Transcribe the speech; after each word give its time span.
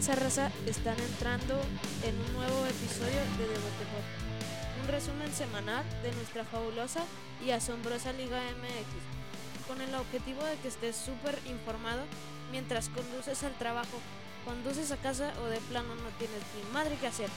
¿Qué 0.00 0.06
tranza 0.06 0.24
raza? 0.24 0.52
Están 0.64 0.98
entrando 0.98 1.60
en 2.04 2.18
un 2.18 2.32
nuevo 2.32 2.64
episodio 2.64 3.20
de 3.36 3.46
Debate. 3.48 3.84
Un 4.82 4.88
resumen 4.88 5.30
semanal 5.30 5.84
de 6.02 6.10
nuestra 6.12 6.42
fabulosa 6.44 7.04
y 7.44 7.50
asombrosa 7.50 8.14
Liga 8.14 8.40
MX. 8.40 9.68
Con 9.68 9.82
el 9.82 9.94
objetivo 9.94 10.42
de 10.44 10.56
que 10.56 10.68
estés 10.68 10.96
súper 10.96 11.38
informado 11.44 12.00
mientras 12.50 12.88
conduces 12.88 13.44
al 13.44 13.52
trabajo, 13.58 14.00
conduces 14.46 14.90
a 14.90 14.96
casa 14.96 15.34
o 15.42 15.46
de 15.48 15.60
plano 15.68 15.94
no 15.94 16.08
tienes 16.18 16.40
ni 16.56 16.72
madre 16.72 16.96
que 16.96 17.06
hacer. 17.06 17.28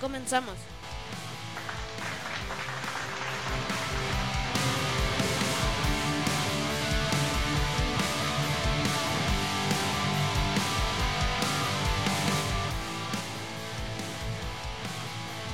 Comenzamos. 0.00 0.54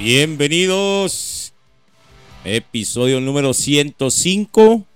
Bienvenidos. 0.01 1.53
Episodio 2.43 3.21
número 3.21 3.53
105. 3.53 4.87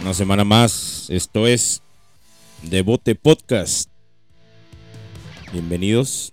Una 0.00 0.14
semana 0.14 0.44
más. 0.44 1.10
Esto 1.10 1.46
es 1.46 1.82
Devote 2.62 3.14
Podcast. 3.14 3.90
Bienvenidos. 5.52 6.32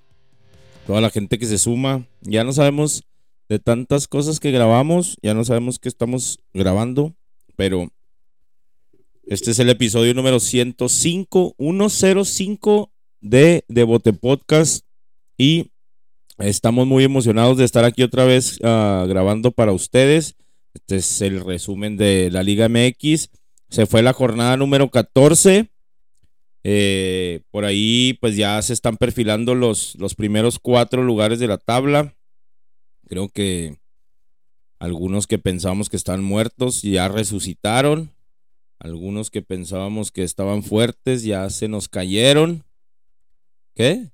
Toda 0.87 1.01
la 1.01 1.09
gente 1.09 1.39
que 1.39 1.45
se 1.45 1.57
suma. 1.57 2.07
Ya 2.21 2.45
no 2.45 2.53
sabemos 2.53 3.03
de 3.49 3.59
tantas 3.59 4.07
cosas 4.07 4.39
que 4.39 4.51
grabamos. 4.51 5.17
Ya 5.21 5.33
no 5.33 5.43
sabemos 5.43 5.77
qué 5.77 5.89
estamos 5.89 6.39
grabando. 6.53 7.13
Pero 7.57 7.89
este 9.23 9.51
es 9.51 9.59
el 9.59 9.69
episodio 9.69 10.13
número 10.13 10.39
105. 10.39 11.53
105 11.59 12.91
de 13.19 13.65
Devote 13.67 14.13
Podcast. 14.13 14.84
Y 15.37 15.71
estamos 16.37 16.87
muy 16.87 17.03
emocionados 17.03 17.57
de 17.57 17.65
estar 17.65 17.85
aquí 17.85 18.03
otra 18.03 18.25
vez 18.25 18.59
ah, 18.63 19.05
grabando 19.07 19.51
para 19.51 19.71
ustedes. 19.71 20.35
Este 20.73 20.97
es 20.97 21.21
el 21.21 21.43
resumen 21.43 21.97
de 21.97 22.29
la 22.31 22.43
Liga 22.43 22.67
MX. 22.69 23.29
Se 23.69 23.85
fue 23.85 24.01
la 24.01 24.13
jornada 24.13 24.57
número 24.57 24.89
14. 24.89 25.69
Eh, 26.67 27.41
por 27.51 27.63
ahí 27.63 28.17
pues 28.19 28.35
ya 28.35 28.59
se 28.61 28.73
están 28.73 28.97
perfilando 28.97 29.53
los, 29.53 29.95
los 29.95 30.15
primeros 30.15 30.57
cuatro 30.59 31.03
lugares 31.03 31.39
de 31.39 31.47
la 31.47 31.57
tabla. 31.57 32.15
Creo 33.07 33.29
que 33.29 33.77
algunos 34.79 35.27
que 35.27 35.37
pensábamos 35.37 35.89
que 35.89 35.97
están 35.97 36.23
muertos 36.23 36.81
ya 36.81 37.07
resucitaron. 37.07 38.11
Algunos 38.79 39.31
que 39.31 39.41
pensábamos 39.41 40.11
que 40.11 40.23
estaban 40.23 40.63
fuertes 40.63 41.23
ya 41.23 41.49
se 41.49 41.67
nos 41.67 41.87
cayeron. 41.87 42.65
¿Qué? 43.75 44.11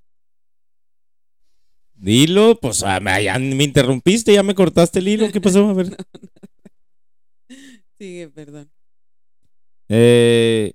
Dilo, 2.02 2.60
pues 2.60 2.82
ah, 2.82 3.00
me, 3.00 3.24
ya 3.24 3.38
me 3.38 3.64
interrumpiste, 3.64 4.34
ya 4.34 4.42
me 4.42 4.56
cortaste 4.56 4.98
el 4.98 5.08
hilo. 5.08 5.32
¿Qué 5.32 5.40
pasó? 5.40 5.70
A 5.70 5.74
ver. 5.74 5.96
Sigue, 8.00 8.28
perdón. 8.30 8.72
Eh, 9.88 10.74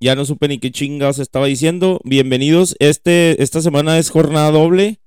ya 0.00 0.14
no 0.14 0.26
supe 0.26 0.48
ni 0.48 0.58
qué 0.58 0.70
chingados 0.70 1.18
estaba 1.18 1.46
diciendo. 1.46 1.98
Bienvenidos. 2.04 2.76
Este, 2.78 3.42
esta 3.42 3.62
semana 3.62 3.98
es 3.98 4.10
jornada 4.10 4.50
doble. 4.50 5.00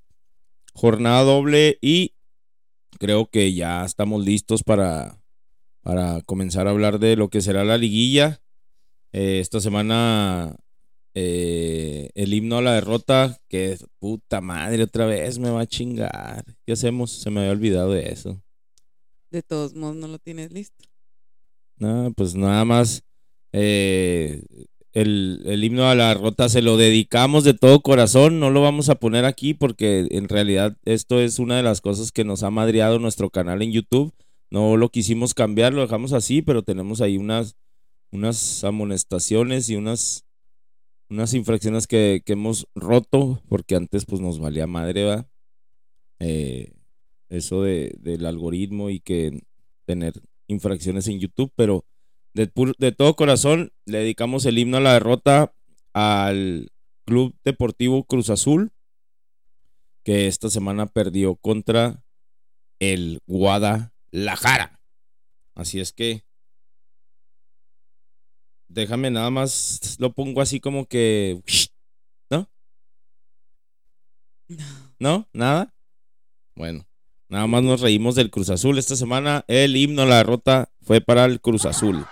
Jornada 0.73 1.21
doble 1.21 1.77
y 1.81 2.15
creo 2.97 3.27
que 3.27 3.53
ya 3.53 3.85
estamos 3.85 4.25
listos 4.25 4.63
para, 4.63 5.21
para 5.81 6.21
comenzar 6.21 6.65
a 6.65 6.71
hablar 6.71 6.97
de 6.97 7.15
lo 7.15 7.29
que 7.29 7.41
será 7.41 7.63
la 7.63 7.77
liguilla. 7.77 8.41
Eh, 9.11 9.37
esta 9.39 9.59
semana 9.61 10.55
eh, 11.19 12.09
el 12.13 12.31
himno 12.33 12.57
a 12.57 12.61
la 12.61 12.73
derrota, 12.73 13.39
que 13.49 13.77
puta 13.99 14.39
madre, 14.39 14.83
otra 14.83 15.07
vez 15.07 15.39
me 15.39 15.49
va 15.49 15.61
a 15.61 15.65
chingar. 15.65 16.43
¿Qué 16.65 16.73
hacemos? 16.73 17.11
Se 17.11 17.31
me 17.31 17.39
había 17.39 17.53
olvidado 17.53 17.91
de 17.91 18.09
eso. 18.09 18.39
De 19.31 19.41
todos 19.41 19.73
modos, 19.73 19.95
no 19.95 20.07
lo 20.07 20.19
tienes 20.19 20.51
listo. 20.51 20.85
No, 21.77 22.13
pues 22.15 22.35
nada 22.35 22.65
más. 22.65 23.03
eh, 23.51 24.43
el, 24.93 25.41
el 25.45 25.63
himno 25.63 25.89
a 25.89 25.95
la 25.95 26.09
derrota 26.09 26.49
se 26.49 26.61
lo 26.61 26.77
dedicamos 26.77 27.43
de 27.43 27.53
todo 27.53 27.81
corazón. 27.81 28.39
No 28.39 28.49
lo 28.51 28.61
vamos 28.61 28.89
a 28.89 28.95
poner 28.95 29.25
aquí 29.25 29.53
porque 29.53 30.07
en 30.11 30.29
realidad 30.29 30.77
esto 30.85 31.19
es 31.19 31.39
una 31.39 31.57
de 31.57 31.63
las 31.63 31.81
cosas 31.81 32.11
que 32.11 32.23
nos 32.25 32.43
ha 32.43 32.49
madreado 32.51 32.99
nuestro 32.99 33.29
canal 33.29 33.61
en 33.61 33.71
YouTube. 33.71 34.13
No 34.51 34.77
lo 34.77 34.89
quisimos 34.89 35.33
cambiar, 35.33 35.73
lo 35.73 35.81
dejamos 35.81 36.13
así, 36.13 36.41
pero 36.41 36.63
tenemos 36.63 37.01
ahí 37.01 37.17
unas, 37.17 37.55
unas 38.11 38.63
amonestaciones 38.63 39.69
y 39.69 39.75
unas 39.75 40.26
unas 41.09 41.33
infracciones 41.33 41.87
que, 41.87 42.21
que 42.25 42.33
hemos 42.33 42.67
roto, 42.75 43.41
porque 43.47 43.75
antes 43.75 44.05
pues 44.05 44.21
nos 44.21 44.39
valía 44.39 44.67
madre, 44.67 45.05
¿va? 45.05 45.29
Eh, 46.19 46.73
eso 47.29 47.63
de, 47.63 47.95
del 47.99 48.25
algoritmo 48.25 48.89
y 48.89 48.99
que 48.99 49.43
tener 49.85 50.13
infracciones 50.47 51.07
en 51.07 51.19
YouTube, 51.19 51.51
pero 51.55 51.85
de, 52.33 52.49
de 52.77 52.91
todo 52.91 53.15
corazón 53.15 53.71
le 53.85 53.99
dedicamos 53.99 54.45
el 54.45 54.57
himno 54.57 54.77
a 54.77 54.81
la 54.81 54.93
derrota 54.93 55.53
al 55.93 56.71
Club 57.05 57.35
Deportivo 57.43 58.03
Cruz 58.03 58.29
Azul, 58.29 58.71
que 60.03 60.27
esta 60.27 60.49
semana 60.49 60.85
perdió 60.87 61.35
contra 61.35 62.03
el 62.79 63.21
Guadalajara. 63.27 64.79
Así 65.55 65.79
es 65.79 65.91
que 65.91 66.23
déjame 68.77 69.09
nada 69.09 69.29
más, 69.29 69.97
lo 69.99 70.13
pongo 70.13 70.39
así 70.39 70.59
como 70.59 70.85
que, 70.85 71.41
¿no? 72.29 72.47
¿No? 74.99 75.27
¿Nada? 75.33 75.73
Bueno, 76.55 76.85
nada 77.27 77.47
más 77.47 77.63
nos 77.63 77.81
reímos 77.81 78.15
del 78.15 78.29
Cruz 78.29 78.49
Azul. 78.49 78.77
Esta 78.77 78.95
semana 78.95 79.43
el 79.47 79.75
himno 79.75 80.03
a 80.03 80.05
la 80.05 80.17
derrota 80.17 80.69
fue 80.81 81.01
para 81.01 81.25
el 81.25 81.41
Cruz 81.41 81.65
Azul. 81.65 82.05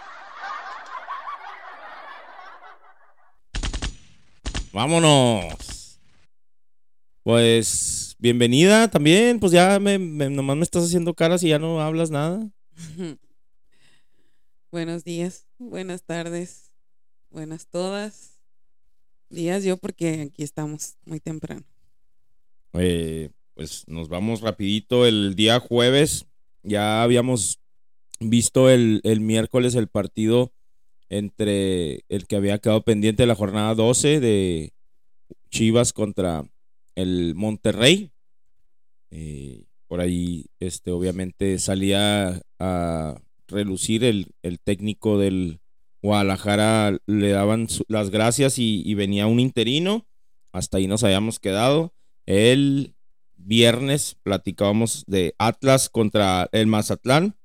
Vámonos. 4.74 6.00
Pues 7.24 8.16
bienvenida 8.20 8.90
también, 8.90 9.40
pues 9.40 9.52
ya 9.52 9.80
me, 9.80 9.97
nomás 9.97 10.58
me 10.58 10.64
estás 10.64 10.84
haciendo 10.86 11.14
caras 11.14 11.44
y 11.44 11.50
ya 11.50 11.59
no 11.59 11.80
hablas 11.82 12.12
nada. 12.12 12.50
Buenos 14.75 15.06
días, 15.06 15.47
buenas 15.58 16.03
tardes, 16.03 16.69
buenas 17.30 17.66
todas. 17.68 18.41
Días 19.30 19.63
yo 19.63 19.78
porque 19.78 20.24
aquí 20.24 20.44
estamos 20.44 20.97
muy 21.06 21.22
temprano. 21.22 21.63
Eh, 22.74 23.30
pues 23.53 23.88
nos 23.88 24.09
vamos 24.09 24.41
rapidito. 24.41 25.06
El 25.06 25.34
día 25.38 25.62
jueves 25.62 26.25
ya 26.62 27.03
habíamos 27.03 27.62
visto 28.19 28.69
el, 28.69 29.00
el 29.06 29.22
miércoles 29.22 29.75
el 29.75 29.88
partido 29.88 30.52
entre 31.08 32.03
el 32.09 32.28
que 32.28 32.35
había 32.35 32.58
quedado 32.58 32.81
pendiente 32.81 33.25
la 33.25 33.35
jornada 33.35 33.75
12 33.75 34.19
de 34.19 34.74
Chivas 35.52 35.94
contra 35.94 36.44
el 36.96 37.34
Monterrey. 37.34 38.12
Eh, 39.09 39.64
por 39.88 40.02
ahí, 40.02 40.47
este, 40.59 40.91
obviamente, 40.91 41.59
salía 41.59 42.41
a 42.59 43.22
relucir 43.47 44.03
el, 44.03 44.28
el 44.41 44.59
técnico 44.59 45.17
del 45.19 45.59
Guadalajara, 46.06 46.97
le 47.07 47.29
daban 47.29 47.67
las 47.88 48.11
gracias 48.11 48.59
y, 48.59 48.93
venía 48.93 49.25
un 49.28 49.40
interino. 49.40 50.05
Hasta 50.52 50.78
ahí 50.78 50.87
nos 50.87 51.03
habíamos 51.03 51.40
quedado. 51.40 51.93
El 52.28 52.93
viernes 53.37 54.16
platicábamos 54.23 55.03
de 55.08 55.34
Atlas 55.40 55.90
contra 55.90 56.47
el 56.52 56.67
Mazatlán. 56.67 57.35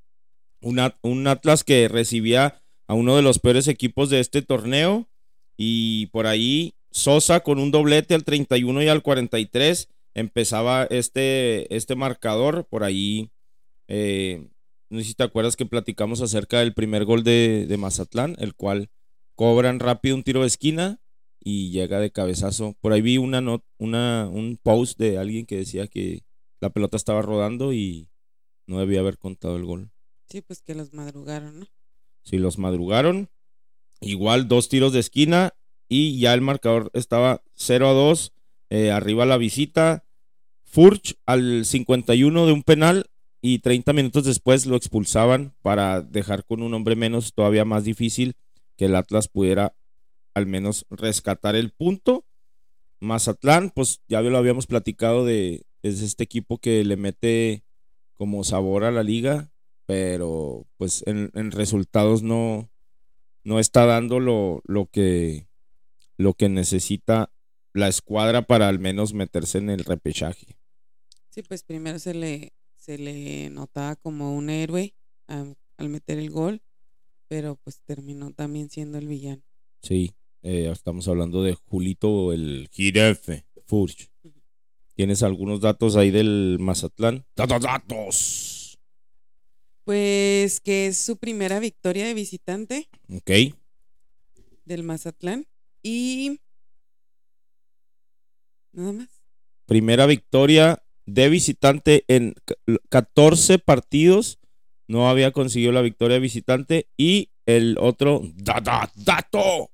Un, 0.61 0.79
At- 0.79 0.99
un 1.03 1.27
Atlas 1.27 1.65
que 1.65 1.89
recibía 1.89 2.61
a 2.87 2.95
uno 2.95 3.17
de 3.17 3.23
los 3.23 3.39
peores 3.39 3.67
equipos 3.67 4.11
de 4.11 4.21
este 4.21 4.43
torneo. 4.43 5.09
Y 5.57 6.07
por 6.07 6.27
ahí 6.27 6.75
Sosa 6.91 7.41
con 7.41 7.59
un 7.59 7.71
doblete 7.71 8.15
al 8.15 8.25
31 8.25 8.83
y 8.83 8.89
al 8.89 9.03
43 9.03 9.89
empezaba 10.15 10.85
este, 10.91 11.75
este 11.75 11.95
marcador. 11.95 12.67
Por 12.69 12.85
ahí, 12.85 13.31
eh, 13.89 14.49
no 14.91 14.99
sé 14.99 15.05
si 15.07 15.15
te 15.15 15.23
acuerdas 15.23 15.57
que 15.57 15.67
platicamos 15.67 16.21
acerca 16.21 16.59
del 16.61 16.75
primer 16.75 17.05
gol 17.05 17.23
de, 17.25 17.67
de 17.69 17.77
Mazatlán, 17.77 18.37
el 18.39 18.55
cual 18.55 18.91
cobran 19.35 19.79
rápido 19.81 20.17
un 20.17 20.23
tiro 20.25 20.43
de 20.43 20.49
esquina 20.49 21.01
y 21.43 21.71
llega 21.71 21.99
de 22.01 22.11
cabezazo. 22.11 22.77
Por 22.81 22.93
ahí 22.93 23.01
vi 23.01 23.17
una 23.19 23.41
not- 23.41 23.65
una, 23.79 24.29
un 24.31 24.59
post 24.63 24.99
de 24.99 25.17
alguien 25.19 25.47
que 25.47 25.57
decía 25.57 25.87
que 25.87 26.25
la 26.61 26.71
pelota 26.71 26.97
estaba 26.97 27.23
rodando 27.23 27.73
y 27.73 28.09
no 28.67 28.79
debía 28.79 29.01
haber 29.01 29.17
contado 29.17 29.57
el 29.57 29.65
gol. 29.65 29.91
Sí, 30.29 30.43
pues 30.43 30.61
que 30.63 30.75
los 30.75 30.93
madrugaron, 30.93 31.61
¿no? 31.61 31.67
Si 32.23 32.37
los 32.39 32.59
madrugaron, 32.59 33.31
igual 34.01 34.49
dos 34.49 34.69
tiros 34.69 34.93
de 34.93 35.01
esquina 35.01 35.55
y 35.89 36.19
ya 36.21 36.35
el 36.35 36.41
marcador 36.41 36.91
estaba 36.95 37.43
0 37.55 37.89
a 37.89 37.93
2, 37.93 38.33
eh, 38.69 38.91
arriba 38.91 39.25
la 39.27 39.39
visita. 39.39 40.05
Furch 40.65 41.17
al 41.27 41.65
51 41.65 42.47
de 42.47 42.53
un 42.53 42.63
penal 42.63 43.10
y 43.41 43.61
30 43.61 43.93
minutos 43.93 44.25
después 44.25 44.67
lo 44.67 44.77
expulsaban 44.77 45.55
para 45.63 46.03
dejar 46.03 46.45
con 46.45 46.63
un 46.63 46.75
hombre 46.75 46.97
menos 46.97 47.33
todavía 47.33 47.65
más 47.65 47.85
difícil 47.85 48.37
que 48.77 48.87
el 48.87 48.97
Atlas 48.97 49.29
pudiera 49.29 49.75
al 50.35 50.47
menos 50.47 50.87
rescatar 50.91 51.57
el 51.57 51.71
punto. 51.71 52.25
Mazatlán, 53.01 53.71
pues 53.71 54.01
ya 54.09 54.21
lo 54.21 54.37
habíamos 54.37 54.67
platicado 54.67 55.25
de 55.25 55.65
es 55.83 56.03
este 56.03 56.25
equipo 56.25 56.59
que 56.59 56.85
le 56.85 56.97
mete 56.97 57.65
como 58.15 58.45
sabor 58.45 58.85
a 58.85 58.91
la 58.91 59.03
liga, 59.03 59.51
pero 59.87 60.67
pues 60.77 61.03
en, 61.07 61.31
resultados 61.51 62.23
no, 62.23 62.71
no 63.45 63.59
está 63.59 63.87
dando 63.87 64.21
lo, 64.21 64.63
lo, 64.67 64.87
que, 64.87 65.49
lo 66.19 66.35
que 66.35 66.49
necesita 66.49 67.33
la 67.73 67.89
escuadra 67.89 68.43
para 68.43 68.69
al 68.69 68.79
menos 68.79 69.15
meterse 69.15 69.59
en 69.59 69.71
el 69.71 69.85
repechaje. 69.85 70.59
Sí, 71.31 71.43
pues 71.43 71.63
primero 71.63 71.99
se 71.99 72.13
le, 72.13 72.53
se 72.81 72.99
le 72.99 73.51
notaba 73.51 73.95
como 73.97 74.35
un 74.35 74.49
héroe 74.51 74.95
al, 75.27 75.57
meter 75.89 76.19
el 76.19 76.31
gol, 76.31 76.63
pero 77.29 77.57
pues 77.57 77.81
terminó 77.83 78.33
también 78.33 78.71
siendo 78.71 78.99
el 78.99 79.07
villano. 79.07 79.43
Sí, 79.83 80.13
eh, 80.43 80.69
estamos 80.73 81.07
hablando 81.07 81.43
de 81.43 81.55
Julito, 81.55 82.33
el 82.33 82.69
Girefe 82.73 83.47
Furch. 83.67 84.11
¿Tienes 84.95 85.23
algunos 85.23 85.61
datos 85.61 85.97
ahí 85.97 86.11
del 86.11 86.57
Mazatlán? 86.59 87.25
¡Datos, 87.37 87.63
datos! 87.63 88.79
Pues 89.85 90.61
que 90.61 90.87
es 90.89 90.99
su 90.99 91.17
primera 91.17 91.61
victoria 91.61 92.07
de 92.07 92.15
visitante. 92.15 92.89
Ok. 93.09 93.31
Del 94.65 94.83
Mazatlán. 94.83 95.47
Y. 95.83 96.41
Nada 98.73 98.93
más. 98.93 99.09
Primera 99.67 100.07
victoria 100.07 100.83
de 101.15 101.29
visitante 101.29 102.05
en 102.09 102.35
14 102.89 103.59
partidos. 103.59 104.39
No 104.87 105.09
había 105.09 105.33
conseguido 105.33 105.73
la 105.73 105.83
victoria 105.83 106.15
de 106.15 106.21
visitante. 106.21 106.89
Y 106.97 107.31
el 107.47 107.77
otro 107.81 108.23
dato 108.35 109.71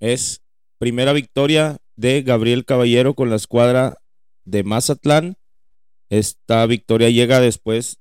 es 0.00 0.42
primera 0.78 1.12
victoria 1.12 1.78
de 1.96 2.22
Gabriel 2.22 2.64
Caballero 2.64 3.14
con 3.14 3.30
la 3.30 3.36
escuadra 3.36 3.98
de 4.44 4.64
Mazatlán. 4.64 5.36
Esta 6.08 6.64
victoria 6.66 7.10
llega 7.10 7.40
después 7.40 7.98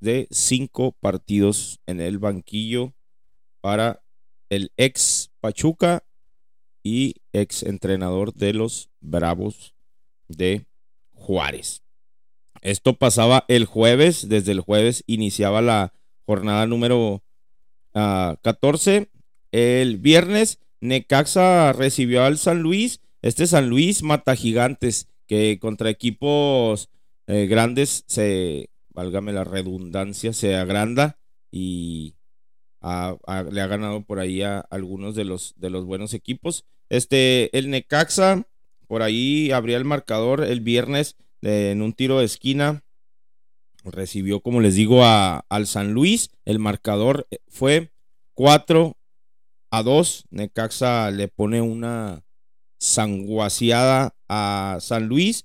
de 0.00 0.28
cinco 0.30 0.92
partidos 1.00 1.80
en 1.86 2.00
el 2.00 2.18
banquillo 2.18 2.92
para 3.60 4.02
el 4.50 4.70
ex 4.76 5.30
Pachuca 5.40 6.04
y 6.82 7.16
ex 7.32 7.64
entrenador 7.64 8.32
de 8.32 8.52
los 8.52 8.90
Bravos 9.00 9.74
de 10.28 10.66
Juárez. 11.14 11.85
Esto 12.66 12.94
pasaba 12.94 13.44
el 13.46 13.64
jueves, 13.64 14.28
desde 14.28 14.50
el 14.50 14.58
jueves 14.58 15.04
iniciaba 15.06 15.62
la 15.62 15.92
jornada 16.24 16.66
número 16.66 17.22
14. 17.92 19.08
Ah, 19.08 19.18
el 19.52 19.98
viernes 19.98 20.58
Necaxa 20.80 21.72
recibió 21.72 22.24
al 22.24 22.38
San 22.38 22.62
Luis. 22.62 23.00
Este 23.22 23.46
San 23.46 23.68
Luis 23.68 24.02
mata 24.02 24.34
gigantes 24.34 25.06
que 25.28 25.60
contra 25.60 25.90
equipos 25.90 26.90
eh, 27.28 27.46
grandes 27.46 28.02
se, 28.08 28.70
válgame 28.88 29.32
la 29.32 29.44
redundancia, 29.44 30.32
se 30.32 30.56
agranda 30.56 31.20
y 31.52 32.16
le 32.82 33.60
ha 33.60 33.66
ganado 33.68 34.02
por 34.02 34.18
ahí 34.18 34.42
a 34.42 34.58
algunos 34.58 35.14
de 35.14 35.24
los, 35.24 35.54
de 35.56 35.70
los 35.70 35.84
buenos 35.84 36.14
equipos. 36.14 36.64
Este, 36.88 37.56
el 37.56 37.70
Necaxa, 37.70 38.42
por 38.88 39.02
ahí 39.02 39.52
abría 39.52 39.76
el 39.76 39.84
marcador 39.84 40.42
el 40.42 40.62
viernes 40.62 41.14
en 41.46 41.82
un 41.82 41.92
tiro 41.92 42.18
de 42.18 42.24
esquina. 42.24 42.82
Recibió, 43.84 44.40
como 44.40 44.60
les 44.60 44.74
digo, 44.74 45.04
a, 45.04 45.44
al 45.48 45.66
San 45.66 45.92
Luis. 45.92 46.30
El 46.44 46.58
marcador 46.58 47.26
eh, 47.30 47.38
fue 47.48 47.90
4 48.34 48.96
a 49.70 49.82
2. 49.82 50.24
Necaxa 50.30 51.10
le 51.10 51.28
pone 51.28 51.60
una 51.60 52.24
sanguaciada 52.78 54.16
a 54.28 54.78
San 54.80 55.06
Luis. 55.06 55.44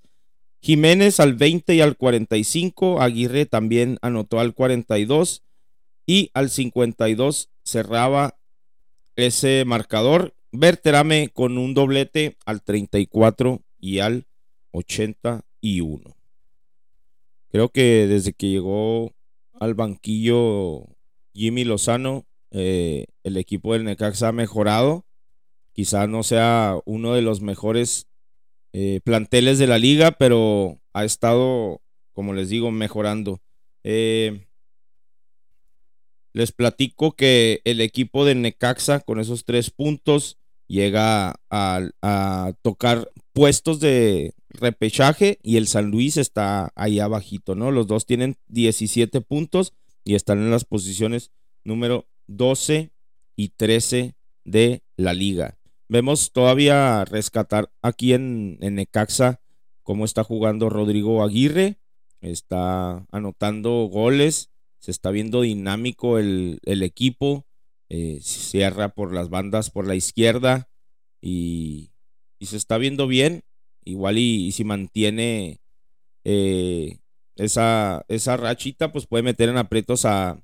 Jiménez 0.60 1.20
al 1.20 1.36
20 1.36 1.76
y 1.76 1.82
al 1.82 1.98
45. 1.98 3.02
Aguirre 3.02 3.46
también 3.46 4.00
anotó 4.02 4.40
al 4.40 4.54
42. 4.56 5.44
Y 6.08 6.32
al 6.34 6.50
52 6.50 7.50
cerraba 7.64 8.40
ese 9.16 9.66
marcador. 9.66 10.34
Berterame 10.52 11.30
con 11.30 11.58
un 11.58 11.74
doblete 11.74 12.38
al 12.46 12.62
34 12.64 13.62
y 13.80 14.00
al 14.00 14.26
81. 15.62 16.16
Creo 17.50 17.70
que 17.70 18.08
desde 18.08 18.34
que 18.34 18.50
llegó 18.50 19.14
al 19.60 19.74
banquillo 19.74 20.86
Jimmy 21.34 21.64
Lozano, 21.64 22.26
eh, 22.52 23.06
el 23.24 23.38
equipo 23.38 23.74
del 23.74 23.84
Necaxa 23.84 24.30
ha 24.30 24.32
mejorado. 24.32 25.06
Quizá 25.74 26.08
no 26.08 26.24
sea 26.24 26.78
uno 26.86 27.14
de 27.14 27.22
los 27.22 27.42
mejores 27.42 28.08
eh, 28.74 29.02
planteles 29.04 29.60
de 29.60 29.68
la 29.68 29.78
liga, 29.78 30.12
pero 30.12 30.80
ha 30.94 31.06
estado, 31.06 31.82
como 32.14 32.34
les 32.34 32.50
digo, 32.50 32.72
mejorando. 32.72 33.42
Eh, 33.84 34.48
les 36.34 36.52
platico 36.52 37.14
que 37.14 37.62
el 37.66 37.82
equipo 37.82 38.26
de 38.26 38.36
Necaxa 38.36 39.02
con 39.02 39.20
esos 39.20 39.44
tres 39.44 39.70
puntos 39.70 40.38
llega 40.68 41.36
a, 41.50 42.54
tocar 42.62 43.12
puestos 43.34 43.80
de 43.80 44.34
repechaje 44.54 45.40
y 45.42 45.58
el 45.58 45.68
San 45.68 45.92
Luis 45.92 46.18
está 46.18 46.72
ahí 46.76 47.00
abajito, 47.00 47.56
¿no? 47.56 47.72
Los 47.72 47.88
dos 47.88 48.06
tienen 48.06 48.38
17 48.48 49.22
puntos 49.22 49.74
y 50.04 50.16
están 50.16 50.40
en 50.40 50.52
las 50.52 50.66
posiciones 50.66 51.32
número 51.64 52.08
12 52.28 52.92
y 53.36 53.50
13 53.50 54.16
de 54.44 54.84
la 54.98 55.14
liga. 55.14 55.58
Vemos 55.88 56.32
todavía 56.32 57.04
rescatar 57.06 57.72
aquí 57.82 58.14
en, 58.14 58.58
en 58.62 58.76
Necaxa 58.76 59.42
cómo 59.84 60.06
está 60.06 60.24
jugando 60.24 60.70
Rodrigo 60.70 61.24
Aguirre. 61.24 61.78
Está 62.22 63.06
anotando 63.12 63.90
goles. 63.92 64.50
Se 64.80 64.92
está 64.92 65.12
viendo 65.12 65.42
dinámico 65.42 66.18
el, 66.18 66.60
equipo. 66.64 67.46
Eh, 67.90 68.20
cierra 68.22 68.90
por 68.90 69.14
las 69.14 69.30
bandas 69.30 69.70
por 69.70 69.88
la 69.88 69.96
izquierda. 69.96 70.70
Y, 71.22 71.92
se 72.40 72.58
está 72.58 72.78
viendo 72.78 73.08
bien. 73.08 73.44
Igual 73.84 74.18
y, 74.18 74.52
si 74.52 74.64
mantiene 74.64 75.60
eh, 76.24 77.00
esa, 77.36 78.06
esa 78.08 78.38
rachita, 78.38 78.92
pues 78.92 79.08
puede 79.08 79.24
meter 79.24 79.50
en 79.50 79.58
aprietos 79.58 80.06
a, 80.06 80.40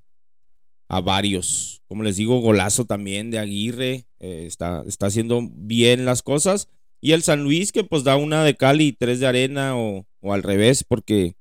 a 0.88 1.02
varios. 1.02 1.82
Como 1.88 2.04
les 2.04 2.18
digo, 2.18 2.40
golazo 2.42 2.86
también 2.86 3.32
de 3.32 3.40
Aguirre. 3.40 4.06
Eh, 4.20 4.46
está, 4.48 4.84
está 4.88 5.08
haciendo 5.08 5.48
bien 5.54 6.06
las 6.06 6.24
cosas. 6.24 6.70
Y 7.00 7.12
el 7.12 7.24
San 7.24 7.44
Luis 7.44 7.72
que 7.72 7.84
pues 7.84 8.04
da 8.04 8.16
una 8.16 8.44
de 8.44 8.56
Cali 8.56 8.88
y 8.88 8.94
tres 8.94 9.20
de 9.20 9.28
arena 9.28 9.78
o, 9.78 10.06
al 10.24 10.44
revés 10.44 10.84
porque 10.84 11.36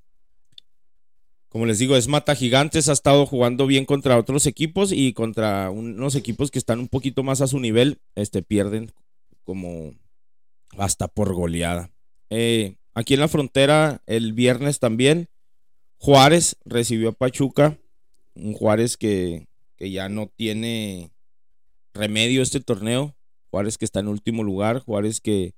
como 1.48 1.66
les 1.66 1.78
digo 1.78 1.96
es 1.96 2.06
mata 2.06 2.36
gigantes, 2.36 2.88
ha 2.88 2.92
estado 2.92 3.24
jugando 3.24 3.66
bien 3.66 3.86
contra 3.86 4.18
otros 4.18 4.46
equipos 4.46 4.92
y 4.92 5.14
contra 5.14 5.70
unos 5.70 6.14
equipos 6.14 6.50
que 6.50 6.58
están 6.58 6.78
un 6.78 6.88
poquito 6.88 7.22
más 7.22 7.40
a 7.40 7.46
su 7.46 7.58
nivel, 7.58 7.98
este 8.14 8.42
pierden 8.42 8.92
como 9.44 9.94
hasta 10.76 11.08
por 11.08 11.34
goleada. 11.34 11.90
Eh, 12.30 12.76
aquí 12.94 13.14
en 13.14 13.20
la 13.20 13.28
frontera 13.28 14.02
el 14.06 14.32
viernes 14.32 14.78
también 14.78 15.28
Juárez 15.98 16.56
recibió 16.64 17.10
a 17.10 17.12
Pachuca 17.12 17.78
un 18.36 18.52
Juárez 18.52 18.96
que, 18.96 19.46
ya 19.78 20.08
no 20.08 20.30
tiene 20.34 21.10
remedio 21.94 22.42
este 22.42 22.60
torneo. 22.60 23.14
Juárez 23.50 23.78
que 23.78 23.84
está 23.84 24.00
en 24.00 24.08
último 24.08 24.44
lugar, 24.44 24.80
Juárez 24.80 25.20
que, 25.20 25.54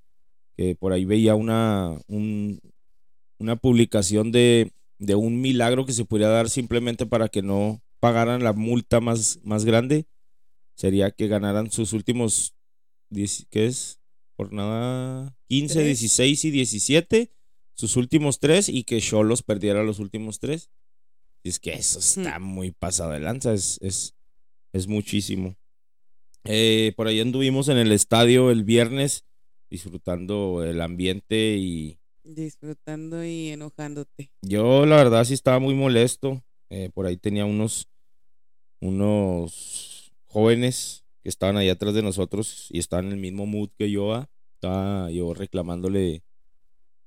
por 0.79 0.93
ahí 0.93 1.05
veía 1.05 1.35
una, 1.35 1.99
una 2.09 3.57
publicación 3.57 4.33
de, 4.33 4.73
un 4.99 5.41
milagro 5.41 5.87
que 5.87 5.93
se 5.93 6.05
podría 6.05 6.29
dar 6.29 6.49
simplemente 6.49 7.07
para 7.07 7.29
que 7.29 7.43
no 7.43 7.81
pagaran 8.01 8.43
la 8.43 8.53
multa 8.53 9.01
más, 9.01 9.41
más 9.43 9.65
grande. 9.65 10.07
Sería 10.75 11.11
que 11.11 11.27
ganaran 11.27 11.71
sus 11.73 11.93
últimos, 11.93 12.55
¿qué 13.51 13.67
es? 13.67 13.98
Jornada 14.39 15.37
15, 15.49 15.83
16 15.83 16.45
y 16.45 16.51
17, 16.53 17.33
sus 17.75 17.97
últimos 17.97 18.39
tres 18.39 18.69
y 18.69 18.85
que 18.85 19.01
Cholos 19.01 19.43
perdiera 19.43 19.83
los 19.83 19.99
últimos 19.99 20.39
tres. 20.39 20.71
Es 21.43 21.59
que 21.59 21.73
eso 21.73 21.99
está 21.99 22.39
muy 22.39 22.71
pasado 22.71 23.11
de 23.11 23.19
lanza, 23.19 23.53
es, 23.53 23.81
es, 23.83 24.87
muchísimo. 24.87 25.57
Eh, 26.45 26.93
por 26.97 27.09
ahí 27.09 27.19
anduvimos 27.19 27.69
en 27.69 27.79
el 27.79 27.91
estadio 27.91 28.53
el 28.53 28.63
viernes 28.63 29.25
disfrutando 29.71 30.63
el 30.65 30.81
ambiente 30.83 31.57
y... 31.57 31.99
Disfrutando 32.23 33.25
y 33.25 33.49
enojándote. 33.49 34.31
Yo 34.43 34.87
la 34.87 34.97
verdad 34.97 35.25
sí 35.25 35.35
estaba 35.35 35.59
muy 35.59 35.75
molesto. 35.75 36.45
Eh, 36.71 36.91
por 36.95 37.07
ahí 37.07 37.17
tenía 37.17 37.45
unos, 37.45 37.89
unos 38.79 40.13
jóvenes 40.27 41.05
que 41.29 41.31
estaban 41.31 41.59
ahí 41.59 41.69
atrás 41.69 41.93
de 41.93 42.01
nosotros 42.01 42.69
y 42.71 42.79
estaban 42.79 43.09
en 43.09 43.13
el 43.13 43.19
mismo 43.19 43.45
mood 43.45 43.69
que 43.77 43.91
yo. 43.91 44.15
Ah, 44.15 44.31
estaba 44.55 45.11
yo 45.11 45.35
reclamándole, 45.35 46.23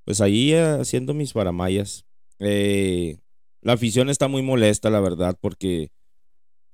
pues 0.06 0.22
ahí 0.22 0.54
eh, 0.54 0.78
haciendo 0.80 1.16
mis 1.16 1.34
paramayas. 1.34 2.06
Eh, 2.38 3.18
la 3.62 3.74
afición 3.74 4.12
está 4.12 4.28
muy 4.28 4.44
molesta, 4.44 4.92
la 4.92 5.00
verdad, 5.00 5.36
porque 5.42 5.90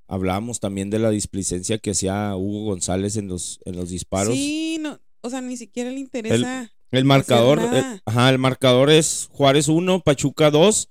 hablábamos 0.09 0.59
también 0.59 0.89
de 0.89 0.99
la 0.99 1.09
displicencia 1.09 1.77
que 1.77 1.91
hacía 1.91 2.35
Hugo 2.35 2.65
González 2.65 3.15
en 3.15 3.29
los, 3.29 3.61
en 3.63 3.77
los 3.77 3.91
disparos. 3.91 4.33
Sí, 4.33 4.77
no, 4.81 4.99
o 5.21 5.29
sea, 5.29 5.39
ni 5.39 5.55
siquiera 5.55 5.89
le 5.89 6.01
interesa. 6.01 6.69
El 6.91 7.05
marcador, 7.05 7.59
el, 7.59 7.71
nada. 7.71 8.01
ajá, 8.03 8.29
el 8.29 8.39
marcador 8.39 8.89
es 8.89 9.29
Juárez 9.31 9.69
1, 9.69 10.01
Pachuca 10.01 10.51
2. 10.51 10.89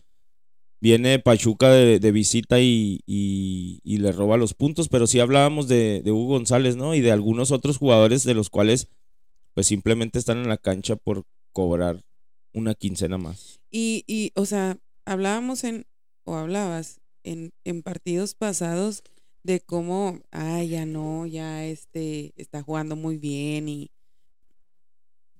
Viene 0.80 1.18
Pachuca 1.18 1.70
de, 1.70 1.98
de 1.98 2.12
visita 2.12 2.60
y, 2.60 3.00
y- 3.06 3.80
le 3.98 4.12
roba 4.12 4.36
los 4.36 4.54
puntos, 4.54 4.88
pero 4.88 5.06
sí 5.06 5.20
hablábamos 5.20 5.68
de, 5.68 6.02
de 6.04 6.12
Hugo 6.12 6.34
González, 6.34 6.76
¿no? 6.76 6.94
Y 6.94 7.00
de 7.00 7.12
algunos 7.12 7.50
otros 7.50 7.78
jugadores 7.78 8.24
de 8.24 8.34
los 8.34 8.50
cuales 8.50 8.88
pues 9.54 9.66
simplemente 9.66 10.18
están 10.18 10.38
en 10.38 10.48
la 10.48 10.58
cancha 10.58 10.96
por 10.96 11.24
cobrar 11.52 12.04
una 12.52 12.74
quincena 12.74 13.16
más. 13.16 13.58
Y, 13.70 14.04
y, 14.06 14.32
o 14.34 14.44
sea, 14.44 14.78
hablábamos 15.06 15.64
en, 15.64 15.86
o 16.24 16.34
hablabas 16.34 17.00
en, 17.24 17.52
en 17.64 17.82
partidos 17.82 18.34
pasados 18.34 19.02
de 19.42 19.60
cómo, 19.60 20.20
ah, 20.30 20.62
ya 20.62 20.84
no, 20.84 21.24
ya 21.26 21.64
este 21.64 22.32
está 22.36 22.62
jugando 22.62 22.96
muy 22.96 23.16
bien 23.16 23.68
y 23.68 23.90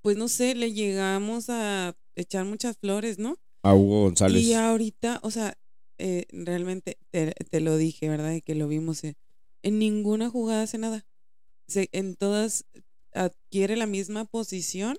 pues 0.00 0.16
no 0.16 0.28
sé, 0.28 0.54
le 0.54 0.72
llegamos 0.72 1.50
a 1.50 1.96
echar 2.14 2.44
muchas 2.44 2.78
flores, 2.78 3.18
¿no? 3.18 3.36
A 3.70 3.74
Hugo 3.74 4.02
González. 4.04 4.42
Y 4.42 4.52
ahorita, 4.54 5.20
o 5.22 5.30
sea, 5.30 5.56
eh, 5.98 6.26
realmente 6.30 6.98
te, 7.10 7.32
te 7.50 7.60
lo 7.60 7.76
dije, 7.76 8.08
¿verdad? 8.08 8.40
Que 8.44 8.54
lo 8.54 8.68
vimos. 8.68 9.02
eh, 9.04 9.14
en 9.62 9.78
ninguna 9.78 10.30
jugada 10.30 10.62
hace 10.62 10.78
nada. 10.78 11.04
Se, 11.66 11.88
en 11.92 12.14
todas 12.16 12.64
adquiere 13.12 13.76
la 13.76 13.86
misma 13.86 14.24
posición 14.26 14.98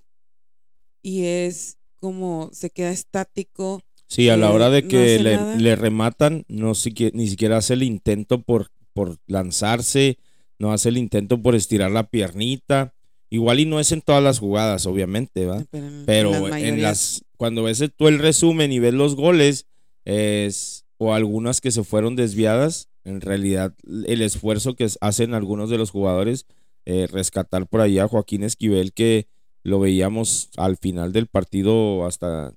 y 1.01 1.25
es 1.25 1.77
como 1.95 2.49
se 2.53 2.69
queda 2.69 2.91
estático. 2.91 3.81
Sí, 4.07 4.29
a 4.29 4.37
la 4.37 4.51
hora 4.51 4.69
de 4.69 4.87
que 4.87 5.19
le, 5.19 5.57
le 5.57 5.75
rematan, 5.75 6.45
no 6.47 6.73
ni 7.13 7.27
siquiera 7.27 7.57
hace 7.57 7.73
el 7.73 7.83
intento 7.83 8.41
por, 8.41 8.71
por 8.93 9.17
lanzarse, 9.27 10.17
no 10.59 10.71
hace 10.71 10.89
el 10.89 10.97
intento 10.97 11.41
por 11.41 11.55
estirar 11.55 11.91
la 11.91 12.09
piernita. 12.09 12.93
Igual 13.29 13.59
y 13.59 13.65
no 13.65 13.79
es 13.81 13.91
en 13.91 14.01
todas 14.01 14.23
las 14.23 14.39
jugadas, 14.39 14.85
obviamente, 14.85 15.45
¿va? 15.45 15.63
Pero, 15.69 15.87
en- 15.87 15.93
en 15.99 16.05
Pero 16.05 16.31
las 16.31 16.41
en 16.41 16.49
mayorías- 16.49 16.81
las 16.81 17.23
cuando 17.37 17.63
ves 17.63 17.83
tú 17.95 18.07
el 18.07 18.19
resumen 18.19 18.71
y 18.71 18.79
ves 18.79 18.93
los 18.93 19.15
goles 19.15 19.67
es 20.05 20.85
o 20.97 21.13
algunas 21.13 21.61
que 21.61 21.71
se 21.71 21.83
fueron 21.83 22.15
desviadas, 22.15 22.89
en 23.03 23.21
realidad 23.21 23.75
el 23.85 24.21
esfuerzo 24.21 24.75
que 24.75 24.87
hacen 24.99 25.33
algunos 25.33 25.69
de 25.69 25.77
los 25.77 25.91
jugadores 25.91 26.47
eh, 26.85 27.07
rescatar 27.11 27.67
por 27.67 27.81
ahí 27.81 27.99
a 27.99 28.07
Joaquín 28.07 28.43
Esquivel 28.43 28.93
que 28.93 29.27
lo 29.63 29.79
veíamos 29.79 30.49
al 30.57 30.77
final 30.77 31.13
del 31.13 31.27
partido 31.27 32.05
hasta 32.05 32.53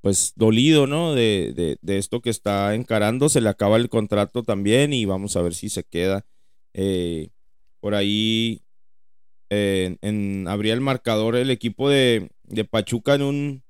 pues 0.00 0.32
dolido, 0.34 0.86
¿no? 0.86 1.14
De, 1.14 1.52
de, 1.54 1.76
de 1.82 1.98
esto 1.98 2.22
que 2.22 2.30
está 2.30 2.74
encarando, 2.74 3.28
se 3.28 3.40
le 3.40 3.50
acaba 3.50 3.76
el 3.76 3.90
contrato 3.90 4.42
también 4.42 4.92
y 4.94 5.04
vamos 5.04 5.36
a 5.36 5.42
ver 5.42 5.54
si 5.54 5.68
se 5.68 5.84
queda. 5.84 6.24
Eh, 6.72 7.28
por 7.80 7.94
ahí 7.94 8.62
eh, 9.50 9.96
abría 10.46 10.74
el 10.74 10.80
marcador 10.80 11.36
el 11.36 11.50
equipo 11.50 11.88
de, 11.88 12.30
de 12.50 12.64
Pachuca 12.64 13.14
en 13.14 13.22
un, 13.22 13.62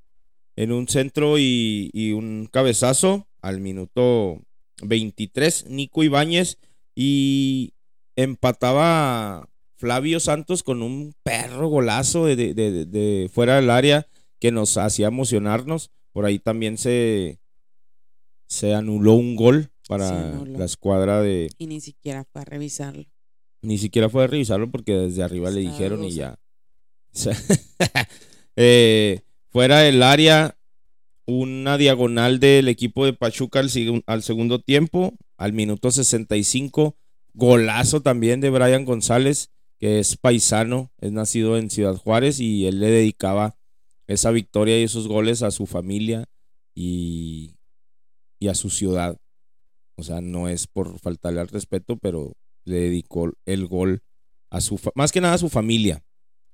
en 0.57 0.73
un 0.73 0.89
centro 0.89 1.39
y, 1.39 1.91
y 1.93 2.13
un 2.13 2.49
cabezazo 2.51 3.29
al 3.41 3.61
minuto 3.61 4.43
23, 4.83 5.67
Nico 5.69 6.03
Ibáñez 6.03 6.59
y 6.95 7.73
empataba 8.17 9.49
Flavio 9.77 10.21
Santos 10.21 10.63
con 10.63 10.83
un 10.83 11.15
perro 11.23 11.69
golazo 11.69 12.27
de, 12.27 12.37
de- 12.37 12.55
de- 12.55 12.85
de 12.87 13.31
fuera 13.33 13.57
del 13.57 13.71
área 13.71 14.07
que 14.39 14.51
nos 14.53 14.77
hacía 14.77 15.09
emocionarnos. 15.09 15.91
Por 16.13 16.25
ahí 16.27 16.39
también 16.39 16.77
se, 16.77 17.39
se 18.47 18.75
anuló 18.75 19.15
un 19.15 19.37
gol 19.37 19.71
para 19.89 20.35
la 20.59 20.65
escuadra 20.65 21.21
de, 21.23 21.51
Y 21.59 21.67
ni 21.67 21.81
siquiera 21.81 22.25
fue 22.25 22.43
a 22.43 22.45
revisarlo. 22.45 23.05
ni 23.63 23.79
siquiera 23.79 24.09
fue 24.09 24.25
a 24.25 24.27
revisarlo 24.27 24.71
porque 24.71 24.93
desde 24.93 25.23
arriba 25.23 25.51
le 25.51 25.61
dijeron 25.61 26.05
y 26.05 26.13
ya. 26.13 26.39
O 27.13 27.19
sea, 27.19 27.37
eh, 28.63 29.23
fuera 29.49 29.79
del 29.79 30.03
área, 30.03 30.59
una 31.25 31.79
diagonal 31.79 32.41
del 32.41 32.69
equipo 32.69 33.07
de 33.07 33.15
Pachuca 33.15 33.59
al, 33.59 34.23
segundo 34.23 34.59
tiempo, 34.59 35.15
al 35.39 35.55
minuto 35.55 35.91
65. 35.91 36.95
Golazo 37.33 38.03
también 38.03 38.43
de 38.43 38.51
Brian 38.51 38.85
González, 38.85 39.51
que 39.79 39.99
es 39.99 40.19
paisano, 40.19 40.93
es 40.99 41.11
nacido 41.11 41.57
en 41.57 41.71
Ciudad 41.71 41.97
Juárez 41.97 42.39
y 42.39 42.67
él 42.67 42.81
le 42.81 42.91
dedicaba 42.91 43.57
esa 44.07 44.31
victoria 44.31 44.79
y 44.79 44.83
esos 44.83 45.09
goles 45.09 45.43
a 45.43 45.53
su 45.53 45.65
familia 45.65 46.27
y, 46.75 47.57
a 48.47 48.55
su 48.55 48.69
ciudad. 48.69 49.17
O 49.95 50.03
sea, 50.03 50.21
no 50.21 50.51
es 50.51 50.67
por 50.67 50.99
faltarle 50.99 51.41
al 51.41 51.49
respeto, 51.49 51.97
pero 51.97 52.35
le 52.67 52.81
dedicó 52.81 53.33
el 53.47 53.67
gol 53.67 54.03
a 54.51 54.61
su, 54.61 54.79
más 54.95 55.13
que 55.13 55.23
nada 55.23 55.35
a 55.35 55.39
su 55.39 55.49
familia. 55.49 56.05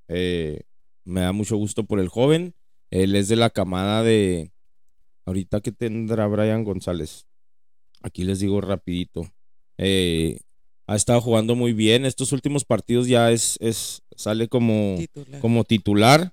Eh, 0.07 0.61
me 1.07 1.23
da 1.23 1.33
mucho 1.33 1.57
gusto 1.57 1.85
por 1.85 1.99
el 2.01 2.09
joven. 2.09 2.55
Él 2.91 3.17
es 3.17 3.29
de 3.29 3.37
la 3.37 3.49
camada 3.51 4.03
de, 4.03 4.53
ahorita 5.25 5.61
que 5.61 5.73
tendrá 5.73 6.27
Brian 6.27 6.65
González. 6.65 7.27
Aquí 8.03 8.25
les 8.25 8.39
digo 8.41 8.61
rapidito. 8.61 9.27
Eh, 9.79 10.41
ha 10.87 10.95
estado 10.95 11.21
jugando 11.21 11.55
muy 11.57 11.73
bien. 11.73 12.05
Estos 12.05 12.33
últimos 12.33 12.65
partidos 12.65 13.09
ya 13.09 13.33
es, 13.33 13.57
es 13.61 14.03
sale 14.15 14.49
como, 14.49 14.97
Titular. 14.99 15.41
como 15.41 15.65
titular 15.65 16.33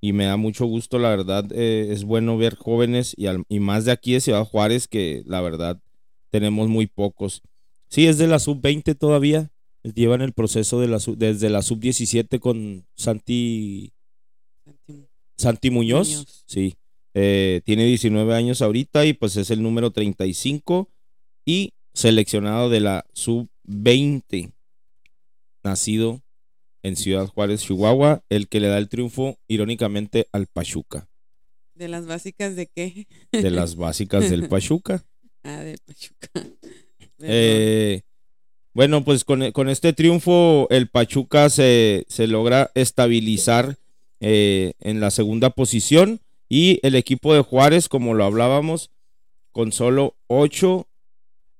y 0.00 0.12
me 0.12 0.24
da 0.24 0.36
mucho 0.36 0.66
gusto, 0.66 0.98
la 0.98 1.10
verdad, 1.10 1.44
eh, 1.52 1.88
es 1.90 2.02
bueno 2.02 2.36
ver 2.36 2.56
jóvenes 2.56 3.14
y, 3.16 3.26
al- 3.26 3.44
y 3.48 3.60
más 3.60 3.84
de 3.84 3.92
aquí 3.92 4.14
de 4.14 4.20
Ciudad 4.20 4.44
Juárez 4.44 4.88
que 4.88 5.22
la 5.26 5.40
verdad 5.40 5.80
tenemos 6.30 6.68
muy 6.68 6.88
pocos. 6.88 7.42
Sí, 7.88 8.06
es 8.08 8.18
de 8.18 8.26
la 8.26 8.40
sub-20 8.40 8.96
todavía, 8.98 9.52
llevan 9.94 10.20
el 10.22 10.32
proceso 10.32 10.80
de 10.80 10.88
la 10.88 10.98
sub- 10.98 11.16
desde 11.18 11.50
la 11.50 11.62
sub-17 11.62 12.40
con 12.40 12.84
Santi, 12.96 13.91
Santi- 14.86 15.06
Santi 15.36 15.70
Muñoz, 15.70 16.08
Muñoz. 16.08 16.44
sí, 16.46 16.74
eh, 17.14 17.60
tiene 17.64 17.84
19 17.86 18.34
años 18.34 18.62
ahorita 18.62 19.04
y 19.06 19.12
pues 19.12 19.36
es 19.36 19.50
el 19.50 19.62
número 19.62 19.90
35 19.90 20.88
y 21.44 21.72
seleccionado 21.94 22.70
de 22.70 22.80
la 22.80 23.04
sub-20, 23.12 24.52
nacido 25.62 26.22
en 26.82 26.96
Ciudad 26.96 27.26
Juárez, 27.26 27.62
Chihuahua, 27.62 28.24
el 28.28 28.48
que 28.48 28.60
le 28.60 28.68
da 28.68 28.78
el 28.78 28.88
triunfo 28.88 29.38
irónicamente 29.48 30.28
al 30.32 30.46
Pachuca, 30.46 31.08
¿De 31.74 31.88
las 31.88 32.06
básicas 32.06 32.54
de 32.56 32.66
qué? 32.66 33.06
de 33.32 33.50
las 33.50 33.76
básicas 33.76 34.28
del 34.30 34.48
Pachuca. 34.48 35.04
Ah, 35.44 35.60
de 35.64 35.76
Pachuca. 35.84 36.30
Eh, 37.24 38.02
bueno, 38.74 39.04
pues 39.04 39.24
con, 39.24 39.50
con 39.52 39.68
este 39.68 39.92
triunfo 39.92 40.66
el 40.70 40.88
Pachuca 40.88 41.50
se, 41.50 42.04
se 42.08 42.26
logra 42.26 42.70
estabilizar 42.74 43.76
eh, 44.24 44.74
en 44.78 45.00
la 45.00 45.10
segunda 45.10 45.50
posición 45.50 46.20
y 46.48 46.78
el 46.84 46.94
equipo 46.94 47.34
de 47.34 47.40
Juárez, 47.40 47.88
como 47.88 48.14
lo 48.14 48.24
hablábamos, 48.24 48.92
con 49.50 49.72
solo 49.72 50.14
ocho 50.28 50.86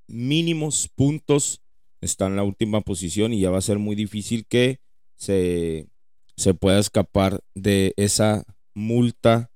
mínimos 0.06 0.88
puntos 0.94 1.60
está 2.00 2.28
en 2.28 2.36
la 2.36 2.44
última 2.44 2.80
posición 2.80 3.32
y 3.32 3.40
ya 3.40 3.50
va 3.50 3.58
a 3.58 3.62
ser 3.62 3.80
muy 3.80 3.96
difícil 3.96 4.46
que 4.46 4.78
se, 5.16 5.88
se 6.36 6.54
pueda 6.54 6.78
escapar 6.78 7.40
de 7.56 7.94
esa 7.96 8.44
multa 8.74 9.50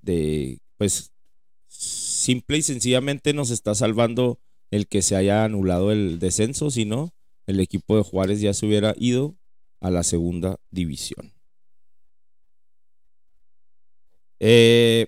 de 0.00 0.60
pues 0.76 1.10
simple 1.66 2.58
y 2.58 2.62
sencillamente 2.62 3.34
nos 3.34 3.50
está 3.50 3.74
salvando 3.74 4.38
el 4.70 4.86
que 4.86 5.02
se 5.02 5.16
haya 5.16 5.42
anulado 5.42 5.90
el 5.90 6.20
descenso, 6.20 6.70
si 6.70 6.84
no, 6.84 7.12
el 7.48 7.58
equipo 7.58 7.96
de 7.96 8.04
Juárez 8.04 8.40
ya 8.40 8.54
se 8.54 8.64
hubiera 8.64 8.94
ido 8.96 9.34
a 9.80 9.90
la 9.90 10.04
segunda 10.04 10.60
división. 10.70 11.32
Eh, 14.40 15.06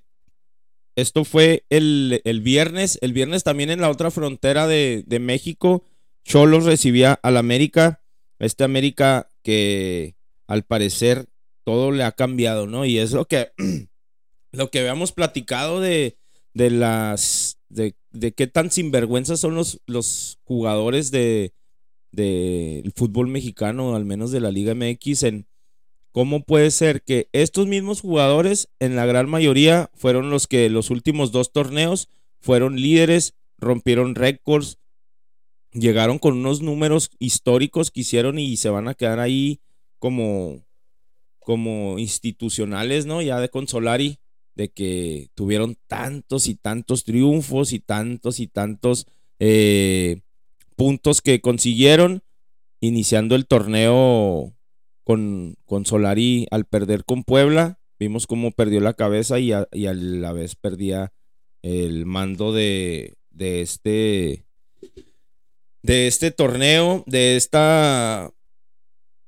esto 0.94 1.24
fue 1.24 1.64
el, 1.70 2.20
el 2.24 2.40
viernes. 2.40 2.98
El 3.02 3.12
viernes 3.12 3.44
también 3.44 3.70
en 3.70 3.80
la 3.80 3.90
otra 3.90 4.10
frontera 4.10 4.66
de, 4.66 5.04
de 5.06 5.18
México, 5.18 5.84
Cholos 6.24 6.64
recibía 6.64 7.18
al 7.22 7.36
América. 7.36 8.02
Este 8.38 8.64
América 8.64 9.28
que 9.42 10.14
al 10.46 10.64
parecer 10.64 11.26
todo 11.64 11.90
le 11.90 12.04
ha 12.04 12.12
cambiado, 12.12 12.66
¿no? 12.66 12.84
Y 12.84 12.98
es 12.98 13.12
lo 13.12 13.26
que, 13.26 13.52
lo 14.52 14.70
que 14.70 14.80
habíamos 14.80 15.12
platicado 15.12 15.80
de, 15.80 16.18
de 16.54 16.70
las 16.70 17.58
de, 17.68 17.94
de 18.10 18.32
qué 18.32 18.46
tan 18.46 18.70
sinvergüenzas 18.70 19.40
son 19.40 19.54
los, 19.54 19.80
los 19.86 20.38
jugadores 20.44 21.10
de 21.10 21.52
del 22.12 22.92
fútbol 22.94 23.28
mexicano, 23.28 23.96
al 23.96 24.04
menos 24.04 24.30
de 24.30 24.40
la 24.40 24.50
Liga 24.50 24.74
MX, 24.74 25.22
en 25.22 25.46
cómo 26.12 26.44
puede 26.44 26.70
ser 26.70 27.02
que 27.02 27.28
estos 27.32 27.66
mismos 27.66 28.02
jugadores, 28.02 28.68
en 28.78 28.96
la 28.96 29.06
gran 29.06 29.28
mayoría, 29.28 29.90
fueron 29.94 30.30
los 30.30 30.46
que 30.46 30.68
los 30.68 30.90
últimos 30.90 31.32
dos 31.32 31.52
torneos 31.52 32.08
fueron 32.40 32.76
líderes, 32.76 33.34
rompieron 33.58 34.14
récords, 34.14 34.78
llegaron 35.72 36.18
con 36.18 36.36
unos 36.36 36.60
números 36.60 37.10
históricos 37.18 37.90
que 37.90 38.00
hicieron 38.00 38.38
y 38.38 38.56
se 38.56 38.68
van 38.68 38.88
a 38.88 38.94
quedar 38.94 39.20
ahí 39.20 39.60
como, 39.98 40.64
como 41.38 41.98
institucionales, 41.98 43.06
¿no? 43.06 43.22
Ya 43.22 43.40
de 43.40 43.48
Consolari, 43.48 44.18
de 44.54 44.68
que 44.68 45.30
tuvieron 45.34 45.78
tantos 45.86 46.46
y 46.46 46.56
tantos 46.56 47.04
triunfos 47.04 47.72
y 47.72 47.78
tantos 47.78 48.38
y 48.38 48.48
tantos 48.48 49.06
eh, 49.38 50.20
puntos 50.76 51.22
que 51.22 51.40
consiguieron, 51.40 52.22
iniciando 52.80 53.34
el 53.34 53.46
torneo 53.46 54.52
con, 55.04 55.56
con 55.64 55.86
Solari 55.86 56.46
al 56.50 56.64
perder 56.64 57.04
con 57.04 57.24
Puebla. 57.24 57.78
Vimos 57.98 58.26
cómo 58.26 58.50
perdió 58.50 58.80
la 58.80 58.94
cabeza 58.94 59.38
y 59.38 59.52
a, 59.52 59.68
y 59.72 59.84
la 59.84 60.32
vez 60.32 60.56
perdía 60.56 61.12
el 61.62 62.06
mando 62.06 62.52
de, 62.52 63.14
de 63.30 63.60
este 63.60 64.44
de 65.82 66.06
este 66.06 66.30
torneo, 66.30 67.02
de 67.06 67.36
esta, 67.36 68.32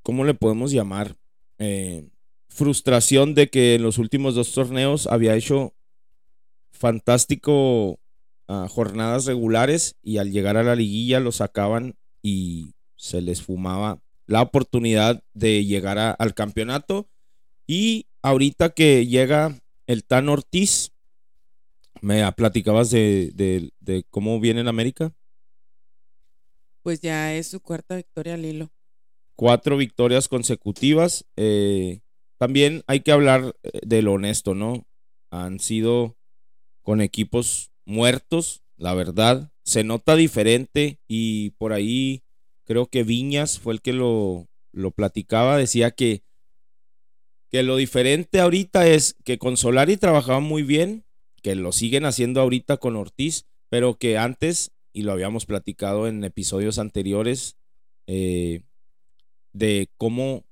¿cómo 0.02 0.24
le 0.24 0.34
podemos 0.34 0.70
llamar? 0.70 1.16
Eh, 1.58 2.08
frustración 2.48 3.34
de 3.34 3.50
que 3.50 3.74
en 3.74 3.82
los 3.82 3.98
últimos 3.98 4.34
dos 4.36 4.52
torneos 4.52 5.08
había 5.08 5.34
hecho 5.34 5.74
fantástico 6.70 7.98
ah, 8.46 8.68
jornadas 8.70 9.26
regulares 9.26 9.96
y 10.02 10.18
al 10.18 10.30
llegar 10.30 10.56
a 10.56 10.62
la 10.62 10.76
liguilla 10.76 11.18
lo 11.18 11.32
sacaban 11.32 11.96
y 12.22 12.74
se 12.96 13.20
les 13.20 13.42
fumaba 13.42 14.00
la 14.26 14.42
oportunidad 14.42 15.22
de 15.32 15.64
llegar 15.64 16.16
al 16.18 16.34
campeonato. 16.34 17.08
Y 17.66 18.06
ahorita 18.22 18.70
que 18.70 19.06
llega 19.06 19.58
el 19.86 20.04
Tan 20.04 20.28
Ortiz, 20.28 20.92
me 22.00 22.30
platicabas 22.32 22.90
de, 22.90 23.32
de 23.34 24.04
cómo 24.10 24.40
viene 24.40 24.60
en 24.60 24.68
América 24.68 25.14
pues 26.84 27.00
ya 27.00 27.34
es 27.34 27.48
su 27.48 27.60
cuarta 27.60 27.96
victoria 27.96 28.34
al 28.34 28.44
hilo. 28.44 28.70
Cuatro 29.36 29.78
victorias 29.78 30.28
consecutivas. 30.28 31.24
Eh, 31.34 32.02
también 32.36 32.84
hay 32.86 33.00
que 33.00 33.10
hablar 33.10 33.56
eh, 33.62 33.80
de 33.84 34.02
lo 34.02 34.12
honesto, 34.12 34.54
¿no? 34.54 34.86
Han 35.30 35.58
sido 35.60 36.18
con 36.82 37.00
equipos 37.00 37.72
muertos, 37.86 38.62
la 38.76 38.92
verdad. 38.92 39.50
Se 39.64 39.82
nota 39.82 40.14
diferente 40.14 41.00
y 41.08 41.50
por 41.52 41.72
ahí 41.72 42.22
creo 42.64 42.86
que 42.86 43.04
Viñas 43.04 43.58
fue 43.58 43.74
el 43.74 43.82
que 43.82 43.92
lo, 43.92 44.48
platicaba. 44.94 45.56
Decía 45.56 45.90
que, 45.90 46.22
que 47.50 47.62
lo 47.62 47.76
diferente 47.76 48.40
ahorita 48.40 48.86
es 48.86 49.16
que 49.24 49.38
con 49.38 49.56
Solari 49.56 49.96
trabajaba 49.96 50.40
muy 50.40 50.62
bien, 50.62 51.04
que 51.42 51.54
lo 51.54 51.72
siguen 51.72 52.04
haciendo 52.04 52.40
ahorita 52.40 52.78
con 52.78 52.96
Ortiz, 52.96 53.46
pero 53.68 53.98
que 53.98 54.18
antes 54.18 54.72
y 54.92 55.02
lo 55.02 55.12
habíamos 55.12 55.44
platicado 55.44 56.06
en 56.06 56.22
episodios 56.22 56.78
anteriores, 56.78 57.56
eh, 58.06 58.62
de 59.52 59.88
cómo 59.96 60.44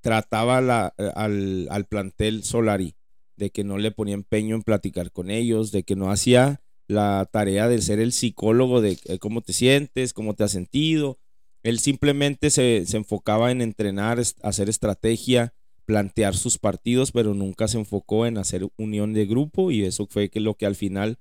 trataba 0.00 0.58
al, 0.58 1.68
al, 1.70 1.84
plantel 1.86 2.42
Solari, 2.44 2.94
de 3.36 3.50
que 3.50 3.64
no 3.64 3.78
le 3.78 3.90
ponía 3.90 4.14
empeño 4.14 4.56
en 4.56 4.62
platicar 4.62 5.12
con 5.12 5.30
ellos, 5.30 5.70
de 5.70 5.82
que 5.82 5.96
no 5.96 6.10
hacía 6.10 6.62
la 6.86 7.28
tarea 7.30 7.68
de 7.68 7.80
ser 7.82 8.00
el 8.00 8.12
psicólogo 8.12 8.80
de 8.80 8.98
eh, 9.04 9.18
cómo 9.18 9.42
te 9.42 9.52
sientes, 9.52 10.14
cómo 10.14 10.34
te 10.34 10.44
has 10.44 10.50
sentido. 10.50 11.18
Él 11.62 11.78
simplemente 11.78 12.50
se, 12.50 12.84
se 12.86 12.96
enfocaba 12.96 13.50
en 13.50 13.62
entrenar, 13.62 14.22
hacer 14.42 14.68
estrategia, 14.68 15.54
plantear 15.84 16.36
sus 16.36 16.58
partidos, 16.58 17.12
pero 17.12 17.34
nunca 17.34 17.66
se 17.66 17.78
enfocó 17.78 18.26
en 18.26 18.38
hacer 18.38 18.68
unión 18.76 19.14
de 19.14 19.26
grupo 19.26 19.70
y 19.70 19.84
eso 19.84 20.06
fue 20.06 20.28
que 20.28 20.40
lo 20.40 20.54
que 20.54 20.66
al 20.66 20.74
final 20.74 21.18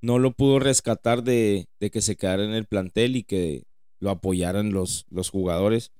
no 0.00 0.18
lo 0.18 0.32
pudo 0.32 0.58
rescatar 0.58 1.22
de, 1.22 1.68
que 1.80 2.02
se 2.02 2.16
quedara 2.16 2.44
en 2.44 2.52
el 2.52 2.66
plantel 2.66 3.16
y 3.16 3.22
que 3.22 3.64
lo 3.98 4.10
apoyaran 4.10 4.72
los, 4.72 5.06
los 5.10 5.30
jugadores. 5.30 5.92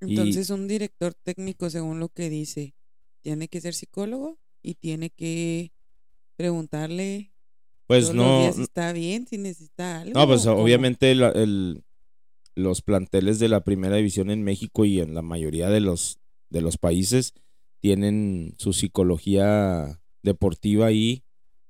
Entonces, 0.00 0.50
un 0.50 0.68
director 0.68 1.14
técnico, 1.14 1.68
según 1.70 1.98
lo 1.98 2.08
que 2.08 2.30
dice, 2.30 2.74
tiene 3.22 3.48
que 3.48 3.60
ser 3.60 3.74
psicólogo 3.74 4.38
y 4.62 4.74
tiene 4.74 5.10
que 5.10 5.72
preguntarle 6.36 7.32
pues 7.86 8.12
no 8.12 8.52
si 8.52 8.62
está 8.62 8.92
bien, 8.92 9.26
si 9.26 9.38
necesita 9.38 10.02
algo. 10.02 10.18
No, 10.18 10.26
pues 10.26 10.46
obviamente 10.46 11.10
el, 11.10 11.82
los 12.58 12.82
planteles 12.82 13.38
de 13.38 13.48
la 13.48 13.64
primera 13.64 13.96
división 13.96 14.30
en 14.30 14.42
México 14.42 14.84
y 14.84 15.00
en 15.00 15.14
la 15.14 15.22
mayoría 15.22 15.70
de 15.70 15.80
los, 15.80 16.18
de 16.50 16.60
los 16.60 16.76
países 16.76 17.34
tienen 17.80 18.54
su 18.58 18.72
psicología 18.72 20.00
deportiva 20.22 20.86
ahí, 20.86 21.22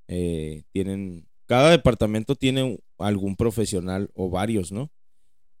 eh, 0.07 0.63
tienen 0.71 1.29
cada 1.49 1.71
departamento 1.71 2.35
tiene 2.35 2.79
algún 2.99 3.35
profesional 3.35 4.11
o 4.13 4.29
varios, 4.29 4.71
¿no? 4.71 4.91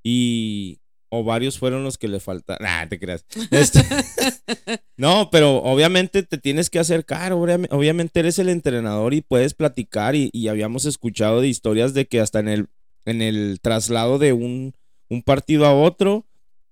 Y 0.03 0.81
o 1.09 1.23
varios 1.23 1.57
fueron 1.57 1.83
los 1.83 1.97
que 1.97 2.07
le 2.07 2.19
faltaron. 2.19 2.63
Nah, 2.67 2.87
te 2.87 2.99
creas. 2.99 3.25
Este, 3.49 3.79
no, 4.97 5.29
pero 5.31 5.57
obviamente 5.63 6.21
te 6.21 6.37
tienes 6.37 6.69
que 6.69 6.77
acercar. 6.77 7.33
Obviamente 7.33 8.19
eres 8.19 8.37
el 8.37 8.49
entrenador 8.49 9.15
y 9.15 9.21
puedes 9.21 9.55
platicar. 9.55 10.15
Y, 10.15 10.47
habíamos 10.47 10.85
escuchado 10.85 11.41
de 11.41 11.47
historias 11.47 11.95
de 11.95 12.05
que 12.05 12.19
hasta 12.19 12.39
en 12.39 12.49
el, 12.49 12.67
en 13.05 13.23
el 13.23 13.59
traslado 13.59 14.19
de 14.19 14.33
un, 14.33 14.75
un 15.09 15.23
partido 15.23 15.65
a 15.65 15.73
otro, 15.73 16.25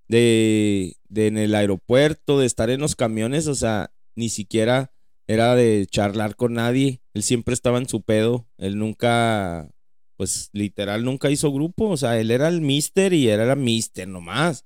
de, 0.07 0.95
en 1.13 1.37
el 1.37 1.55
aeropuerto, 1.55 2.39
de 2.39 2.45
estar 2.45 2.69
en 2.69 2.79
los 2.79 2.95
camiones, 2.95 3.47
o 3.47 3.55
sea, 3.55 3.91
ni 4.15 4.29
siquiera 4.29 4.91
era 5.27 5.55
de 5.55 5.85
charlar 5.89 6.35
con 6.35 6.53
nadie. 6.53 7.01
Él 7.13 7.23
siempre 7.23 7.53
estaba 7.53 7.77
en 7.77 7.89
su 7.89 8.01
pedo. 8.01 8.47
Él 8.57 8.77
nunca, 8.77 9.69
pues 10.15 10.49
literal, 10.53 11.03
nunca 11.03 11.29
hizo 11.29 11.51
grupo. 11.51 11.89
O 11.89 11.97
sea, 11.97 12.19
él 12.19 12.31
era 12.31 12.47
el 12.47 12.61
mister 12.61 13.13
y 13.13 13.27
era 13.27 13.55
mister 13.55 14.07
nomás. 14.07 14.65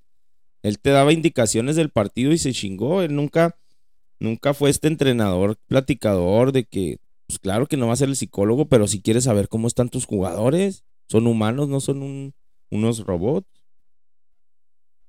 Él 0.62 0.80
te 0.80 0.92
daba 0.92 1.14
indicaciones 1.14 1.76
del 1.76 1.90
partido 1.90 2.32
y 2.32 2.38
se 2.38 2.54
chingó. 2.54 3.02
Él 3.02 3.16
nunca, 3.16 3.58
nunca 4.20 4.54
fue 4.54 4.70
este 4.70 4.88
entrenador, 4.88 5.58
platicador 5.66 6.52
de 6.52 6.66
que, 6.66 7.00
pues 7.26 7.40
claro 7.40 7.66
que 7.66 7.78
no 7.78 7.88
va 7.88 7.94
a 7.94 7.98
ser 7.98 8.10
el 8.10 8.16
psicólogo, 8.16 8.66
pero 8.70 8.88
si 8.88 9.02
quieres 9.02 9.24
saber 9.24 9.48
cómo 9.48 9.68
están 9.68 9.90
tus 9.90 10.06
jugadores, 10.06 10.84
son 11.08 11.26
humanos, 11.26 11.70
no 11.70 11.80
son 11.80 12.36
unos 12.70 13.00
robots. 13.00 13.61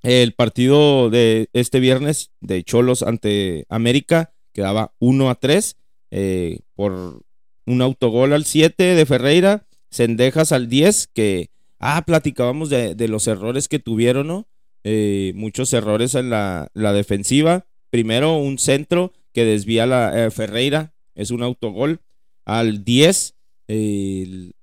El 0.02 0.32
partido 0.32 1.10
de 1.10 1.48
este 1.52 1.78
viernes 1.78 2.32
de 2.40 2.64
Cholos 2.64 3.02
ante 3.02 3.66
América 3.68 4.32
quedaba 4.52 4.92
1 4.98 5.30
a 5.30 5.36
3 5.36 5.76
eh, 6.10 6.58
por 6.74 7.22
un 7.66 7.82
autogol 7.82 8.32
al 8.32 8.44
7 8.44 8.82
de 8.96 9.06
Ferreira, 9.06 9.66
Cendejas 9.90 10.50
al 10.52 10.68
10, 10.68 11.08
que, 11.14 11.50
ah, 11.78 12.02
platicábamos 12.04 12.68
de, 12.68 12.96
los 13.08 13.28
errores 13.28 13.68
que 13.68 13.78
tuvieron, 13.78 14.26
¿no? 14.26 14.48
Eh, 14.84 15.32
muchos 15.36 15.72
errores 15.72 16.14
en 16.16 16.30
la, 16.30 16.70
defensiva. 16.74 17.66
Primero, 17.90 18.36
un 18.36 18.58
centro 18.58 19.12
que 19.32 19.44
desvía 19.44 19.86
la 19.86 20.26
eh, 20.26 20.30
Ferreira, 20.30 20.92
es 21.14 21.30
un 21.30 21.42
autogol. 21.42 22.00
Al 22.44 22.84
10, 22.84 23.34
el, 23.68 24.54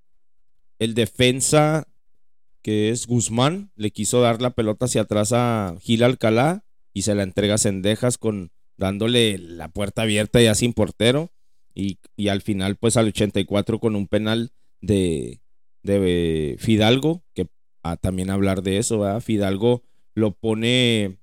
el 0.80 0.94
defensa 0.94 1.88
que 2.62 2.90
es 2.90 3.08
Guzmán, 3.08 3.72
le 3.76 3.92
quiso 3.92 4.22
dar 4.22 4.42
la 4.42 4.52
pelota 4.52 4.86
hacia 4.86 5.02
atrás 5.02 5.32
a 5.34 5.76
Gil 5.82 6.04
Alcalá 6.04 6.64
y 6.94 7.04
se 7.04 7.16
la 7.16 7.24
entrega 7.24 7.56
a 7.56 7.60
Cendejas 7.60 8.18
con 8.18 8.52
dándole 8.78 9.38
la 9.38 9.70
puerta 9.70 10.04
abierta 10.04 10.42
ya 10.42 10.56
sin 10.56 10.74
portero. 10.74 11.32
Y, 11.76 12.00
al 12.28 12.42
final, 12.42 12.76
pues 12.76 12.98
al 12.98 13.08
84 13.08 13.80
con 13.80 13.96
un 13.96 14.08
penal 14.08 14.52
de, 14.82 15.40
de 15.82 16.58
Fidalgo, 16.60 17.24
que 17.34 17.48
a 17.84 17.96
también 17.96 18.30
hablar 18.30 18.64
de 18.64 18.80
eso, 18.80 19.00
¿verdad? 19.00 19.22
Fidalgo 19.22 19.84
lo 20.14 20.32
pone, 20.32 21.20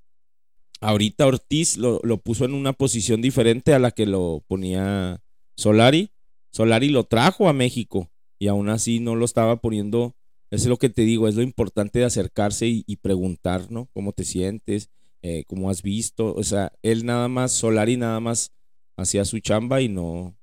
ahorita 0.81 1.27
Ortiz 1.27 1.77
lo, 1.77 2.01
lo, 2.05 2.19
puso 2.19 2.47
en 2.47 2.55
una 2.55 2.73
posición 2.73 3.21
diferente 3.21 3.75
a 3.75 3.79
la 3.79 3.91
que 3.91 4.07
lo 4.07 4.45
ponía 4.47 5.21
Solari. 5.57 6.11
Solari 6.53 6.89
lo 6.89 7.05
trajo 7.05 7.51
a 7.51 7.53
México 7.53 8.11
y 8.39 8.49
aún 8.49 8.71
así 8.71 9.01
no 9.01 9.15
lo 9.15 9.27
estaba 9.27 9.61
poniendo. 9.61 10.17
Es 10.57 10.67
lo 10.67 10.77
que 10.77 10.89
te 10.89 11.03
digo, 11.03 11.29
es 11.29 11.35
lo 11.35 11.43
importante 11.43 11.99
de 11.99 12.05
acercarse 12.05 12.67
y, 12.67 12.85
y 12.87 12.97
preguntar, 12.97 13.71
¿no? 13.71 13.89
¿Cómo 13.93 14.13
te 14.13 14.25
sientes? 14.25 14.91
eh, 15.29 15.45
como 15.49 15.71
has 15.71 15.83
visto, 15.83 16.35
o 16.35 16.43
sea, 16.45 16.73
él 16.83 17.05
nada 17.05 17.27
más, 17.27 17.51
Solari 17.51 17.97
nada 17.97 18.21
más 18.21 18.53
hacía 18.97 19.25
su 19.25 19.41
chamba 19.41 19.81
y 19.81 19.89
no, 19.89 20.37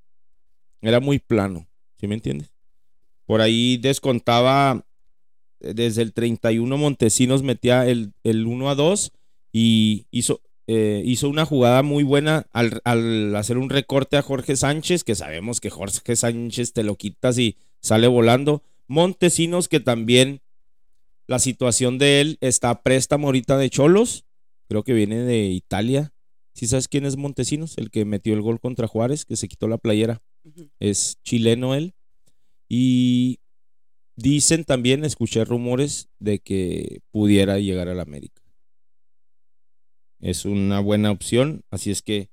era 0.81 0.99
muy 0.99 1.19
plano, 1.19 1.67
¿sí 1.97 2.07
me 2.07 2.15
entiendes? 2.15 2.53
Por 3.25 3.39
ahí 3.39 3.77
descontaba, 3.77 4.85
eh, 5.61 5.73
desde 5.73 6.01
el 6.01 6.11
31 6.11 6.77
Montesinos 6.77 7.43
metía 7.43 7.87
el, 7.87 8.13
el 8.23 8.45
1 8.45 8.69
a 8.69 8.75
2 8.75 9.11
y 9.53 10.05
hizo, 10.11 10.41
eh, 10.67 11.01
hizo 11.05 11.29
una 11.29 11.45
jugada 11.45 11.81
muy 11.81 12.03
buena 12.03 12.47
al, 12.51 12.81
al, 12.83 13.33
hacer 13.37 13.57
un 13.57 13.69
recorte 13.69 14.17
a 14.17 14.21
Jorge 14.21 14.57
Sánchez, 14.57 15.05
que 15.05 15.15
sabemos 15.15 15.61
que 15.61 15.69
Jorge 15.69 16.15
Sánchez 16.17 16.73
te 16.73 16.83
lo 16.83 16.97
quitas 16.97 17.37
y 17.37 17.55
sale 17.79 18.07
volando. 18.07 18.63
Montesinos, 18.93 19.67
que 19.67 19.79
también 19.79 20.41
la 21.27 21.39
situación 21.39 21.97
de 21.97 22.21
él 22.21 22.37
está 22.41 22.69
a 22.69 22.83
préstamo 22.83 23.27
ahorita 23.27 23.57
de 23.57 23.69
Cholos 23.69 24.25
creo 24.73 24.83
que 24.83 24.93
viene 24.93 25.19
de 25.19 25.45
Italia. 25.49 26.13
¿Sí 26.53 26.67
sabes 26.67 26.87
quién 26.87 27.05
es 27.05 27.15
Montesinos? 27.15 27.77
El 27.77 27.91
que 27.91 28.05
metió 28.05 28.33
el 28.33 28.41
gol 28.41 28.59
contra 28.59 28.87
Juárez, 28.87 29.23
que 29.23 29.35
se 29.35 29.47
quitó 29.47 29.67
la 29.67 29.77
playera. 29.77 30.21
Es 30.79 31.19
chileno 31.23 31.75
él. 31.75 31.93
Y 32.67 33.39
dicen 34.15 34.63
también, 34.63 35.05
escuché 35.05 35.45
rumores 35.45 36.09
de 36.17 36.39
que 36.39 37.01
pudiera 37.11 37.59
llegar 37.59 37.87
al 37.87 37.99
América. 37.99 38.41
Es 40.19 40.45
una 40.45 40.79
buena 40.79 41.11
opción, 41.11 41.63
así 41.69 41.91
es 41.91 42.01
que 42.01 42.29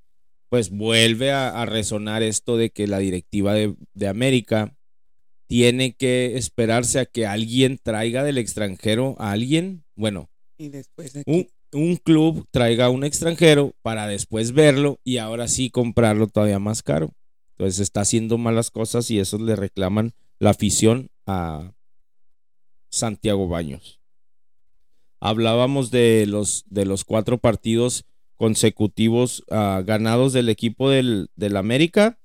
pues 0.49 0.71
vuelve 0.71 1.31
a, 1.31 1.65
resonar 1.67 2.23
esto 2.23 2.57
de 2.57 2.71
que 2.71 2.87
la 2.87 2.99
directiva 2.99 3.53
de, 3.53 3.77
de 3.93 4.09
América 4.09 4.75
tiene 5.51 5.97
que 5.97 6.37
esperarse 6.37 7.01
a 7.01 7.07
que 7.07 7.27
alguien 7.27 7.81
traiga 7.83 8.23
del 8.23 8.39
extranjero 8.39 9.17
a 9.19 9.33
alguien. 9.33 9.83
Bueno, 9.97 10.31
Y 10.57 10.69
después 10.69 11.13
un, 11.27 11.41
aquí. 11.41 11.49
un 11.73 11.97
club 11.97 12.47
traiga 12.53 12.85
a 12.85 12.91
un 12.91 13.03
extranjero 13.03 13.75
para 13.83 14.07
después 14.07 14.53
verlo 14.53 15.01
y 15.03 15.17
ahora 15.17 15.49
sí 15.49 15.69
comprarlo 15.69 16.29
todavía 16.29 16.61
más 16.61 16.85
caro. 16.85 17.11
Entonces 17.51 17.81
está 17.81 18.03
haciendo 18.03 18.39
malas 18.39 18.71
cosas 18.71 19.11
y 19.11 19.19
eso 19.19 19.39
le 19.39 19.57
reclaman 19.57 20.13
la 20.39 20.51
afición 20.51 21.11
a 21.27 21.73
Santiago 22.89 23.49
Baños. 23.49 23.99
Hablábamos 25.19 25.91
de 25.91 26.27
los, 26.29 26.63
de 26.69 26.85
los 26.85 27.05
cuatro 27.05 27.39
partidos 27.39 28.05
consecutivos 28.37 29.43
ah, 29.51 29.83
ganados 29.85 30.33
del 30.33 30.49
equipo 30.49 30.91
del, 30.91 31.29
del 31.35 31.57
América 31.57 32.20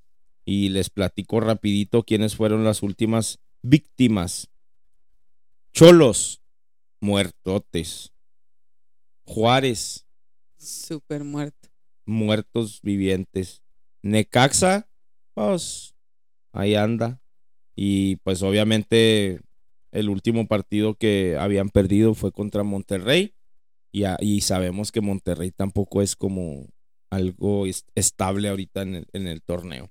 y 0.46 0.70
les 0.70 0.88
platico 0.88 1.40
rapidito 1.40 2.04
quiénes 2.04 2.36
fueron 2.36 2.64
las 2.64 2.82
últimas 2.82 3.40
víctimas. 3.60 4.48
Cholos, 5.74 6.40
muertotes. 7.00 8.12
Juárez, 9.24 10.06
Súper 10.56 11.24
muerto. 11.24 11.68
muertos 12.06 12.80
vivientes. 12.82 13.60
Necaxa, 14.02 14.88
pues 15.34 15.94
ahí 16.52 16.74
anda. 16.76 17.20
Y 17.74 18.16
pues 18.16 18.42
obviamente 18.42 19.40
el 19.90 20.08
último 20.08 20.46
partido 20.46 20.94
que 20.94 21.36
habían 21.38 21.68
perdido 21.70 22.14
fue 22.14 22.30
contra 22.32 22.62
Monterrey. 22.62 23.34
Y, 23.92 24.04
a- 24.04 24.16
y 24.20 24.42
sabemos 24.42 24.92
que 24.92 25.00
Monterrey 25.00 25.50
tampoco 25.50 26.02
es 26.02 26.14
como 26.16 26.68
algo 27.10 27.66
es- 27.66 27.84
estable 27.94 28.48
ahorita 28.48 28.82
en 28.82 28.94
el, 28.96 29.06
en 29.12 29.26
el 29.26 29.42
torneo. 29.42 29.90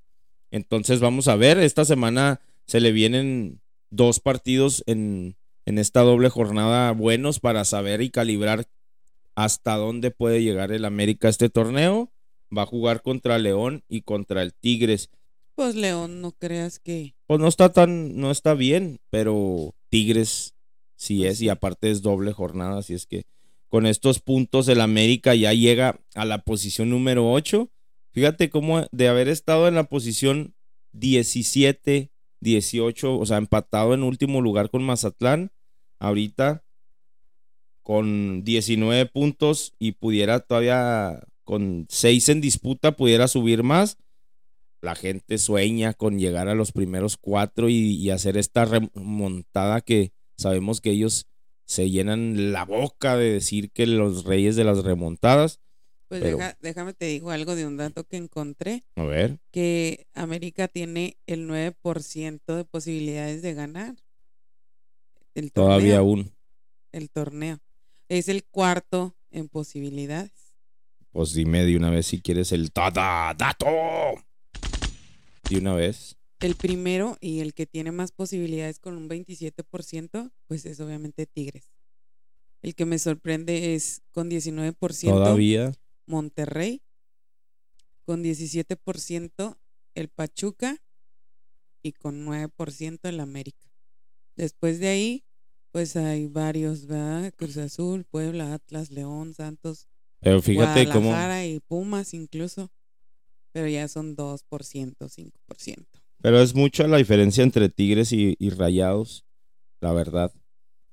Entonces 0.56 1.02
vamos 1.02 1.28
a 1.28 1.36
ver, 1.36 1.60
esta 1.60 1.84
semana 1.84 2.40
se 2.66 2.80
le 2.80 2.94
vienen 2.94 3.60
dos 3.90 4.22
partidos 4.22 4.86
en, 4.88 5.36
en 5.66 5.78
esta 5.78 6.00
doble 6.00 6.30
jornada 6.30 6.94
buenos 6.94 7.42
para 7.42 7.66
saber 7.66 8.02
y 8.02 8.10
calibrar 8.10 8.66
hasta 9.36 9.76
dónde 9.76 10.12
puede 10.12 10.42
llegar 10.42 10.72
el 10.72 10.86
América 10.86 11.28
a 11.28 11.32
este 11.32 11.50
torneo. 11.50 12.10
Va 12.58 12.62
a 12.62 12.68
jugar 12.68 13.02
contra 13.02 13.38
León 13.38 13.84
y 13.90 14.04
contra 14.04 14.44
el 14.44 14.54
Tigres. 14.54 15.10
Pues 15.56 15.76
León, 15.76 16.22
no 16.22 16.32
creas 16.32 16.80
que. 16.80 17.16
Pues 17.28 17.42
no 17.42 17.50
está 17.50 17.74
tan, 17.74 18.16
no 18.16 18.32
está 18.32 18.54
bien, 18.54 19.02
pero 19.10 19.76
Tigres 19.90 20.56
sí 20.96 21.26
Pues 21.26 21.26
es, 21.26 21.42
y 21.42 21.50
aparte 21.50 21.92
es 21.92 22.02
doble 22.02 22.32
jornada, 22.32 22.78
así 22.78 22.94
es 22.94 23.06
que 23.06 23.24
con 23.68 23.86
estos 23.86 24.22
puntos 24.22 24.70
el 24.70 24.80
América 24.80 25.36
ya 25.36 25.52
llega 25.52 26.00
a 26.14 26.24
la 26.24 26.38
posición 26.44 26.92
número 26.92 27.30
8. 27.30 27.70
Fíjate 28.16 28.50
cómo 28.50 28.88
de 28.94 29.10
haber 29.10 29.28
estado 29.28 29.68
en 29.68 29.76
la 29.76 29.90
posición 29.90 30.56
17, 30.94 32.12
18, 32.40 33.20
o 33.20 33.26
sea, 33.26 33.36
empatado 33.36 33.94
en 33.94 34.04
último 34.04 34.40
lugar 34.40 34.70
con 34.70 34.84
Mazatlán, 34.84 35.52
ahorita 36.00 36.64
con 37.84 38.46
19 38.46 39.08
puntos 39.08 39.74
y 39.80 39.92
pudiera 39.92 40.40
todavía 40.40 41.28
con 41.44 41.88
6 41.90 42.30
en 42.30 42.40
disputa, 42.40 42.96
pudiera 42.96 43.28
subir 43.28 43.64
más. 43.64 43.98
La 44.80 44.96
gente 44.96 45.38
sueña 45.38 45.94
con 45.94 46.18
llegar 46.18 46.48
a 46.48 46.56
los 46.56 46.72
primeros 46.72 47.18
cuatro 47.18 47.68
y, 47.68 47.98
y 47.98 48.12
hacer 48.12 48.38
esta 48.38 48.64
remontada 48.64 49.82
que 49.82 50.14
sabemos 50.38 50.80
que 50.80 50.92
ellos 50.92 51.28
se 51.66 51.90
llenan 51.90 52.54
la 52.54 52.64
boca 52.64 53.18
de 53.18 53.30
decir 53.30 53.72
que 53.72 53.86
los 53.88 54.24
reyes 54.24 54.56
de 54.56 54.64
las 54.64 54.86
remontadas. 54.86 55.60
Pues 56.20 56.24
Pero- 56.24 56.38
deja- 56.38 56.58
déjame 56.62 56.94
te 56.94 57.06
digo 57.06 57.30
algo 57.32 57.56
de 57.56 57.66
un 57.66 57.76
dato 57.78 58.06
que 58.06 58.16
encontré. 58.18 58.84
A 58.96 59.04
ver, 59.04 59.40
Que 59.52 60.08
América 60.14 60.68
tiene 60.70 61.18
el 61.28 61.46
9% 61.48 62.56
de 62.56 62.64
posibilidades 62.64 63.42
de 63.42 63.54
ganar. 63.54 63.96
El 65.34 65.52
torneo. 65.52 65.68
todavía 65.78 65.98
aún. 65.98 66.32
El 66.94 67.10
torneo. 67.10 67.60
Es 68.08 68.30
el 68.30 68.46
cuarto 68.46 69.16
en 69.32 69.50
posibilidades. 69.50 70.32
Pues 71.12 71.34
dime 71.34 71.66
de 71.66 71.76
una 71.76 71.90
vez 71.90 72.06
si 72.08 72.22
quieres 72.22 72.52
el 72.54 72.72
tada 72.72 73.34
dato. 73.34 73.66
De 75.50 75.58
una 75.58 75.74
vez. 75.76 76.16
El 76.40 76.56
primero 76.56 77.18
y 77.20 77.40
el 77.42 77.54
que 77.54 77.66
tiene 77.66 77.92
más 77.92 78.12
posibilidades 78.14 78.80
con 78.80 78.96
un 78.96 79.10
27%, 79.10 80.32
pues 80.48 80.66
es 80.66 80.80
obviamente 80.80 81.26
Tigres. 81.26 81.72
El 82.62 82.74
que 82.76 82.86
me 82.86 83.00
sorprende 83.00 83.76
es 83.76 84.02
con 84.12 84.30
19% 84.30 85.12
Todavía. 85.14 85.74
Monterrey, 86.06 86.82
con 88.06 88.24
17% 88.24 89.58
el 89.96 90.10
Pachuca 90.10 90.82
y 91.82 91.94
con 91.94 92.26
9% 92.26 93.00
el 93.04 93.20
América. 93.20 93.70
Después 94.36 94.80
de 94.80 94.88
ahí, 94.90 95.24
pues 95.72 95.96
hay 95.96 96.28
varios, 96.28 96.88
¿verdad? 96.88 97.34
Cruz 97.36 97.58
Azul, 97.58 98.06
Puebla, 98.06 98.54
Atlas, 98.54 98.92
León, 98.92 99.34
Santos, 99.34 99.88
Pero 100.20 100.42
fíjate 100.42 100.86
cómo. 100.86 101.10
Guadalajara 101.10 101.46
y 101.46 101.60
Pumas 101.60 102.14
incluso. 102.14 102.72
Pero 103.52 103.68
ya 103.68 103.88
son 103.88 104.16
2%, 104.16 104.42
5%. 104.98 105.86
Pero 106.22 106.42
es 106.42 106.56
mucha 106.56 106.88
la 106.88 106.98
diferencia 106.98 107.44
entre 107.44 107.70
Tigres 107.70 108.12
y, 108.12 108.36
y 108.40 108.50
Rayados, 108.50 109.26
la 109.80 109.94
verdad. 109.94 110.34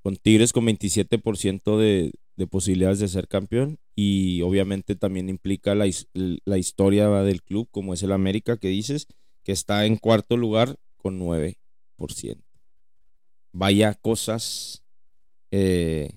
Con 0.02 0.16
Tigres 0.16 0.52
con 0.52 0.66
27% 0.66 1.78
de, 1.78 2.12
de 2.36 2.46
posibilidades 2.46 2.98
de 2.98 3.08
ser 3.08 3.28
campeón 3.28 3.78
y 3.94 4.42
obviamente 4.42 4.96
también 4.96 5.28
implica 5.28 5.74
la, 5.74 5.86
la 6.14 6.58
historia 6.58 7.08
del 7.08 7.42
club, 7.42 7.68
como 7.70 7.94
es 7.94 8.02
el 8.02 8.12
América 8.12 8.56
que 8.56 8.68
dices, 8.68 9.06
que 9.44 9.52
está 9.52 9.84
en 9.86 9.96
cuarto 9.96 10.36
lugar 10.36 10.76
con 10.96 11.18
9%. 11.20 11.56
Vaya 13.52 13.94
cosas. 13.94 14.82
Eh, 15.50 16.10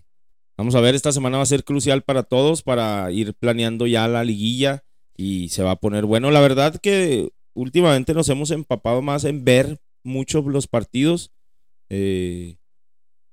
vamos 0.58 0.76
a 0.76 0.82
ver, 0.82 0.96
esta 0.96 1.12
semana 1.12 1.38
va 1.38 1.44
a 1.44 1.48
ser 1.48 1.64
crucial 1.64 2.02
para 2.04 2.24
todos 2.24 2.64
para 2.64 3.12
ir 3.12 3.34
planeando 3.34 3.88
ya 3.88 4.08
la 4.08 4.24
liguilla 4.24 4.84
y 5.18 5.50
se 5.50 5.64
va 5.64 5.72
a 5.72 5.80
poner 5.80 6.06
bueno. 6.06 6.32
La 6.32 6.40
verdad 6.40 6.80
que 6.80 7.32
últimamente 7.54 8.14
nos 8.14 8.30
hemos 8.30 8.52
empapado 8.52 9.02
más 9.02 9.26
en 9.26 9.44
ver 9.44 9.80
muchos 10.04 10.46
los 10.46 10.68
partidos. 10.68 11.32
Eh, 11.90 12.56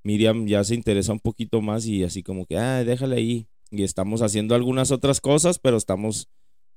Miriam 0.05 0.47
ya 0.47 0.65
se 0.65 0.75
interesa 0.75 1.12
un 1.12 1.21
poquito 1.21 1.61
más 1.61 1.87
y 1.87 2.03
así 2.05 2.23
como 2.23 2.47
que, 2.47 2.59
ah, 2.59 2.85
déjale 2.85 3.17
ahí. 3.17 3.47
Y 3.71 3.85
estamos 3.85 4.21
haciendo 4.21 4.55
algunas 4.55 4.91
otras 4.91 5.21
cosas, 5.21 5.59
pero 5.59 5.77
estamos 5.77 6.29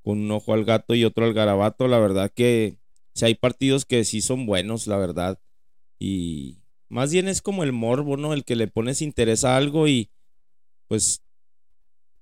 con 0.03 0.19
un 0.19 0.31
ojo 0.31 0.53
al 0.53 0.63
gato 0.63 0.95
y 0.95 1.03
otro 1.03 1.25
al 1.25 1.33
garabato. 1.33 1.87
La 1.87 1.99
verdad 1.99 2.31
que 2.33 2.77
si 3.13 3.25
hay 3.25 3.35
partidos 3.35 3.85
que 3.85 4.03
sí 4.05 4.21
son 4.21 4.45
buenos, 4.45 4.87
la 4.87 4.97
verdad. 4.97 5.39
Y 5.99 6.59
más 6.89 7.11
bien 7.11 7.27
es 7.27 7.41
como 7.41 7.63
el 7.63 7.73
morbo, 7.73 8.15
¿no? 8.15 8.33
El 8.33 8.45
que 8.45 8.55
le 8.55 8.67
pones 8.67 9.01
interés 9.01 9.43
a 9.43 9.57
algo 9.57 9.87
y 9.87 10.09
pues, 10.87 11.21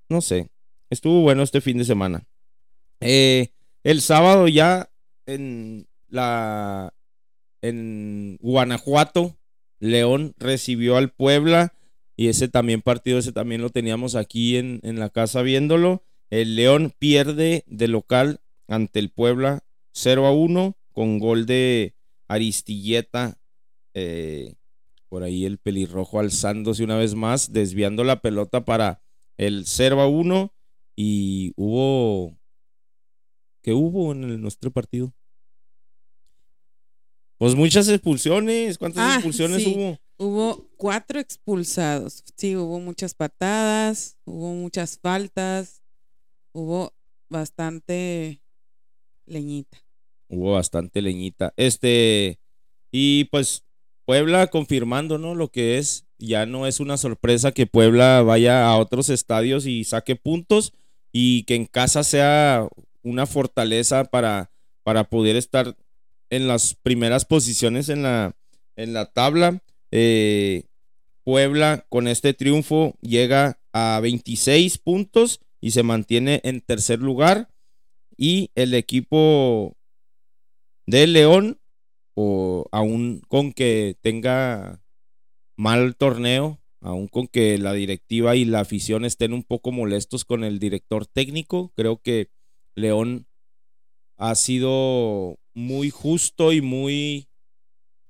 no 0.10 0.22
sé. 0.22 0.50
Estuvo 0.90 1.22
bueno 1.22 1.44
este 1.44 1.62
fin 1.62 1.78
de 1.78 1.86
semana. 1.86 2.26
Eh, 3.00 3.50
el 3.84 4.02
sábado 4.02 4.48
ya 4.48 4.90
en 5.26 5.88
la 6.08 6.94
en 7.62 8.38
Guanajuato, 8.42 9.36
León 9.92 10.34
recibió 10.38 10.98
al 10.98 11.12
Puebla 11.12 11.74
y 12.16 12.28
ese 12.28 12.48
también 12.48 12.82
partido, 12.82 13.18
ese 13.20 13.32
también 13.32 13.62
lo 13.62 13.70
teníamos 13.70 14.16
aquí 14.16 14.58
en, 14.58 14.80
en 14.84 15.00
la 15.00 15.10
casa 15.10 15.42
viéndolo. 15.42 16.04
El 16.30 16.56
León 16.56 16.94
pierde 16.98 17.64
de 17.68 17.88
local 17.88 18.40
ante 18.68 19.00
el 19.00 19.10
Puebla 19.10 19.64
0 19.92 20.26
a 20.26 20.32
1 20.34 20.78
con 20.92 21.20
gol 21.20 21.46
de 21.46 21.96
Aristilleta. 22.28 23.38
eh, 23.94 24.56
por 25.10 25.22
ahí 25.22 25.46
el 25.46 25.60
pelirrojo 25.60 26.20
alzándose 26.20 26.84
una 26.84 26.98
vez 26.98 27.14
más, 27.14 27.54
desviando 27.54 28.04
la 28.04 28.20
pelota 28.22 28.66
para 28.66 29.04
el 29.38 29.66
0 29.68 30.02
a 30.02 30.08
1 30.08 30.52
y 30.96 31.54
hubo 31.56 32.36
¿Qué 33.62 33.74
hubo 33.74 34.12
en 34.12 34.24
el- 34.24 34.42
nuestro 34.42 34.72
partido? 34.72 35.14
Pues 37.44 37.56
muchas 37.56 37.90
expulsiones. 37.90 38.78
¿Cuántas 38.78 39.04
Ah, 39.04 39.14
expulsiones 39.16 39.64
sí. 39.64 39.76
hubo? 39.76 40.00
Hubo 40.18 40.70
cuatro 40.78 41.20
expulsados. 41.20 42.24
Sí, 42.38 42.56
hubo 42.56 42.80
muchas 42.80 43.14
patadas, 43.16 44.16
hubo 44.24 44.54
muchas 44.54 44.98
faltas, 44.98 45.82
hubo 46.54 46.94
bastante 47.28 48.42
leñita. 49.26 49.78
Hubo 50.30 50.54
bastante 50.54 51.02
leñita. 51.02 51.54
Este, 51.58 52.40
y 52.92 53.26
pues 53.26 53.66
Puebla 54.06 54.48
confirmando, 54.48 55.18
¿no? 55.18 55.36
Lo 55.36 55.50
que 55.50 55.78
es, 55.80 56.06
ya 56.18 56.46
no 56.46 56.66
es 56.66 56.80
una 56.80 56.96
sorpresa 56.96 57.52
que 57.52 57.68
Puebla 57.68 58.22
vaya 58.22 58.68
a 58.68 58.78
otros 58.78 59.10
estadios 59.10 59.66
y 59.66 59.84
saque 59.84 60.16
puntos 60.16 60.72
y 61.12 61.44
que 61.44 61.56
en 61.56 61.66
casa 61.66 62.06
sea 62.06 62.70
una 63.02 63.26
fortaleza 63.26 64.06
para, 64.06 64.50
para 64.84 65.04
poder 65.10 65.36
estar 65.36 65.76
en 66.30 66.48
las 66.48 66.76
primeras 66.76 67.26
posiciones 67.26 67.90
en 67.90 68.04
la, 68.04 68.36
en 68.76 68.94
la 68.94 69.12
tabla. 69.12 69.62
Eh, 69.92 70.64
Puebla 71.24 71.86
con 71.88 72.08
este 72.08 72.34
triunfo 72.34 72.98
llega 73.02 73.60
a 73.72 74.00
26 74.02 74.78
puntos 74.80 75.40
y 75.62 75.72
se 75.72 75.84
mantiene 75.84 76.42
en 76.44 76.62
tercer 76.62 77.00
lugar. 77.00 77.50
Y 78.18 78.52
el 78.56 78.74
equipo 78.74 79.78
de 80.86 81.08
León 81.08 81.60
o 82.14 82.68
aún 82.72 83.22
con 83.28 83.54
que 83.54 83.98
tenga 84.02 84.84
mal 85.56 85.96
torneo, 85.96 86.60
aún 86.82 87.08
con 87.08 87.28
que 87.28 87.58
la 87.58 87.74
directiva 87.74 88.36
y 88.36 88.46
la 88.46 88.60
afición 88.60 89.06
estén 89.06 89.34
un 89.34 89.44
poco 89.44 89.72
molestos 89.72 90.26
con 90.26 90.44
el 90.44 90.60
director 90.60 91.06
técnico, 91.06 91.72
creo 91.76 92.02
que 92.02 92.30
León 92.76 93.28
ha 94.24 94.36
sido 94.36 95.38
muy 95.54 95.90
justo 95.90 96.54
y 96.54 96.62
muy 96.62 97.28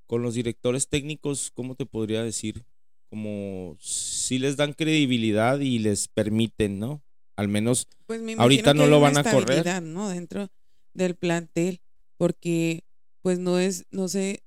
con 0.05 0.21
los 0.21 0.35
directores 0.35 0.87
técnicos, 0.87 1.49
¿cómo 1.49 1.73
te 1.73 1.87
podría 1.87 2.21
decir? 2.21 2.65
Como 3.09 3.77
si 3.79 4.37
les 4.37 4.55
dan 4.55 4.73
credibilidad 4.73 5.59
y 5.59 5.79
les 5.79 6.07
permiten, 6.07 6.77
¿no? 6.77 7.03
Al 7.35 7.47
menos 7.47 7.87
Pues 8.05 8.21
me 8.21 8.35
Ahorita 8.37 8.75
no 8.75 8.85
lo 8.85 8.99
van 8.99 9.17
a 9.17 9.23
correr. 9.23 9.81
¿no? 9.81 10.09
Dentro 10.09 10.49
del 10.93 11.15
plantel, 11.15 11.81
porque 12.17 12.83
pues 13.23 13.39
no 13.39 13.57
es, 13.57 13.85
no 13.89 14.07
sé, 14.07 14.43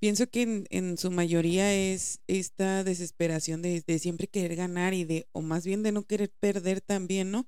pienso 0.00 0.26
que 0.26 0.42
en, 0.42 0.66
en 0.70 0.98
su 0.98 1.12
mayoría 1.12 1.72
es 1.72 2.18
esta 2.26 2.82
desesperación 2.82 3.62
de, 3.62 3.84
de 3.86 3.98
siempre 4.00 4.26
querer 4.26 4.56
ganar 4.56 4.92
y 4.92 5.04
de, 5.04 5.28
o 5.30 5.40
más 5.40 5.64
bien 5.64 5.84
de 5.84 5.92
no 5.92 6.02
querer 6.02 6.32
perder 6.40 6.80
también, 6.80 7.30
¿no? 7.30 7.46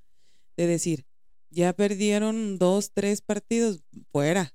De 0.56 0.68
decir, 0.68 1.06
ya 1.50 1.72
perdieron 1.72 2.58
dos, 2.58 2.92
tres 2.92 3.20
partidos, 3.20 3.80
fuera. 4.12 4.54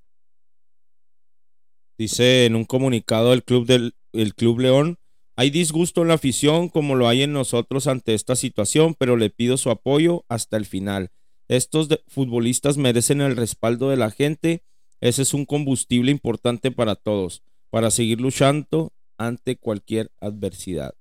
Dice 1.98 2.46
en 2.46 2.56
un 2.56 2.64
comunicado 2.64 3.32
el 3.32 3.42
Club, 3.42 3.66
del, 3.66 3.94
el 4.12 4.34
Club 4.34 4.60
León, 4.60 4.98
hay 5.36 5.50
disgusto 5.50 6.02
en 6.02 6.08
la 6.08 6.14
afición 6.14 6.68
como 6.68 6.94
lo 6.94 7.08
hay 7.08 7.22
en 7.22 7.32
nosotros 7.32 7.86
ante 7.86 8.14
esta 8.14 8.36
situación, 8.36 8.94
pero 8.94 9.16
le 9.16 9.30
pido 9.30 9.56
su 9.56 9.70
apoyo 9.70 10.24
hasta 10.28 10.56
el 10.56 10.66
final. 10.66 11.10
Estos 11.48 11.88
futbolistas 12.08 12.76
merecen 12.76 13.20
el 13.20 13.36
respaldo 13.36 13.90
de 13.90 13.96
la 13.96 14.10
gente, 14.10 14.62
ese 15.00 15.22
es 15.22 15.34
un 15.34 15.44
combustible 15.44 16.10
importante 16.10 16.70
para 16.70 16.96
todos, 16.96 17.42
para 17.70 17.90
seguir 17.90 18.20
luchando 18.20 18.92
ante 19.18 19.56
cualquier 19.56 20.10
adversidad. 20.20 20.94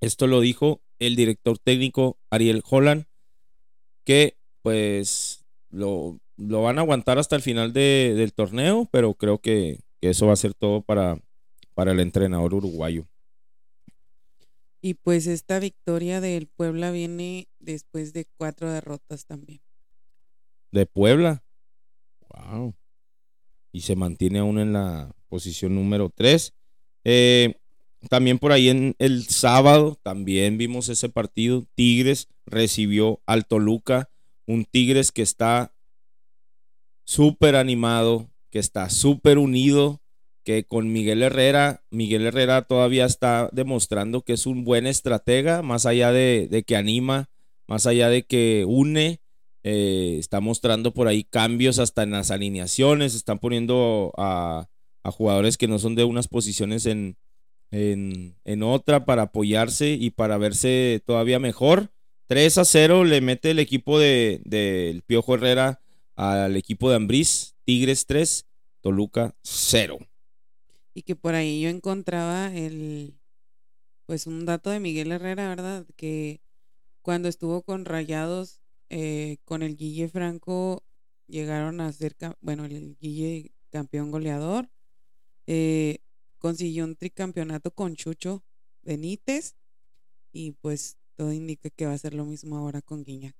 Esto 0.00 0.26
lo 0.26 0.40
dijo 0.40 0.82
el 0.98 1.16
director 1.16 1.58
técnico 1.58 2.18
Ariel 2.30 2.62
Holland, 2.68 3.06
que 4.04 4.36
pues 4.62 5.44
lo, 5.70 6.18
lo 6.36 6.62
van 6.62 6.78
a 6.78 6.82
aguantar 6.82 7.18
hasta 7.18 7.36
el 7.36 7.42
final 7.42 7.72
de- 7.72 8.14
del 8.16 8.32
torneo, 8.32 8.88
pero 8.92 9.14
creo 9.14 9.38
que, 9.38 9.80
que 10.00 10.10
eso 10.10 10.26
va 10.26 10.32
a 10.34 10.36
ser 10.36 10.54
todo 10.54 10.82
para, 10.82 11.18
para 11.74 11.92
el 11.92 12.00
entrenador 12.00 12.54
uruguayo. 12.54 13.06
Y 14.80 14.94
pues 14.94 15.26
esta 15.28 15.60
victoria 15.60 16.20
del 16.20 16.48
Puebla 16.48 16.90
viene 16.90 17.48
después 17.60 18.12
de 18.12 18.26
cuatro 18.36 18.70
derrotas 18.70 19.26
también. 19.26 19.60
De 20.72 20.86
Puebla. 20.86 21.44
Wow. 22.30 22.74
Y 23.72 23.82
se 23.82 23.96
mantiene 23.96 24.40
aún 24.40 24.58
en 24.58 24.72
la 24.72 25.14
posición 25.28 25.74
número 25.74 26.10
3. 26.14 26.52
también 28.08 28.38
por 28.38 28.52
ahí 28.52 28.68
en 28.68 28.94
el 28.98 29.24
sábado, 29.28 29.96
también 30.02 30.58
vimos 30.58 30.88
ese 30.88 31.08
partido. 31.08 31.64
Tigres 31.74 32.28
recibió 32.46 33.20
al 33.26 33.46
Toluca. 33.46 34.10
Un 34.46 34.64
Tigres 34.64 35.12
que 35.12 35.22
está 35.22 35.74
súper 37.04 37.56
animado, 37.56 38.30
que 38.50 38.58
está 38.58 38.90
súper 38.90 39.38
unido, 39.38 40.00
que 40.44 40.64
con 40.64 40.92
Miguel 40.92 41.22
Herrera, 41.22 41.84
Miguel 41.90 42.26
Herrera 42.26 42.62
todavía 42.62 43.04
está 43.04 43.48
demostrando 43.52 44.22
que 44.22 44.32
es 44.32 44.46
un 44.46 44.64
buen 44.64 44.86
estratega, 44.86 45.62
más 45.62 45.86
allá 45.86 46.12
de, 46.12 46.48
de 46.50 46.64
que 46.64 46.76
anima, 46.76 47.30
más 47.68 47.86
allá 47.86 48.08
de 48.08 48.24
que 48.24 48.64
une, 48.66 49.20
eh, 49.62 50.16
está 50.18 50.40
mostrando 50.40 50.92
por 50.92 51.06
ahí 51.06 51.22
cambios 51.22 51.78
hasta 51.78 52.02
en 52.02 52.10
las 52.10 52.30
alineaciones, 52.30 53.14
están 53.14 53.38
poniendo 53.38 54.12
a, 54.16 54.68
a 55.04 55.10
jugadores 55.12 55.56
que 55.56 55.68
no 55.68 55.78
son 55.78 55.94
de 55.94 56.04
unas 56.04 56.26
posiciones 56.28 56.86
en, 56.86 57.16
en, 57.70 58.36
en 58.44 58.62
otra 58.62 59.04
para 59.04 59.22
apoyarse 59.22 59.90
y 59.90 60.10
para 60.10 60.38
verse 60.38 61.02
todavía 61.06 61.38
mejor. 61.38 61.90
3 62.26 62.58
a 62.58 62.64
0 62.64 63.04
le 63.04 63.20
mete 63.20 63.50
el 63.50 63.58
equipo 63.58 63.98
del 63.98 64.42
de, 64.44 64.58
del 64.58 65.02
Piojo 65.02 65.34
Herrera 65.34 65.80
al 66.14 66.56
equipo 66.56 66.90
de 66.90 66.96
Ambriz, 66.96 67.54
Tigres 67.64 68.06
3, 68.06 68.46
Toluca 68.80 69.34
0. 69.42 69.98
Y 70.94 71.02
que 71.02 71.16
por 71.16 71.34
ahí 71.34 71.62
yo 71.62 71.68
encontraba 71.68 72.54
el, 72.54 73.14
pues 74.06 74.26
un 74.26 74.44
dato 74.44 74.70
de 74.70 74.80
Miguel 74.80 75.12
Herrera, 75.12 75.48
¿verdad? 75.48 75.86
Que 75.96 76.40
cuando 77.00 77.28
estuvo 77.28 77.62
con 77.62 77.84
Rayados, 77.84 78.60
eh, 78.90 79.38
con 79.44 79.62
el 79.62 79.76
Guille 79.76 80.08
Franco, 80.08 80.84
llegaron 81.26 81.80
a 81.80 81.90
ser, 81.92 82.14
bueno, 82.40 82.66
el 82.66 82.96
Guille 83.00 83.52
campeón 83.70 84.10
goleador, 84.10 84.68
eh, 85.46 85.98
consiguió 86.38 86.84
un 86.84 86.96
tricampeonato 86.96 87.70
con 87.70 87.96
Chucho 87.96 88.44
Benítez 88.82 89.56
y 90.32 90.52
pues 90.52 90.98
todo 91.16 91.32
indica 91.32 91.70
que 91.70 91.86
va 91.86 91.92
a 91.92 91.98
ser 91.98 92.14
lo 92.14 92.24
mismo 92.24 92.56
ahora 92.56 92.82
con 92.82 93.04
Guiñac. 93.04 93.36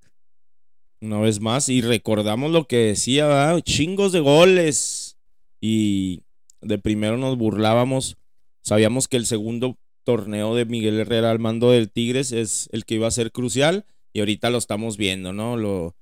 Una 1.00 1.18
vez 1.18 1.40
más, 1.40 1.68
y 1.68 1.80
recordamos 1.80 2.52
lo 2.52 2.68
que 2.68 2.76
decía, 2.76 3.56
chingos 3.64 4.12
de 4.12 4.20
goles. 4.20 5.18
Y 5.60 6.22
de 6.60 6.78
primero 6.78 7.18
nos 7.18 7.36
burlábamos. 7.36 8.16
Sabíamos 8.62 9.08
que 9.08 9.16
el 9.16 9.26
segundo 9.26 9.76
torneo 10.04 10.54
de 10.54 10.64
Miguel 10.64 11.00
Herrera 11.00 11.30
al 11.30 11.38
mando 11.38 11.70
del 11.70 11.90
Tigres 11.90 12.32
es 12.32 12.68
el 12.72 12.84
que 12.84 12.94
iba 12.94 13.08
a 13.08 13.12
ser 13.12 13.32
crucial. 13.32 13.84
Y 14.12 14.20
ahorita 14.20 14.50
lo 14.50 14.58
estamos 14.58 14.96
viendo, 14.96 15.32
¿no? 15.32 15.56
Lo, 15.56 15.96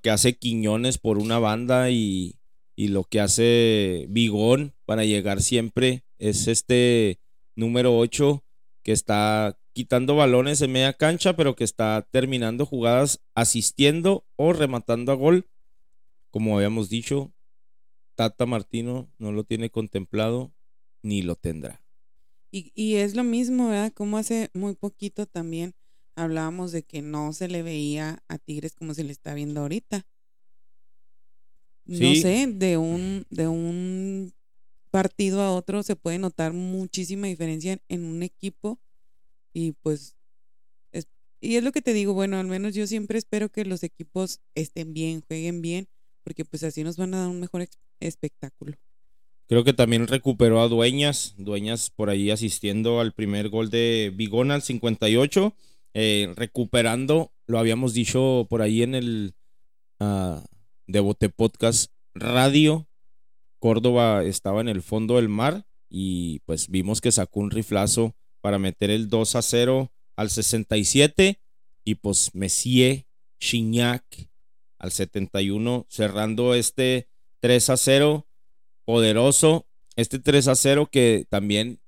que 0.00 0.10
hace 0.10 0.36
Quiñones 0.36 0.98
por 0.98 1.18
una 1.18 1.38
banda 1.38 1.90
y, 1.90 2.36
y 2.76 2.88
lo 2.88 3.04
que 3.04 3.20
hace 3.20 4.06
Bigón 4.08 4.74
para 4.84 5.04
llegar 5.04 5.42
siempre 5.42 6.04
es 6.18 6.46
este 6.46 7.18
número 7.56 7.96
8 7.98 8.44
que 8.82 8.92
está 8.92 9.58
quitando 9.72 10.16
balones 10.16 10.60
en 10.60 10.72
media 10.72 10.92
cancha, 10.92 11.36
pero 11.36 11.56
que 11.56 11.64
está 11.64 12.06
terminando 12.10 12.66
jugadas 12.66 13.20
asistiendo 13.34 14.24
o 14.36 14.52
rematando 14.52 15.12
a 15.12 15.14
gol. 15.14 15.46
Como 16.30 16.56
habíamos 16.56 16.88
dicho, 16.88 17.32
Tata 18.14 18.46
Martino 18.46 19.08
no 19.18 19.32
lo 19.32 19.44
tiene 19.44 19.70
contemplado 19.70 20.52
ni 21.02 21.22
lo 21.22 21.36
tendrá. 21.36 21.80
Y, 22.50 22.72
y 22.74 22.96
es 22.96 23.14
lo 23.14 23.24
mismo, 23.24 23.68
¿verdad? 23.68 23.92
Como 23.92 24.18
hace 24.18 24.50
muy 24.54 24.74
poquito 24.74 25.26
también 25.26 25.74
hablábamos 26.16 26.72
de 26.72 26.82
que 26.82 27.02
no 27.02 27.32
se 27.32 27.48
le 27.48 27.62
veía 27.62 28.22
a 28.28 28.38
Tigres 28.38 28.74
como 28.74 28.94
se 28.94 29.04
le 29.04 29.12
está 29.12 29.34
viendo 29.34 29.60
ahorita. 29.60 30.06
No 31.86 32.14
sé, 32.16 32.46
de 32.52 32.76
un, 32.76 33.24
de 33.30 33.48
un 33.48 34.34
partido 34.90 35.40
a 35.40 35.54
otro 35.54 35.82
se 35.82 35.96
puede 35.96 36.18
notar 36.18 36.52
muchísima 36.52 37.28
diferencia 37.28 37.72
en, 37.72 37.80
en 37.88 38.04
un 38.04 38.22
equipo 38.22 38.78
y 39.52 39.72
pues 39.72 40.16
es, 40.92 41.06
y 41.40 41.56
es 41.56 41.64
lo 41.64 41.72
que 41.72 41.82
te 41.82 41.92
digo, 41.92 42.14
bueno, 42.14 42.38
al 42.38 42.46
menos 42.46 42.74
yo 42.74 42.86
siempre 42.86 43.18
espero 43.18 43.48
que 43.48 43.64
los 43.64 43.82
equipos 43.82 44.40
estén 44.54 44.94
bien, 44.94 45.22
jueguen 45.26 45.62
bien, 45.62 45.88
porque 46.22 46.44
pues 46.44 46.62
así 46.62 46.84
nos 46.84 46.96
van 46.96 47.14
a 47.14 47.20
dar 47.20 47.28
un 47.28 47.40
mejor 47.40 47.66
espectáculo. 48.00 48.76
Creo 49.48 49.64
que 49.64 49.72
también 49.72 50.06
recuperó 50.06 50.60
a 50.60 50.68
Dueñas, 50.68 51.34
Dueñas 51.38 51.88
por 51.88 52.10
ahí 52.10 52.30
asistiendo 52.30 53.00
al 53.00 53.14
primer 53.14 53.48
gol 53.48 53.70
de 53.70 54.12
Bigón 54.14 54.50
al 54.50 54.60
58, 54.60 55.54
eh, 55.94 56.34
recuperando, 56.36 57.32
lo 57.46 57.58
habíamos 57.58 57.94
dicho 57.94 58.46
por 58.50 58.60
ahí 58.60 58.82
en 58.82 58.94
el 58.94 59.34
ah, 60.00 60.44
Devote 60.86 61.30
Podcast 61.30 61.92
Radio, 62.14 62.88
Córdoba 63.58 64.22
estaba 64.22 64.60
en 64.60 64.68
el 64.68 64.82
fondo 64.82 65.16
del 65.16 65.30
mar 65.30 65.64
y 65.88 66.40
pues 66.40 66.68
vimos 66.68 67.00
que 67.00 67.10
sacó 67.10 67.40
un 67.40 67.50
riflazo 67.50 68.14
para 68.40 68.58
meter 68.58 68.90
el 68.90 69.08
2 69.08 69.36
a 69.36 69.42
0 69.42 69.90
al 70.16 70.30
67 70.30 71.40
y 71.84 71.94
pues 71.96 72.34
Messier 72.34 73.06
Chignac 73.40 74.04
al 74.78 74.92
71 74.92 75.86
cerrando 75.88 76.54
este 76.54 77.08
3 77.40 77.70
a 77.70 77.76
0 77.76 78.26
poderoso. 78.84 79.66
Este 79.96 80.18
3 80.18 80.48
a 80.48 80.54
0 80.54 80.88
que 80.90 81.26
también 81.28 81.80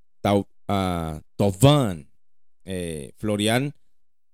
eh, 2.64 3.12
Florian, 3.16 3.74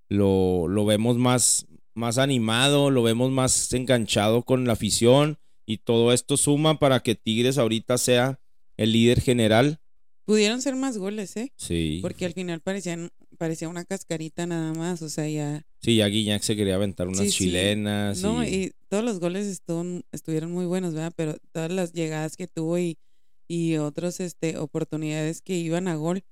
lo, 0.08 0.68
lo 0.68 0.84
vemos 0.84 1.16
más, 1.16 1.66
más 1.94 2.18
animado, 2.18 2.90
lo 2.90 3.02
vemos 3.02 3.30
más 3.30 3.72
enganchado 3.72 4.42
con 4.42 4.66
la 4.66 4.74
afición 4.74 5.38
y 5.64 5.78
todo 5.78 6.12
esto 6.12 6.36
suma 6.36 6.78
para 6.78 7.00
que 7.00 7.14
Tigres 7.14 7.58
ahorita 7.58 7.98
sea 7.98 8.40
el 8.76 8.92
líder 8.92 9.20
general. 9.20 9.80
Pudieron 10.26 10.60
ser 10.60 10.74
más 10.76 10.98
goles, 10.98 11.36
¿eh? 11.36 11.52
Sí. 11.56 12.00
Porque 12.02 12.26
al 12.26 12.32
final 12.34 12.60
parecían, 12.60 13.10
parecía 13.38 13.68
una 13.68 13.84
cascarita 13.84 14.44
nada 14.46 14.74
más, 14.74 15.00
o 15.00 15.08
sea, 15.08 15.28
ya... 15.28 15.64
Sí, 15.80 15.96
ya 15.96 16.08
Guiñac 16.08 16.42
se 16.42 16.56
quería 16.56 16.74
aventar 16.74 17.06
unas 17.06 17.20
Sí, 17.20 17.30
sí. 17.30 17.36
chilenas. 17.44 18.20
No, 18.22 18.42
y- 18.44 18.48
y 18.48 18.72
todos 18.88 19.04
los 19.04 19.20
goles 19.20 19.46
estuvieron, 19.46 20.02
estuvieron 20.10 20.50
muy 20.52 20.66
buenos, 20.66 20.94
¿verdad? 20.94 21.12
Pero 21.16 21.36
todas 21.52 21.70
las 21.70 21.92
llegadas 21.92 22.36
que 22.36 22.48
tuvo 22.48 22.76
y, 22.78 22.98
y 23.46 23.76
otras 23.76 24.18
este, 24.18 24.58
oportunidades 24.58 25.40
que 25.42 25.56
iban 25.56 25.86
a 25.86 25.94
gol, 25.94 26.24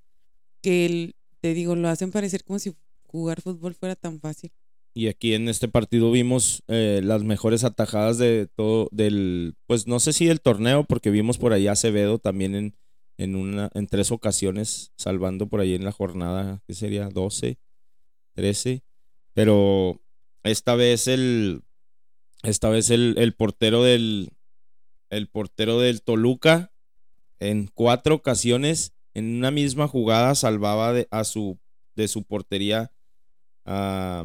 que 0.60 0.86
el- 0.86 1.14
te 1.40 1.54
digo, 1.54 1.76
lo 1.76 1.88
hacen 1.88 2.10
parecer 2.10 2.42
como 2.42 2.58
si 2.58 2.72
jugar 3.06 3.42
fútbol 3.42 3.74
fuera 3.74 3.94
tan 3.94 4.18
fácil. 4.18 4.50
Y 4.92 5.06
aquí 5.08 5.34
en 5.34 5.48
este 5.48 5.68
partido 5.68 6.10
vimos 6.10 6.62
eh, 6.68 7.00
las 7.04 7.22
mejores 7.22 7.62
atajadas 7.64 8.18
de 8.18 8.48
todo, 8.56 8.88
del, 8.92 9.54
pues 9.66 9.86
no 9.86 10.00
sé 10.00 10.12
si 10.12 10.26
del 10.26 10.40
torneo, 10.40 10.84
porque 10.84 11.10
vimos 11.10 11.38
por 11.38 11.52
ahí 11.52 11.66
a 11.68 11.72
Acevedo 11.72 12.18
también 12.18 12.54
en, 12.54 12.74
en, 13.16 13.36
una, 13.36 13.70
en 13.74 13.86
tres 13.86 14.10
ocasiones, 14.10 14.92
salvando 14.96 15.48
por 15.48 15.60
ahí 15.60 15.74
en 15.74 15.84
la 15.84 15.92
jornada, 15.92 16.62
que 16.66 16.74
sería 16.74 17.08
12, 17.08 17.58
13. 18.34 18.82
Pero 19.32 20.00
esta 20.42 20.74
vez 20.74 21.08
el, 21.08 21.62
esta 22.42 22.68
vez 22.68 22.90
el, 22.90 23.14
el 23.18 23.34
portero 23.34 23.82
del, 23.82 24.30
el 25.10 25.28
portero 25.28 25.80
del 25.80 26.02
Toluca, 26.02 26.72
en 27.40 27.68
cuatro 27.72 28.14
ocasiones, 28.14 28.94
en 29.14 29.36
una 29.36 29.50
misma 29.50 29.88
jugada, 29.88 30.34
salvaba 30.34 30.92
de, 30.92 31.08
a 31.10 31.24
su, 31.24 31.58
de 31.94 32.08
su 32.08 32.24
portería 32.24 32.90
a 33.64 34.24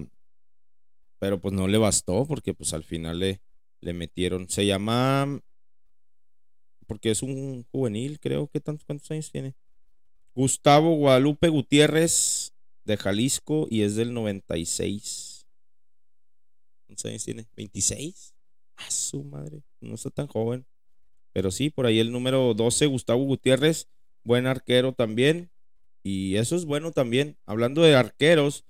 pero 1.20 1.40
pues 1.40 1.54
no 1.54 1.68
le 1.68 1.78
bastó 1.78 2.26
porque 2.26 2.54
pues 2.54 2.74
al 2.74 2.84
final 2.84 3.20
le, 3.20 3.42
le 3.82 3.94
metieron. 3.94 4.50
Se 4.50 4.66
llama, 4.66 5.42
porque 6.90 7.12
es 7.12 7.22
un 7.22 7.68
juvenil, 7.72 8.20
creo 8.20 8.48
que 8.48 8.60
tantos, 8.60 8.84
¿cuántos 8.84 9.12
años 9.12 9.32
tiene? 9.32 9.54
Gustavo 10.34 10.96
Guadalupe 10.96 11.48
Gutiérrez 11.48 12.52
de 12.84 12.98
Jalisco 12.98 13.68
y 13.70 13.84
es 13.84 13.96
del 13.96 14.12
96. 14.12 15.46
¿Cuántos 16.88 17.06
años 17.06 17.24
tiene? 17.24 17.46
¿26? 17.56 18.34
A 18.78 18.90
su 18.90 19.24
madre, 19.24 19.62
no 19.82 19.94
está 19.94 20.10
tan 20.10 20.26
joven. 20.26 20.66
Pero 21.32 21.52
sí, 21.52 21.70
por 21.70 21.86
ahí 21.86 22.00
el 22.00 22.12
número 22.12 22.56
12, 22.56 22.88
Gustavo 22.88 23.24
Gutiérrez, 23.24 23.88
buen 24.24 24.48
arquero 24.48 24.92
también. 24.92 25.52
Y 26.02 26.38
eso 26.38 26.56
es 26.56 26.66
bueno 26.66 26.92
también. 26.92 27.38
Hablando 27.46 27.84
de 27.84 27.96
arqueros, 27.96 28.66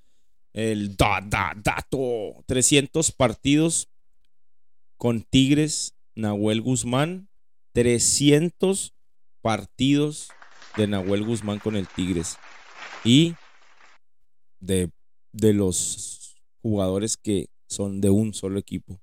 el 0.51 0.97
da, 0.97 1.21
dato. 1.21 2.43
300 2.47 3.13
partidos 3.13 3.87
con 4.97 5.21
Tigres, 5.21 5.95
Nahuel 6.15 6.59
Guzmán. 6.59 7.28
300 7.79 8.93
partidos 9.41 10.27
de 10.75 10.87
Nahuel 10.87 11.23
Guzmán 11.23 11.59
con 11.59 11.77
el 11.77 11.87
Tigres. 11.87 12.37
Y 13.05 13.35
de, 14.59 14.91
de 15.31 15.53
los 15.53 16.35
jugadores 16.61 17.15
que 17.15 17.47
son 17.67 18.01
de 18.01 18.09
un 18.09 18.33
solo 18.33 18.59
equipo. 18.59 18.99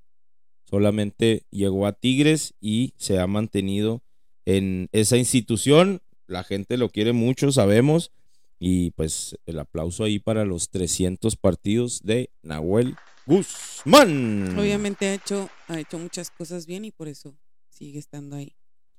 Solamente 0.68 1.46
llegó 1.48 1.86
a 1.86 1.94
Tigres 1.94 2.52
y 2.60 2.92
se 2.98 3.18
ha 3.18 3.26
mantenido 3.26 4.02
en 4.44 4.90
esa 4.92 5.16
institución. 5.16 6.02
La 6.26 6.44
gente 6.44 6.76
lo 6.76 6.90
quiere 6.90 7.14
mucho, 7.14 7.52
sabemos. 7.52 8.12
Y 8.58 8.90
pues 8.90 9.38
el 9.46 9.58
aplauso 9.58 10.04
ahí 10.04 10.18
para 10.18 10.44
los 10.44 10.68
300 10.68 11.34
partidos 11.36 12.02
de 12.02 12.28
Nahuel 12.42 12.94
Guzmán. 13.24 14.58
Obviamente 14.58 15.06
ha 15.06 15.14
hecho, 15.14 15.48
ha 15.66 15.80
hecho 15.80 15.98
muchas 15.98 16.30
cosas 16.30 16.66
bien 16.66 16.84
y 16.84 16.90
por 16.90 17.08
eso 17.08 17.34
sigue 17.70 17.98
estando 17.98 18.36
ahí. 18.36 18.54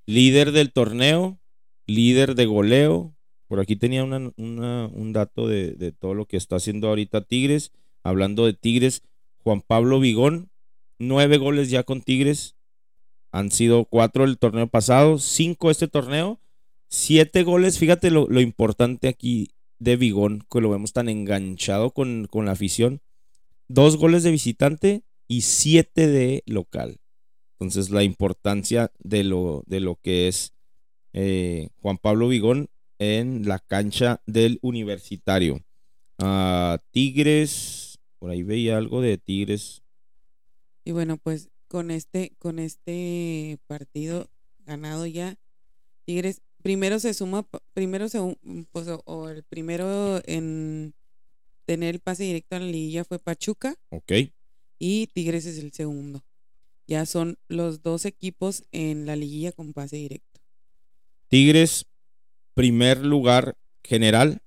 Líder 0.08 0.52
del 0.52 0.72
torneo, 0.72 1.38
líder 1.86 2.34
de 2.34 2.48
goleo. 2.48 3.14
Por 3.48 3.60
aquí 3.60 3.76
tenía 3.76 4.04
un 4.04 5.12
dato 5.14 5.48
de, 5.48 5.74
de 5.74 5.92
todo 5.92 6.16
lo 6.16 6.26
que 6.26 6.38
está 6.38 6.56
haciendo 6.56 6.88
ahorita 6.88 7.22
Tigres. 7.22 7.72
Hablando 8.02 8.48
de 8.48 8.54
Tigres, 8.54 9.04
Juan 9.44 9.62
Pablo 9.62 10.00
Vigón, 10.00 10.50
nueve 10.98 11.38
goles 11.38 11.70
ya 11.70 11.84
con 11.84 12.02
Tigres. 12.02 12.56
Han 13.32 13.52
sido 13.52 13.86
cuatro 13.86 14.24
el 14.24 14.40
torneo 14.40 14.68
pasado, 14.68 15.20
cinco 15.20 15.70
este 15.70 15.88
torneo 15.88 16.40
Siete 16.90 17.44
goles, 17.44 17.80
fíjate 17.80 18.12
lo, 18.12 18.40
importante 18.40 19.10
aquí 19.10 19.50
de 19.80 19.98
Vigón, 19.98 20.46
que 20.50 20.62
lo 20.62 20.70
vemos 20.70 20.94
tan 20.94 21.10
enganchado 21.10 21.92
con, 21.92 22.28
con, 22.30 22.46
la 22.46 22.54
afición. 22.54 23.02
Dos 23.68 23.98
goles 23.98 24.24
de 24.24 24.32
visitante 24.32 25.04
y 25.28 25.42
siete 25.42 26.08
de 26.08 26.44
local. 26.46 27.00
Entonces 27.60 27.90
la 27.90 28.04
importancia 28.04 28.92
de 29.00 29.24
lo, 29.24 29.64
de 29.66 29.80
lo 29.80 29.96
que 29.96 30.28
es 30.28 30.54
eh, 31.14 31.70
Juan 31.82 31.98
Pablo 31.98 32.28
Vigón 32.28 32.70
en 33.00 33.48
la 33.48 33.60
cancha 33.60 34.22
del 34.28 34.60
universitario. 34.62 35.64
Ah, 36.20 36.80
Tigres, 36.92 38.00
por 38.20 38.30
ahí 38.30 38.44
veía 38.44 38.78
algo 38.78 39.02
de 39.02 39.18
Tigres. 39.18 39.82
Y 40.86 40.92
bueno, 40.92 41.18
pues 41.18 41.50
con 41.68 41.92
este, 41.92 42.34
con 42.38 42.60
este 42.60 43.60
partido 43.68 44.30
ganado 44.66 45.06
ya, 45.06 45.38
Tigres 46.06 46.42
primero 46.62 47.00
se 47.00 47.14
suma, 47.14 47.48
primero 47.74 48.10
se, 48.10 48.20
pues, 48.72 48.88
o, 49.06 49.30
el 49.30 49.44
primero 49.44 50.22
en 50.26 50.94
tener 51.66 51.96
el 51.96 52.02
pase 52.02 52.24
directo 52.24 52.56
a 52.56 52.60
la 52.60 52.66
liguilla 52.66 53.04
fue 53.04 53.20
Pachuca. 53.20 53.76
Ok. 53.90 54.12
Y 54.80 55.08
Tigres 55.08 55.46
es 55.46 55.58
el 55.60 55.72
segundo. 55.72 56.24
Ya 56.88 57.06
son 57.06 57.38
los 57.50 57.84
dos 57.84 58.06
equipos 58.06 58.64
en 58.72 59.06
la 59.06 59.16
liguilla 59.16 59.52
con 59.52 59.74
pase 59.74 59.98
directo. 59.98 60.40
Tigres, 61.28 61.86
primer 62.54 63.06
lugar 63.06 63.58
general, 63.84 64.42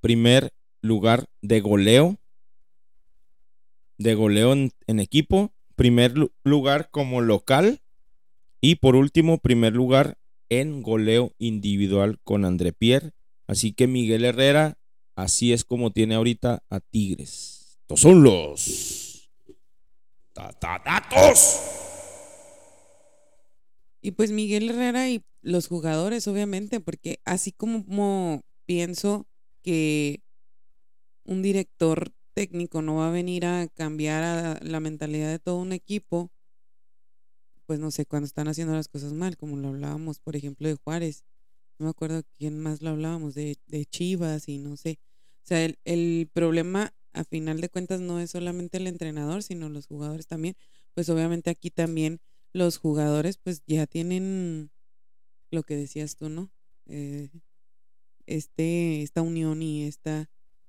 primer 0.00 0.52
lugar 0.80 1.28
de 1.42 1.60
goleo, 1.60 2.16
de 3.98 4.14
goleo 4.14 4.54
en 4.54 5.00
equipo, 5.00 5.52
primer 5.74 6.14
lugar 6.42 6.90
como 6.90 7.20
local 7.20 7.82
y 8.60 8.76
por 8.76 8.96
último, 8.96 9.38
primer 9.38 9.74
lugar 9.74 10.18
en 10.48 10.82
goleo 10.82 11.34
individual 11.38 12.18
con 12.24 12.44
André 12.44 12.72
Pierre. 12.72 13.12
Así 13.46 13.72
que 13.72 13.86
Miguel 13.86 14.24
Herrera, 14.24 14.78
así 15.14 15.52
es 15.52 15.64
como 15.64 15.92
tiene 15.92 16.14
ahorita 16.14 16.64
a 16.70 16.80
Tigres. 16.80 17.78
Estos 17.82 18.00
son 18.00 18.22
los 18.22 19.05
datos. 20.36 21.60
Y 24.00 24.12
pues 24.12 24.30
Miguel 24.30 24.70
Herrera 24.70 25.08
y 25.08 25.24
los 25.42 25.68
jugadores, 25.68 26.28
obviamente, 26.28 26.80
porque 26.80 27.20
así 27.24 27.52
como 27.52 28.42
pienso 28.66 29.26
que 29.62 30.20
un 31.24 31.42
director 31.42 32.12
técnico 32.34 32.82
no 32.82 32.96
va 32.96 33.08
a 33.08 33.12
venir 33.12 33.46
a 33.46 33.66
cambiar 33.68 34.62
la 34.62 34.80
mentalidad 34.80 35.30
de 35.30 35.38
todo 35.38 35.56
un 35.56 35.72
equipo, 35.72 36.30
pues 37.66 37.80
no 37.80 37.90
sé, 37.90 38.06
cuando 38.06 38.26
están 38.26 38.48
haciendo 38.48 38.74
las 38.74 38.88
cosas 38.88 39.12
mal, 39.12 39.36
como 39.36 39.56
lo 39.56 39.68
hablábamos, 39.68 40.20
por 40.20 40.36
ejemplo, 40.36 40.68
de 40.68 40.76
Juárez. 40.76 41.24
No 41.78 41.84
me 41.84 41.90
acuerdo 41.90 42.22
quién 42.38 42.58
más 42.58 42.80
lo 42.80 42.90
hablábamos, 42.90 43.34
de, 43.34 43.58
de 43.66 43.84
Chivas 43.86 44.48
y 44.48 44.58
no 44.58 44.76
sé. 44.76 44.98
O 45.44 45.46
sea, 45.46 45.64
el, 45.64 45.78
el, 45.84 46.28
problema 46.32 46.94
a 47.16 47.24
final 47.24 47.60
de 47.60 47.68
cuentas 47.68 48.00
no 48.00 48.20
es 48.20 48.30
solamente 48.30 48.76
el 48.76 48.86
entrenador, 48.86 49.42
sino 49.42 49.68
los 49.68 49.86
jugadores 49.86 50.26
también. 50.26 50.54
Pues 50.94 51.08
obviamente 51.08 51.50
aquí 51.50 51.70
también 51.70 52.20
los 52.52 52.78
jugadores 52.78 53.38
pues 53.38 53.62
ya 53.66 53.86
tienen 53.86 54.70
lo 55.50 55.62
que 55.62 55.76
decías 55.76 56.16
tú, 56.16 56.28
¿no? 56.28 56.50
Eh, 56.88 57.30
este, 58.26 59.02
esta 59.02 59.22
unión 59.22 59.62
y 59.62 59.84
esta... 59.84 60.28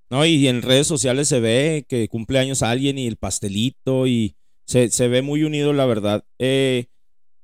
No, 0.10 0.26
y 0.26 0.48
en 0.48 0.62
redes 0.62 0.88
sociales 0.88 1.28
se 1.28 1.42
ve 1.42 1.86
que 1.88 2.08
cumple 2.08 2.40
años 2.40 2.64
alguien 2.64 2.98
y 2.98 3.08
el 3.08 3.18
pastelito 3.18 4.08
y 4.08 4.36
se, 4.66 5.08
ve 5.08 5.22
muy 5.22 5.44
unido, 5.44 5.74
la 5.74 5.86
verdad. 5.86 6.24
Eh, 6.40 6.86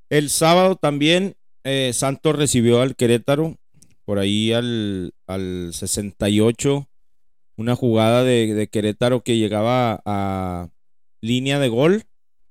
el 0.10 0.30
sábado 0.30 0.78
también 0.78 1.36
eh, 1.66 1.92
Santos 1.94 2.38
recibió 2.38 2.82
al 2.82 2.96
Querétaro, 2.96 3.58
por 4.06 4.20
ahí 4.20 4.54
al, 4.54 5.14
al 5.28 5.72
68, 5.74 6.88
una 7.56 7.76
jugada 7.76 8.24
de, 8.24 8.68
Querétaro 8.72 9.24
que 9.24 9.38
llegaba 9.38 10.02
a 10.06 10.70
línea 11.22 11.60
de 11.60 11.70
gol. 11.70 12.04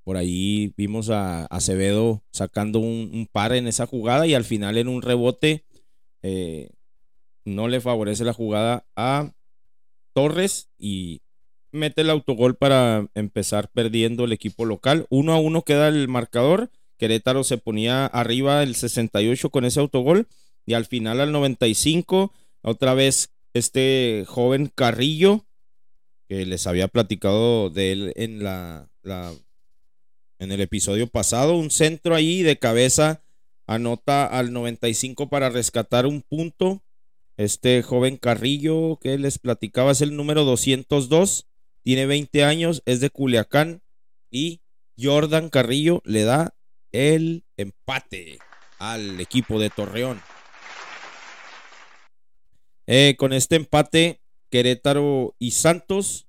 Por 0.03 0.17
ahí 0.17 0.73
vimos 0.75 1.09
a 1.09 1.45
Acevedo 1.45 2.23
sacando 2.31 2.79
un, 2.79 3.27
par 3.31 3.53
en 3.53 3.67
esa 3.67 3.85
jugada 3.85 4.27
y 4.27 4.33
al 4.33 4.43
final 4.43 4.77
en 4.77 4.87
un 4.87 5.01
rebote 5.01 5.63
eh, 6.21 6.71
no 7.45 7.67
le 7.67 7.81
favorece 7.81 8.23
la 8.23 8.33
jugada 8.33 8.85
a 8.95 9.31
Torres 10.13 10.69
y 10.77 11.21
mete 11.71 12.01
el 12.01 12.09
autogol 12.09 12.55
para 12.55 13.07
empezar 13.15 13.69
perdiendo 13.69 14.25
el 14.25 14.31
equipo 14.31 14.65
local. 14.65 15.07
Uno 15.09 15.33
a 15.33 15.39
uno 15.39 15.63
queda 15.63 15.87
el 15.87 16.07
marcador. 16.07 16.69
Querétaro 16.97 17.43
se 17.43 17.57
ponía 17.57 18.05
arriba 18.05 18.63
el 18.63 18.75
68 18.75 19.49
con 19.49 19.65
ese 19.65 19.79
autogol. 19.79 20.27
Y 20.65 20.75
al 20.75 20.85
final, 20.85 21.19
al 21.19 21.31
95, 21.33 22.31
otra 22.61 22.93
vez 22.93 23.32
este 23.53 24.25
joven 24.27 24.71
Carrillo, 24.73 25.45
que 26.27 26.45
les 26.45 26.67
había 26.67 26.87
platicado 26.87 27.69
de 27.69 27.91
él 27.91 28.13
en 28.15 28.43
la, 28.43 28.89
en 30.39 30.51
el 30.51 30.61
episodio 30.61 31.07
pasado, 31.07 31.55
un 31.55 31.71
centro 31.71 32.15
ahí 32.15 32.41
de 32.41 32.57
cabeza 32.57 33.23
anota 33.67 34.25
al 34.25 34.51
95 34.51 35.29
para 35.29 35.49
rescatar 35.49 36.05
un 36.05 36.21
punto. 36.21 36.83
Este 37.37 37.81
joven 37.81 38.17
Carrillo 38.17 38.97
que 39.01 39.17
les 39.17 39.39
platicaba 39.39 39.91
es 39.91 40.01
el 40.01 40.15
número 40.15 40.43
202 40.43 41.47
tiene 41.83 42.05
20 42.05 42.45
años, 42.45 42.81
es 42.85 43.01
de 43.01 43.09
Culiacán 43.09 43.81
y 44.31 44.61
Jordan 44.97 45.49
Carrillo 45.49 46.01
le 46.05 46.23
da 46.23 46.55
el 46.91 47.43
empate 47.57 48.39
al 48.79 49.19
equipo 49.19 49.59
de 49.59 49.69
Torreón. 49.69 50.21
Eh, 52.87 53.15
con 53.17 53.33
este 53.33 53.55
empate, 53.55 54.19
Querétaro 54.49 55.35
y 55.39 55.51
Santos 55.51 56.27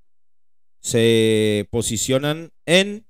se 0.81 1.67
posicionan 1.71 2.53
en 2.67 3.07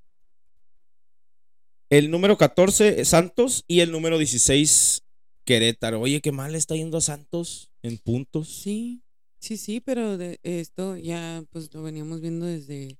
el 1.91 2.11
número 2.11 2.37
14, 2.37 3.05
Santos, 3.05 3.65
y 3.69 3.81
el 3.81 3.93
número 3.93 4.19
16, 4.19 5.03
Querétaro. 5.45 6.01
Oye, 6.01 6.21
qué 6.21 6.33
mal 6.33 6.55
está 6.55 6.75
yendo 6.75 6.99
a 6.99 7.01
Santos 7.01 7.71
en 7.83 7.99
puntos. 7.99 8.49
Sí, 8.49 9.03
sí, 9.39 9.57
sí, 9.57 9.81
pero 9.81 10.17
de 10.17 10.41
esto 10.43 10.97
ya 10.97 11.45
pues 11.51 11.73
lo 11.75 11.83
veníamos 11.83 12.21
viendo 12.21 12.47
desde 12.47 12.99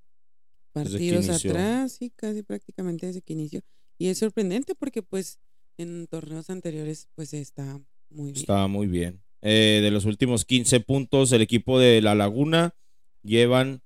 partidos 0.73 1.29
atrás, 1.29 1.93
sí, 1.93 2.13
casi 2.15 2.43
prácticamente 2.43 3.07
desde 3.07 3.23
que 3.23 3.33
inició. 3.33 3.63
Y 3.99 4.09
es 4.09 4.19
sorprendente 4.19 4.75
porque 4.75 5.03
pues 5.03 5.39
en 5.79 6.07
torneos 6.07 6.51
anteriores 6.51 7.09
pues 7.15 7.33
está 7.33 7.81
muy 8.11 8.33
bien. 8.33 8.37
Estaba 8.37 8.69
muy 8.69 8.87
bien. 8.87 9.24
Eh, 9.47 9.81
de 9.83 9.91
los 9.91 10.07
últimos 10.07 10.47
15 10.47 10.81
puntos, 10.81 11.31
el 11.33 11.43
equipo 11.43 11.79
de 11.79 12.01
La 12.01 12.15
Laguna 12.15 12.75
llevan 13.23 13.83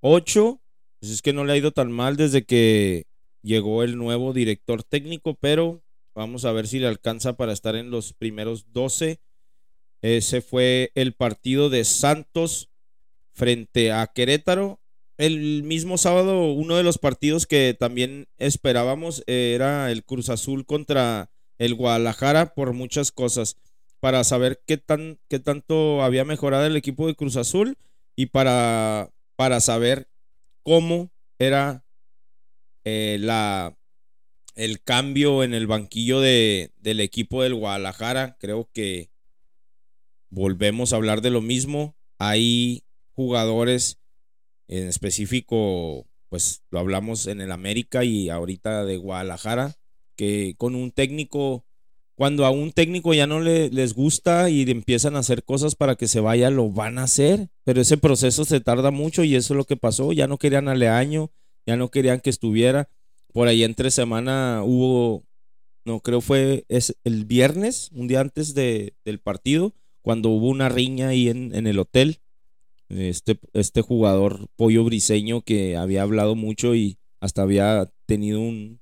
8. 0.00 0.58
Pues 1.00 1.12
es 1.12 1.20
que 1.20 1.34
no 1.34 1.44
le 1.44 1.52
ha 1.52 1.56
ido 1.58 1.70
tan 1.70 1.92
mal 1.92 2.16
desde 2.16 2.46
que 2.46 3.04
llegó 3.42 3.82
el 3.82 3.98
nuevo 3.98 4.32
director 4.32 4.82
técnico, 4.82 5.34
pero 5.34 5.82
vamos 6.14 6.46
a 6.46 6.52
ver 6.52 6.66
si 6.66 6.78
le 6.78 6.86
alcanza 6.86 7.36
para 7.36 7.52
estar 7.52 7.76
en 7.76 7.90
los 7.90 8.14
primeros 8.14 8.72
12. 8.72 9.20
Ese 10.00 10.40
fue 10.40 10.92
el 10.94 11.12
partido 11.12 11.68
de 11.68 11.84
Santos 11.84 12.70
frente 13.34 13.92
a 13.92 14.06
Querétaro. 14.06 14.80
El 15.18 15.62
mismo 15.62 15.98
sábado, 15.98 16.52
uno 16.52 16.76
de 16.76 16.84
los 16.84 16.96
partidos 16.96 17.46
que 17.46 17.76
también 17.78 18.28
esperábamos 18.38 19.24
era 19.26 19.92
el 19.92 20.04
Cruz 20.04 20.30
Azul 20.30 20.64
contra 20.64 21.30
el 21.58 21.74
Guadalajara 21.74 22.54
por 22.54 22.72
muchas 22.72 23.12
cosas. 23.12 23.58
Para 24.02 24.24
saber 24.24 24.60
qué, 24.66 24.78
tan, 24.78 25.20
qué 25.28 25.38
tanto 25.38 26.02
había 26.02 26.24
mejorado 26.24 26.66
el 26.66 26.74
equipo 26.74 27.06
de 27.06 27.14
Cruz 27.14 27.36
Azul 27.36 27.78
y 28.16 28.26
para, 28.26 29.12
para 29.36 29.60
saber 29.60 30.08
cómo 30.64 31.12
era 31.38 31.84
eh, 32.82 33.18
la, 33.20 33.78
el 34.56 34.82
cambio 34.82 35.44
en 35.44 35.54
el 35.54 35.68
banquillo 35.68 36.20
de, 36.20 36.72
del 36.78 36.98
equipo 36.98 37.44
del 37.44 37.54
Guadalajara. 37.54 38.36
Creo 38.40 38.68
que 38.72 39.12
volvemos 40.30 40.92
a 40.92 40.96
hablar 40.96 41.20
de 41.20 41.30
lo 41.30 41.40
mismo. 41.40 41.94
Hay 42.18 42.82
jugadores 43.12 44.00
en 44.66 44.88
específico, 44.88 46.08
pues 46.28 46.64
lo 46.70 46.80
hablamos 46.80 47.28
en 47.28 47.40
el 47.40 47.52
América 47.52 48.02
y 48.02 48.30
ahorita 48.30 48.84
de 48.84 48.96
Guadalajara, 48.96 49.76
que 50.16 50.56
con 50.58 50.74
un 50.74 50.90
técnico, 50.90 51.64
cuando 52.14 52.44
a 52.44 52.50
un 52.50 52.72
técnico 52.72 53.14
ya 53.14 53.26
no 53.26 53.40
le, 53.40 53.70
les 53.70 53.94
gusta 53.94 54.50
y 54.50 54.62
empiezan 54.70 55.16
a 55.16 55.20
hacer 55.20 55.44
cosas 55.44 55.74
para 55.74 55.96
que 55.96 56.08
se 56.08 56.20
vaya, 56.20 56.50
lo 56.50 56.70
van 56.70 56.98
a 56.98 57.04
hacer, 57.04 57.48
pero 57.64 57.80
ese 57.80 57.96
proceso 57.96 58.44
se 58.44 58.60
tarda 58.60 58.90
mucho 58.90 59.24
y 59.24 59.34
eso 59.34 59.54
es 59.54 59.58
lo 59.58 59.64
que 59.64 59.76
pasó, 59.76 60.12
ya 60.12 60.26
no 60.26 60.38
querían 60.38 60.68
a 60.68 60.74
Leaño, 60.74 61.30
ya 61.66 61.76
no 61.76 61.90
querían 61.90 62.20
que 62.20 62.30
estuviera, 62.30 62.88
por 63.32 63.48
ahí 63.48 63.64
entre 63.64 63.90
semana 63.90 64.62
hubo, 64.64 65.24
no 65.84 66.00
creo 66.00 66.20
fue 66.20 66.64
es 66.68 66.96
el 67.04 67.24
viernes, 67.24 67.90
un 67.92 68.08
día 68.08 68.20
antes 68.20 68.54
de, 68.54 68.94
del 69.04 69.18
partido, 69.18 69.74
cuando 70.02 70.28
hubo 70.28 70.48
una 70.48 70.68
riña 70.68 71.08
ahí 71.08 71.28
en, 71.28 71.54
en 71.54 71.66
el 71.66 71.78
hotel, 71.78 72.18
este, 72.88 73.38
este 73.54 73.80
jugador 73.80 74.48
pollo 74.56 74.84
briseño 74.84 75.40
que 75.40 75.76
había 75.76 76.02
hablado 76.02 76.34
mucho 76.34 76.74
y 76.74 76.98
hasta 77.20 77.42
había 77.42 77.90
tenido 78.04 78.40
un, 78.40 78.80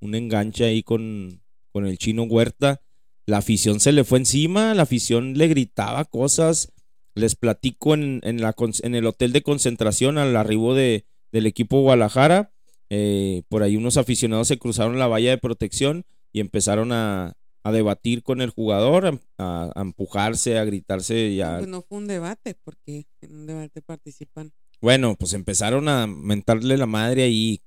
un 0.00 0.14
enganche 0.14 0.64
ahí 0.64 0.82
con, 0.82 1.42
con 1.72 1.86
el 1.86 1.98
chino 1.98 2.24
Huerta. 2.24 2.80
La 3.26 3.38
afición 3.38 3.80
se 3.80 3.92
le 3.92 4.04
fue 4.04 4.18
encima, 4.18 4.74
la 4.74 4.82
afición 4.82 5.36
le 5.36 5.48
gritaba 5.48 6.04
cosas. 6.04 6.72
Les 7.14 7.34
platico 7.36 7.94
en, 7.94 8.20
en, 8.22 8.40
la, 8.40 8.54
en 8.82 8.94
el 8.94 9.06
hotel 9.06 9.32
de 9.32 9.42
concentración 9.42 10.18
al 10.18 10.36
arribo 10.36 10.74
de, 10.74 11.06
del 11.32 11.46
equipo 11.46 11.80
Guadalajara. 11.80 12.52
Eh, 12.88 13.42
por 13.48 13.62
ahí 13.62 13.76
unos 13.76 13.96
aficionados 13.96 14.48
se 14.48 14.58
cruzaron 14.58 14.98
la 14.98 15.06
valla 15.06 15.30
de 15.30 15.38
protección 15.38 16.04
y 16.32 16.40
empezaron 16.40 16.92
a, 16.92 17.34
a 17.62 17.72
debatir 17.72 18.22
con 18.22 18.40
el 18.40 18.50
jugador, 18.50 19.20
a, 19.38 19.70
a, 19.74 19.80
empujarse, 19.80 20.58
a 20.58 20.64
gritarse. 20.64 21.28
Y 21.28 21.40
a... 21.40 21.58
Pues 21.58 21.68
no 21.68 21.82
fue 21.82 21.98
un 21.98 22.06
debate, 22.06 22.56
porque 22.64 23.06
en 23.20 23.34
un 23.34 23.46
debate 23.46 23.82
participan. 23.82 24.52
Bueno, 24.80 25.14
pues 25.16 25.34
empezaron 25.34 25.88
a 25.88 26.06
mentarle 26.06 26.76
la 26.76 26.86
madre 26.86 27.24
ahí. 27.24 27.62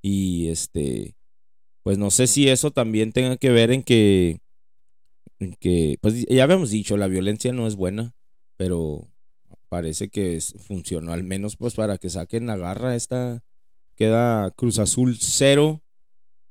Y 0.00 0.48
este, 0.48 1.14
pues 1.82 1.98
no 1.98 2.10
sé 2.10 2.26
si 2.26 2.48
eso 2.48 2.70
también 2.70 3.12
tenga 3.12 3.36
que 3.36 3.50
ver 3.50 3.70
en 3.70 3.82
que, 3.82 4.40
en 5.38 5.54
que 5.54 5.98
pues 6.00 6.26
ya 6.26 6.44
habíamos 6.44 6.70
dicho, 6.70 6.96
la 6.96 7.08
violencia 7.08 7.52
no 7.52 7.66
es 7.66 7.76
buena, 7.76 8.14
pero 8.56 9.08
parece 9.68 10.08
que 10.10 10.36
es, 10.36 10.54
funcionó 10.66 11.12
al 11.12 11.24
menos 11.24 11.56
pues 11.56 11.74
para 11.74 11.98
que 11.98 12.10
saquen 12.10 12.46
la 12.46 12.56
garra. 12.56 12.94
Esta 12.94 13.42
queda 13.96 14.50
Cruz 14.50 14.78
Azul 14.78 15.16
0 15.18 15.82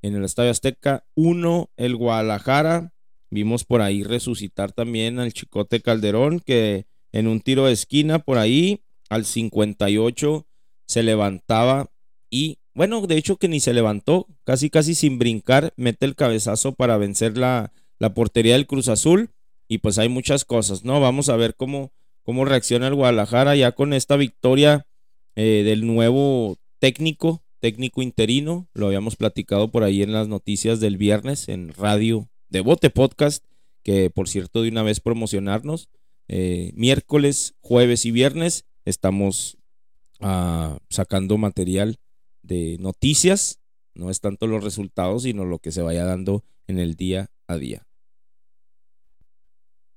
en 0.01 0.15
el 0.15 0.23
Estadio 0.23 0.51
Azteca 0.51 1.05
1 1.15 1.69
el 1.77 1.95
Guadalajara. 1.95 2.93
Vimos 3.29 3.63
por 3.63 3.81
ahí 3.81 4.03
resucitar 4.03 4.71
también 4.71 5.19
al 5.19 5.33
Chicote 5.33 5.81
Calderón 5.81 6.39
que 6.39 6.87
en 7.11 7.27
un 7.27 7.41
tiro 7.41 7.67
de 7.67 7.73
esquina 7.73 8.19
por 8.19 8.37
ahí 8.37 8.83
al 9.09 9.25
58 9.25 10.47
se 10.85 11.03
levantaba 11.03 11.89
y 12.29 12.57
bueno, 12.73 13.05
de 13.05 13.17
hecho 13.17 13.37
que 13.37 13.47
ni 13.47 13.59
se 13.59 13.73
levantó, 13.73 14.27
casi 14.43 14.69
casi 14.69 14.95
sin 14.95 15.19
brincar, 15.19 15.73
mete 15.75 16.05
el 16.05 16.15
cabezazo 16.15 16.73
para 16.73 16.97
vencer 16.97 17.37
la, 17.37 17.73
la 17.99 18.13
portería 18.13 18.53
del 18.53 18.67
Cruz 18.67 18.87
Azul 18.87 19.29
y 19.67 19.79
pues 19.79 19.97
hay 19.97 20.09
muchas 20.09 20.45
cosas, 20.45 20.83
¿no? 20.83 20.99
Vamos 20.99 21.29
a 21.29 21.35
ver 21.35 21.55
cómo, 21.55 21.91
cómo 22.23 22.45
reacciona 22.45 22.87
el 22.87 22.95
Guadalajara 22.95 23.55
ya 23.55 23.73
con 23.73 23.93
esta 23.93 24.15
victoria 24.15 24.85
eh, 25.35 25.63
del 25.65 25.85
nuevo 25.85 26.57
técnico, 26.79 27.43
técnico 27.59 28.01
interino, 28.01 28.67
lo 28.73 28.87
habíamos 28.87 29.15
platicado 29.15 29.69
por 29.69 29.83
ahí 29.83 30.01
en 30.01 30.13
las 30.13 30.27
noticias 30.27 30.79
del 30.79 30.97
viernes 30.97 31.47
en 31.47 31.73
Radio 31.73 32.29
de 32.49 32.61
Bote 32.61 32.89
Podcast, 32.89 33.45
que 33.83 34.09
por 34.09 34.27
cierto 34.27 34.61
de 34.61 34.69
una 34.69 34.83
vez 34.83 34.99
promocionarnos, 34.99 35.89
eh, 36.27 36.71
miércoles, 36.75 37.55
jueves 37.61 38.05
y 38.05 38.11
viernes 38.11 38.65
estamos 38.85 39.57
uh, 40.21 40.77
sacando 40.89 41.37
material 41.37 41.97
de 42.41 42.77
noticias, 42.79 43.59
no 43.93 44.09
es 44.09 44.19
tanto 44.19 44.47
los 44.47 44.63
resultados, 44.63 45.23
sino 45.23 45.45
lo 45.45 45.59
que 45.59 45.71
se 45.71 45.81
vaya 45.81 46.05
dando 46.05 46.43
en 46.67 46.79
el 46.79 46.95
día 46.95 47.29
a 47.47 47.57
día. 47.57 47.85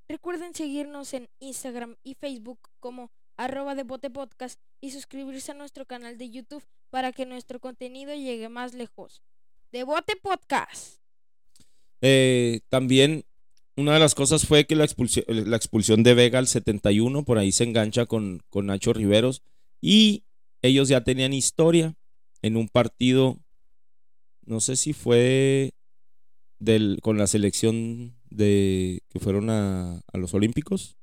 Recuerden 0.07 0.53
seguirnos 0.53 1.13
en 1.13 1.29
Instagram 1.39 1.95
y 2.03 2.13
Facebook 2.13 2.59
como 2.79 3.11
arroba 3.37 3.75
de 3.75 3.83
bote 3.83 4.09
podcast 4.09 4.59
y 4.81 4.91
suscribirse 4.91 5.51
a 5.51 5.55
nuestro 5.55 5.85
canal 5.85 6.17
de 6.17 6.29
YouTube 6.29 6.63
para 6.89 7.11
que 7.11 7.25
nuestro 7.25 7.59
contenido 7.59 8.13
llegue 8.13 8.49
más 8.49 8.73
lejos. 8.73 9.23
De 9.71 9.83
bote 9.83 10.15
podcast. 10.15 10.99
Eh, 12.01 12.61
también 12.69 13.25
una 13.75 13.93
de 13.95 13.99
las 13.99 14.15
cosas 14.15 14.45
fue 14.45 14.65
que 14.65 14.75
la 14.75 14.85
expulsión, 14.85 15.25
la 15.27 15.57
expulsión 15.57 16.03
de 16.03 16.13
Vega 16.13 16.39
al 16.39 16.47
71, 16.47 17.25
por 17.25 17.37
ahí 17.37 17.51
se 17.51 17.63
engancha 17.63 18.05
con, 18.05 18.41
con 18.49 18.67
Nacho 18.67 18.93
Riveros 18.93 19.41
y 19.81 20.23
ellos 20.61 20.87
ya 20.87 21.03
tenían 21.03 21.33
historia 21.33 21.95
en 22.45 22.57
un 22.57 22.69
partido, 22.69 23.39
no 24.45 24.59
sé 24.59 24.75
si 24.75 24.93
fue 24.93 25.73
del, 26.59 26.99
con 27.01 27.17
la 27.17 27.25
selección 27.25 28.15
de 28.29 29.01
que 29.09 29.19
fueron 29.19 29.49
a, 29.49 30.03
a 30.13 30.17
los 30.19 30.35
Olímpicos. 30.35 30.95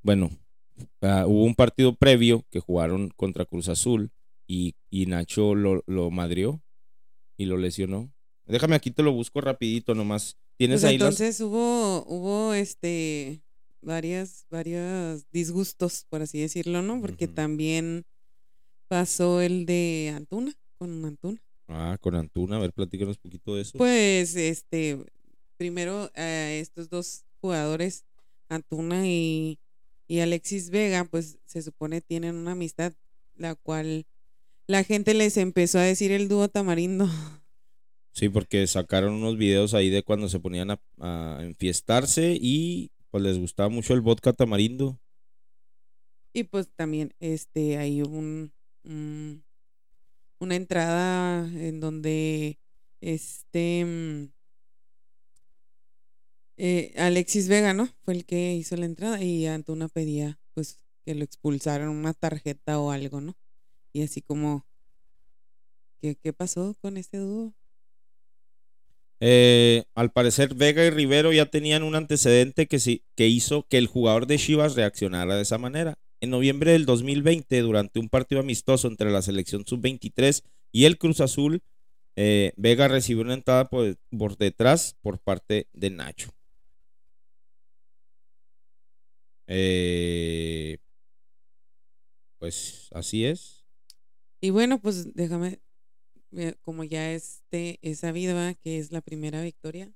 Bueno, 0.00 0.30
uh, 1.02 1.24
hubo 1.26 1.42
un 1.42 1.56
partido 1.56 1.96
previo 1.96 2.44
que 2.52 2.60
jugaron 2.60 3.08
contra 3.16 3.44
Cruz 3.44 3.68
Azul 3.68 4.12
y, 4.46 4.76
y 4.90 5.06
Nacho 5.06 5.56
lo, 5.56 5.82
lo, 5.88 6.12
madrió 6.12 6.62
y 7.36 7.46
lo 7.46 7.56
lesionó. 7.56 8.12
Déjame 8.46 8.76
aquí 8.76 8.92
te 8.92 9.02
lo 9.02 9.10
busco 9.12 9.40
rapidito 9.40 9.96
nomás. 9.96 10.38
¿Tienes 10.56 10.82
pues 10.82 10.90
ahí 10.90 10.94
entonces 10.94 11.40
las... 11.40 11.48
hubo, 11.48 12.04
hubo 12.06 12.54
este 12.54 13.42
varias, 13.82 14.46
varios 14.50 15.28
disgustos, 15.32 16.06
por 16.08 16.22
así 16.22 16.38
decirlo, 16.38 16.80
¿no? 16.80 17.00
Porque 17.00 17.24
uh 17.24 17.28
-huh. 17.28 17.34
también 17.34 18.04
pasó 18.88 19.40
el 19.40 19.66
de 19.66 20.12
Antuna, 20.16 20.52
con 20.78 21.04
Antuna. 21.04 21.40
Ah, 21.68 21.98
con 22.00 22.14
Antuna, 22.14 22.56
a 22.56 22.60
ver, 22.60 22.72
platícanos 22.72 23.16
un 23.16 23.22
poquito 23.22 23.54
de 23.54 23.62
eso. 23.62 23.78
Pues, 23.78 24.34
este, 24.34 24.98
primero 25.56 26.10
eh, 26.14 26.58
estos 26.60 26.88
dos 26.88 27.24
jugadores, 27.40 28.04
Antuna 28.48 29.06
y, 29.06 29.58
y 30.06 30.20
Alexis 30.20 30.70
Vega, 30.70 31.04
pues 31.04 31.38
se 31.44 31.62
supone 31.62 32.00
tienen 32.00 32.36
una 32.36 32.52
amistad, 32.52 32.94
la 33.36 33.54
cual 33.54 34.06
la 34.66 34.82
gente 34.82 35.14
les 35.14 35.36
empezó 35.36 35.78
a 35.78 35.82
decir 35.82 36.10
el 36.10 36.28
dúo 36.28 36.48
tamarindo. 36.48 37.06
Sí, 38.14 38.28
porque 38.28 38.66
sacaron 38.66 39.12
unos 39.12 39.36
videos 39.38 39.74
ahí 39.74 39.90
de 39.90 40.02
cuando 40.02 40.28
se 40.28 40.40
ponían 40.40 40.72
a, 40.72 40.80
a 40.98 41.38
enfiestarse 41.44 42.36
y 42.40 42.90
pues 43.12 43.22
les 43.22 43.38
gustaba 43.38 43.68
mucho 43.68 43.94
el 43.94 44.00
vodka 44.00 44.32
tamarindo. 44.32 44.98
Y 46.32 46.42
pues 46.42 46.68
también 46.74 47.14
este 47.20 47.78
hay 47.78 48.02
un, 48.02 48.52
un 48.88 49.44
una 50.40 50.56
entrada 50.56 51.46
en 51.48 51.80
donde 51.80 52.58
este 53.00 54.30
eh, 56.56 56.92
Alexis 56.96 57.48
Vega, 57.48 57.72
¿no? 57.72 57.88
Fue 58.02 58.14
el 58.14 58.24
que 58.24 58.54
hizo 58.54 58.76
la 58.76 58.86
entrada 58.86 59.22
y 59.22 59.46
Antuna 59.46 59.88
pedía 59.88 60.38
pues 60.54 60.78
que 61.04 61.14
lo 61.14 61.24
expulsaron 61.24 61.88
una 61.90 62.14
tarjeta 62.14 62.80
o 62.80 62.90
algo, 62.90 63.20
¿no? 63.20 63.36
Y 63.92 64.02
así 64.02 64.22
como, 64.22 64.66
¿qué, 66.00 66.16
qué 66.16 66.32
pasó 66.32 66.76
con 66.80 66.96
este 66.96 67.18
dúo? 67.18 67.54
Eh, 69.20 69.84
al 69.94 70.12
parecer 70.12 70.54
Vega 70.54 70.84
y 70.84 70.90
Rivero 70.90 71.32
ya 71.32 71.46
tenían 71.46 71.82
un 71.82 71.96
antecedente 71.96 72.66
que, 72.66 72.78
sí, 72.78 73.04
que 73.16 73.26
hizo 73.26 73.66
que 73.68 73.78
el 73.78 73.88
jugador 73.88 74.26
de 74.26 74.38
Chivas 74.38 74.76
reaccionara 74.76 75.36
de 75.36 75.42
esa 75.42 75.58
manera. 75.58 75.98
En 76.20 76.30
noviembre 76.30 76.72
del 76.72 76.84
2020, 76.84 77.60
durante 77.60 78.00
un 78.00 78.08
partido 78.08 78.40
amistoso 78.40 78.88
entre 78.88 79.10
la 79.10 79.22
selección 79.22 79.64
sub-23 79.64 80.42
y 80.72 80.84
el 80.84 80.98
Cruz 80.98 81.20
Azul, 81.20 81.62
eh, 82.16 82.52
Vega 82.56 82.88
recibió 82.88 83.22
una 83.22 83.34
entrada 83.34 83.68
por, 83.68 84.36
detrás 84.36 84.96
por 85.00 85.20
parte 85.20 85.68
de 85.72 85.90
Nacho. 85.90 86.34
Eh, 89.46 90.78
pues 92.38 92.88
así 92.92 93.24
es. 93.24 93.64
Y 94.40 94.50
bueno, 94.50 94.80
pues 94.80 95.14
déjame, 95.14 95.60
como 96.62 96.82
ya 96.82 97.12
este 97.12 97.78
es 97.82 98.00
sabido 98.00 98.36
que 98.62 98.78
es 98.78 98.90
la 98.90 99.00
primera 99.00 99.40
victoria 99.42 99.92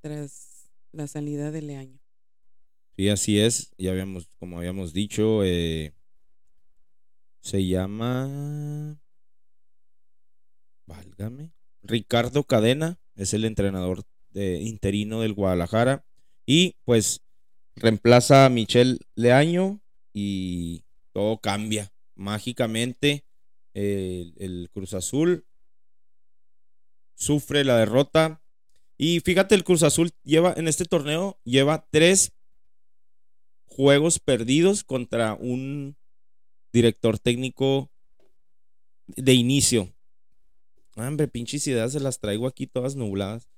tras 0.00 0.68
la 0.90 1.06
salida 1.06 1.52
de 1.52 1.62
Leaño. 1.62 2.01
Sí, 2.96 3.08
así 3.08 3.40
es. 3.40 3.72
Ya 3.78 3.90
habíamos, 3.92 4.28
como 4.38 4.58
habíamos 4.58 4.92
dicho, 4.92 5.42
eh, 5.44 5.92
se 7.40 7.66
llama. 7.66 8.98
Válgame. 10.86 11.52
Ricardo 11.82 12.44
Cadena 12.44 12.98
es 13.16 13.34
el 13.34 13.44
entrenador 13.44 14.04
de, 14.30 14.60
interino 14.60 15.22
del 15.22 15.32
Guadalajara. 15.32 16.04
Y 16.44 16.76
pues 16.84 17.22
reemplaza 17.76 18.44
a 18.44 18.50
Michel 18.50 19.00
Leaño 19.14 19.80
y 20.12 20.84
todo 21.12 21.38
cambia 21.38 21.92
mágicamente. 22.14 23.24
El, 23.74 24.34
el 24.36 24.68
Cruz 24.70 24.92
Azul 24.92 25.46
sufre 27.14 27.64
la 27.64 27.78
derrota. 27.78 28.42
Y 28.98 29.20
fíjate, 29.20 29.54
el 29.54 29.64
Cruz 29.64 29.82
Azul 29.82 30.10
lleva 30.24 30.52
en 30.56 30.68
este 30.68 30.84
torneo, 30.84 31.40
lleva 31.44 31.86
tres 31.90 32.32
juegos 33.76 34.18
perdidos 34.18 34.84
contra 34.84 35.34
un 35.34 35.96
director 36.72 37.18
técnico 37.18 37.90
de 39.06 39.34
inicio. 39.34 39.92
Ah, 40.96 41.08
hombre, 41.08 41.28
pinches 41.28 41.66
ideas 41.66 41.92
se 41.92 42.00
las 42.00 42.18
traigo 42.18 42.46
aquí 42.46 42.66
todas 42.66 42.96
nubladas. 42.96 43.48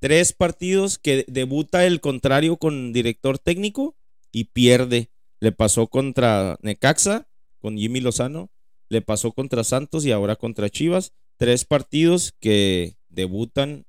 Tres 0.00 0.32
partidos 0.32 0.98
que 0.98 1.24
debuta 1.28 1.86
el 1.86 2.00
contrario 2.00 2.56
con 2.56 2.92
director 2.92 3.38
técnico 3.38 3.96
y 4.32 4.44
pierde. 4.44 5.10
Le 5.38 5.52
pasó 5.52 5.86
contra 5.86 6.58
Necaxa, 6.62 7.28
con 7.60 7.78
Jimmy 7.78 8.00
Lozano. 8.00 8.50
Le 8.88 9.02
pasó 9.02 9.32
contra 9.32 9.62
Santos 9.62 10.04
y 10.04 10.12
ahora 10.12 10.36
contra 10.36 10.68
Chivas. 10.68 11.12
Tres 11.36 11.64
partidos 11.64 12.34
que 12.40 12.96
debutan 13.08 13.86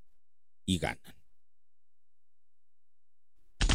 y 0.66 0.78
ganan. 0.78 1.11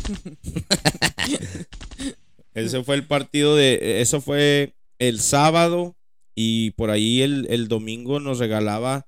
Ese 2.54 2.84
fue 2.84 2.96
el 2.96 3.06
partido 3.06 3.56
de. 3.56 4.00
Eso 4.00 4.20
fue 4.20 4.74
el 4.98 5.20
sábado. 5.20 5.96
Y 6.34 6.72
por 6.72 6.90
ahí 6.90 7.22
el, 7.22 7.46
el 7.48 7.66
domingo 7.66 8.20
nos 8.20 8.38
regalaba 8.38 9.06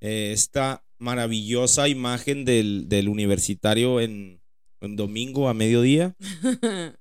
eh, 0.00 0.32
esta 0.32 0.84
maravillosa 0.98 1.88
imagen 1.88 2.44
del, 2.44 2.88
del 2.88 3.08
universitario 3.08 4.00
en, 4.00 4.40
en, 4.80 4.96
domingo 4.96 5.48
a 5.48 5.54
mediodía. 5.54 6.16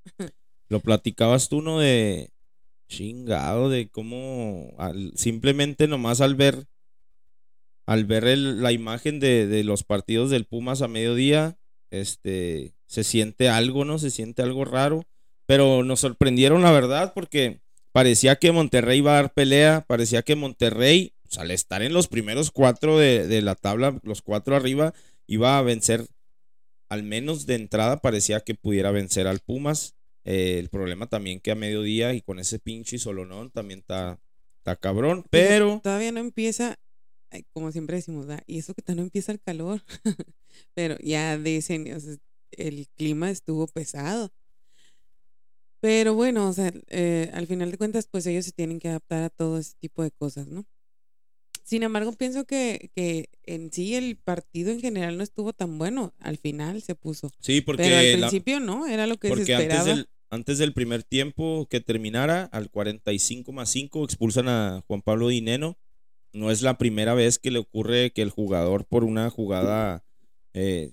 Lo 0.70 0.80
platicabas 0.80 1.50
tú, 1.50 1.62
¿no? 1.62 1.80
De 1.80 2.30
chingado, 2.88 3.70
de 3.70 3.90
cómo 3.90 4.74
al, 4.78 5.12
simplemente 5.16 5.88
nomás 5.88 6.22
al 6.22 6.36
ver 6.36 6.68
al 7.86 8.06
ver 8.06 8.26
el, 8.26 8.62
la 8.62 8.72
imagen 8.72 9.20
de, 9.20 9.48
de, 9.48 9.64
los 9.64 9.84
partidos 9.84 10.30
del 10.30 10.46
Pumas 10.46 10.82
a 10.82 10.88
mediodía, 10.88 11.58
este, 11.92 12.73
se 12.88 13.04
siente 13.04 13.50
algo, 13.50 13.86
¿no? 13.86 14.00
Se 14.00 14.12
siente 14.12 14.42
algo 14.42 14.66
raro. 14.66 15.06
Pero 15.46 15.84
nos 15.84 16.00
sorprendieron, 16.00 16.62
la 16.62 16.72
verdad, 16.72 17.14
porque 17.14 17.62
parecía 17.92 18.38
que 18.38 18.52
Monterrey 18.52 19.00
iba 19.00 19.12
a 19.12 19.22
dar 19.22 19.34
pelea, 19.34 19.86
parecía 19.88 20.22
que 20.22 20.36
Monterrey, 20.36 21.14
pues, 21.24 21.38
al 21.38 21.52
estar 21.52 21.82
en 21.82 21.94
los 21.94 22.08
primeros 22.08 22.52
cuatro 22.52 22.98
de, 22.98 23.28
de, 23.28 23.42
la 23.42 23.56
tabla, 23.56 24.00
los 24.04 24.22
cuatro 24.22 24.56
arriba, 24.56 24.94
iba 25.28 25.58
a 25.58 25.62
vencer, 25.62 26.08
al 26.88 27.04
menos 27.04 27.46
de 27.46 27.56
entrada, 27.56 27.98
parecía 27.98 28.40
que 28.40 28.56
pudiera 28.56 28.92
vencer 28.92 29.28
al 29.28 29.40
Pumas. 29.40 29.96
Eh, 30.24 30.58
el 30.60 30.70
problema 30.70 31.08
también 31.08 31.42
que 31.42 31.52
a 31.52 31.56
mediodía 31.56 32.14
y 32.14 32.22
con 32.22 32.40
ese 32.40 32.58
pinche 32.58 32.98
solonón 32.98 33.52
también 33.52 33.80
está, 33.80 34.20
está 34.60 34.78
cabrón, 34.78 35.26
pero... 35.30 35.82
Todavía 35.84 36.14
no 36.14 36.22
empieza 36.22 36.80
como 37.52 37.72
siempre 37.72 37.98
decimos, 37.98 38.28
¿verdad? 38.28 38.44
y 38.46 38.60
eso 38.60 38.74
que 38.74 38.96
no 38.96 39.02
empieza 39.02 39.32
el 39.32 39.42
calor, 39.42 39.82
pero 40.74 40.98
ya 41.00 41.38
dicen, 41.38 41.92
o 41.94 42.00
sea, 42.00 42.16
el 42.58 42.88
clima 42.96 43.30
estuvo 43.30 43.68
pesado. 43.68 44.32
Pero 45.80 46.14
bueno, 46.14 46.48
o 46.48 46.54
sea, 46.54 46.72
eh, 46.90 47.30
al 47.34 47.48
final 47.48 47.72
de 47.72 47.78
cuentas, 47.78 48.08
pues 48.10 48.26
ellos 48.26 48.46
se 48.46 48.52
tienen 48.52 48.80
que 48.80 48.88
adaptar 48.88 49.24
a 49.24 49.30
todo 49.30 49.58
ese 49.58 49.74
tipo 49.80 50.02
de 50.02 50.12
cosas, 50.12 50.48
¿no? 50.48 50.66
Sin 51.64 51.84
embargo, 51.84 52.14
pienso 52.14 52.46
que, 52.46 52.92
que 52.96 53.30
en 53.44 53.72
sí 53.72 53.96
el 53.96 54.18
partido 54.18 54.72
en 54.72 54.82
general 54.82 55.18
no 55.18 55.24
estuvo 55.24 55.54
tan 55.54 55.78
bueno. 55.78 56.14
Al 56.20 56.38
final 56.38 56.82
se 56.82 56.96
puso. 56.96 57.32
Sí, 57.40 57.62
porque. 57.62 57.84
Pero 57.84 57.98
al 57.98 58.20
principio 58.20 58.60
la, 58.60 58.66
no, 58.66 58.88
era 58.88 59.08
lo 59.08 59.18
que 59.18 59.34
se 59.34 59.42
esperaba. 59.42 59.80
Antes 59.80 59.86
del, 59.86 60.10
antes 60.30 60.58
del 60.58 60.74
primer 60.74 61.04
tiempo 61.04 61.68
que 61.70 61.80
terminara, 61.80 62.44
al 62.46 62.70
45 62.70 63.52
más 63.52 63.70
5, 63.70 64.04
expulsan 64.04 64.50
a 64.50 64.84
Juan 64.88 65.02
Pablo 65.02 65.30
Dineno 65.30 65.78
no 66.34 66.50
es 66.50 66.62
la 66.62 66.78
primera 66.78 67.14
vez 67.14 67.40
que 67.40 67.52
le 67.52 67.60
ocurre 67.60 68.12
que 68.12 68.24
el 68.24 68.32
jugador 68.32 68.86
por 68.86 69.04
una 69.04 69.30
jugada, 69.30 70.04
eh, 70.54 70.92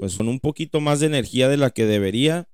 pues 0.00 0.16
con 0.16 0.28
un 0.28 0.40
poquito 0.40 0.80
más 0.80 1.00
de 1.00 1.06
energía 1.06 1.48
de 1.48 1.58
la 1.58 1.70
que 1.70 1.84
debería, 1.84 2.48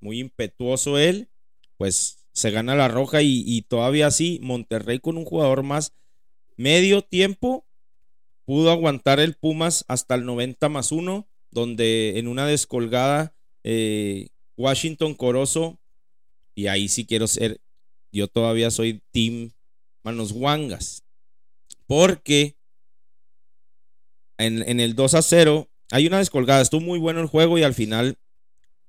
muy 0.00 0.20
impetuoso 0.20 0.98
él, 0.98 1.30
pues 1.78 2.26
se 2.32 2.50
gana 2.50 2.74
la 2.74 2.88
roja 2.88 3.22
y, 3.22 3.62
todavía 3.62 4.06
así 4.06 4.38
Monterrey 4.42 4.98
con 4.98 5.16
un 5.16 5.24
jugador 5.24 5.62
más 5.62 5.94
medio 6.56 7.00
tiempo 7.00 7.66
pudo 8.44 8.70
aguantar 8.70 9.18
el 9.18 9.34
Pumas 9.34 9.84
hasta 9.88 10.14
el 10.14 10.26
90 10.26 10.68
más 10.68 10.92
1, 10.92 11.26
donde 11.50 12.18
en 12.18 12.28
una 12.28 12.46
descolgada 12.46 13.34
eh, 13.64 14.28
Washington 14.58 15.14
Corozo, 15.14 15.78
y 16.54 16.66
ahí 16.66 16.88
sí 16.88 17.06
quiero 17.06 17.26
ser, 17.26 17.62
yo 18.12 18.28
todavía 18.28 18.70
soy 18.70 19.02
Team 19.10 19.52
Manos 20.02 20.32
Wangas 20.32 21.02
porque 21.86 22.56
en, 24.36 24.68
en, 24.68 24.80
el 24.80 24.94
2 24.94 25.14
a 25.14 25.22
0 25.22 25.69
hay 25.90 26.06
una 26.06 26.18
descolgada. 26.18 26.62
Estuvo 26.62 26.80
muy 26.80 26.98
bueno 26.98 27.20
el 27.20 27.26
juego 27.26 27.58
y 27.58 27.62
al 27.62 27.74
final 27.74 28.18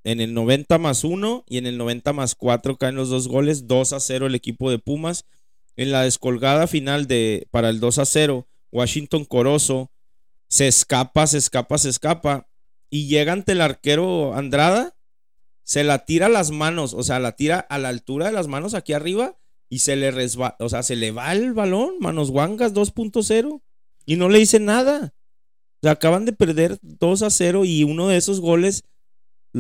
en 0.04 0.20
el 0.20 0.34
90 0.34 0.78
más 0.78 1.04
1 1.04 1.46
y 1.48 1.58
en 1.58 1.68
el 1.68 1.78
90 1.78 2.14
más 2.14 2.36
4 2.36 2.78
caen 2.78 2.96
los 2.96 3.10
dos 3.10 3.28
goles. 3.28 3.68
2 3.68 3.94
a 3.94 4.00
0 4.00 4.28
el 4.28 4.36
equipo 4.36 4.70
de 4.70 4.80
Pumas. 4.80 5.26
En 5.76 5.92
la 5.92 6.04
descolgada 6.04 6.68
final 6.68 7.08
de, 7.08 7.48
para 7.52 7.70
el 7.70 7.80
2 7.80 8.00
a 8.00 8.06
0, 8.06 8.48
Washington 8.72 9.26
Corozo 9.26 9.92
se 10.48 10.68
escapa, 10.68 11.28
se 11.28 11.38
escapa, 11.38 11.78
se 11.78 11.90
escapa 11.90 12.48
y 12.90 13.08
llega 13.08 13.32
ante 13.32 13.54
el 13.54 13.62
arquero 13.62 14.34
Andrada. 14.36 14.96
Se 15.64 15.84
la 15.84 16.06
tira 16.06 16.26
a 16.26 16.30
las 16.30 16.52
manos, 16.52 16.94
o 16.94 17.04
sea, 17.04 17.20
la 17.20 17.36
tira 17.36 17.60
a 17.60 17.78
la 17.78 17.90
altura 17.90 18.26
de 18.26 18.34
las 18.34 18.48
manos 18.48 18.74
aquí 18.74 18.94
arriba 18.94 19.38
y 19.70 19.80
se 19.80 19.96
le 19.96 20.12
resbala, 20.12 20.58
o 20.60 20.68
sea, 20.68 20.84
se 20.84 20.98
le 20.98 21.12
va 21.12 21.32
el 21.32 21.54
balón, 21.54 21.96
Manos 22.02 22.30
Guangas 22.30 22.74
2.0 22.74 23.62
y 24.06 24.16
no 24.18 24.28
le 24.28 24.40
dice 24.40 24.60
nada. 24.60 25.14
Sea, 25.82 25.92
acaban 25.92 26.26
de 26.26 26.34
perder 26.34 26.78
2 26.82 27.24
a 27.24 27.30
0 27.30 27.66
y 27.66 27.84
uno 27.84 28.08
de 28.08 28.18
esos 28.18 28.40
goles 28.40 28.84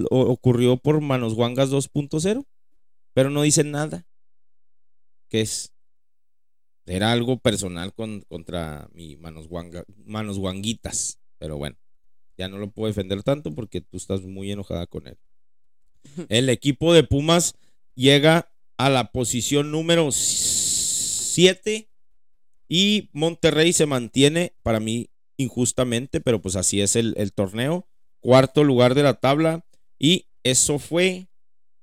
ocurrió 0.10 0.78
por 0.78 1.02
Manos 1.02 1.34
Guangas 1.34 1.70
2.0, 1.72 2.46
pero 3.14 3.30
no 3.30 3.42
dice 3.42 3.64
nada. 3.64 4.06
¿Qué 5.30 5.42
es? 5.42 5.74
Era 6.86 7.12
algo 7.12 7.38
personal 7.38 7.94
con, 7.94 8.22
contra 8.22 8.90
mi 8.94 9.16
Manos, 9.16 9.48
Guanga, 9.48 9.84
Manos 10.06 10.38
Guanguitas, 10.38 11.20
pero 11.38 11.58
bueno, 11.58 11.78
ya 12.38 12.48
no 12.50 12.58
lo 12.58 12.70
puedo 12.70 12.88
defender 12.88 13.24
tanto 13.24 13.54
porque 13.54 13.82
tú 13.82 13.98
estás 13.98 14.22
muy 14.22 14.52
enojada 14.52 14.88
con 14.88 15.08
él. 15.08 15.18
El 16.30 16.50
equipo 16.50 16.94
de 16.94 17.04
Pumas 17.04 17.56
llega 17.96 18.52
a 18.78 18.90
la 18.90 19.12
posición 19.12 19.72
número 19.72 20.12
7 20.12 21.88
y 22.68 23.10
Monterrey 23.14 23.74
se 23.74 23.86
mantiene 23.86 24.54
para 24.64 24.80
mí 24.80 25.10
injustamente, 25.42 26.22
pero 26.22 26.42
pues 26.42 26.56
así 26.56 26.82
es 26.82 26.96
el, 26.96 27.34
torneo. 27.34 27.88
Cuarto 28.20 28.64
lugar 28.64 28.96
de 28.96 29.04
la 29.04 29.16
tabla. 29.16 29.66
Y 30.00 30.28
eso 30.44 30.80
fue 30.80 31.28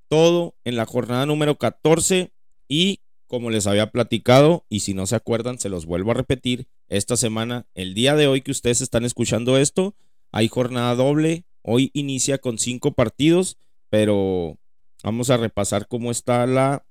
todo 0.09 0.55
en 0.65 0.77
la 0.77 0.87
jornada 0.87 1.27
número 1.27 1.57
14 1.57 2.33
y 2.67 3.01
como 3.27 3.51
les 3.51 3.67
había 3.67 3.91
platicado 3.91 4.65
y 4.71 4.81
si 4.81 4.95
no 4.95 5.07
se 5.07 5.15
acuerdan 5.15 5.59
se 5.59 5.69
los 5.69 5.85
vuelvo 5.85 6.13
a 6.13 6.15
repetir, 6.15 6.67
esta 6.89 7.17
semana, 7.17 7.67
el 7.75 7.93
día 7.93 8.17
de 8.17 8.27
hoy 8.27 8.41
que 8.41 8.51
ustedes 8.51 8.81
están 8.81 9.05
escuchando 9.05 9.59
esto, 9.59 9.95
hay 10.33 10.49
jornada 10.49 10.95
doble, 10.95 11.45
hoy 11.61 11.91
inicia 11.93 12.39
con 12.39 12.59
cinco 12.59 12.93
partidos, 12.93 13.59
pero 13.91 14.57
vamos 15.03 15.29
a 15.29 15.37
repasar 15.37 15.87
cómo 15.87 16.11
está 16.11 16.47
la 16.47 16.87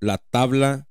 la 0.00 0.18
tabla, 0.18 0.88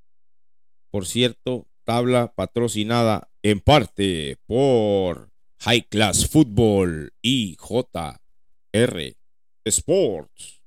por 0.91 1.05
cierto, 1.05 1.67
tabla 1.89 2.31
patrocinada 2.35 3.31
en 3.41 3.61
parte 3.61 4.37
por 4.45 5.31
High 5.61 5.87
Class 5.89 6.27
Football 6.27 7.13
y 7.19 7.57
JR 7.59 9.15
Sports. 9.65 10.61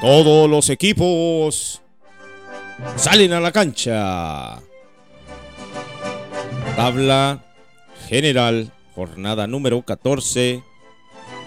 Todos 0.00 0.50
los 0.50 0.68
equipos 0.68 1.80
salen 2.96 3.32
a 3.34 3.38
la 3.38 3.52
cancha. 3.52 4.60
Tabla 6.74 7.44
general, 8.08 8.72
jornada 8.96 9.46
número 9.46 9.82
14. 9.82 10.62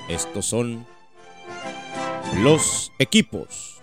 Estos 0.07 0.45
son 0.45 0.85
los 2.43 2.91
equipos. 2.99 3.81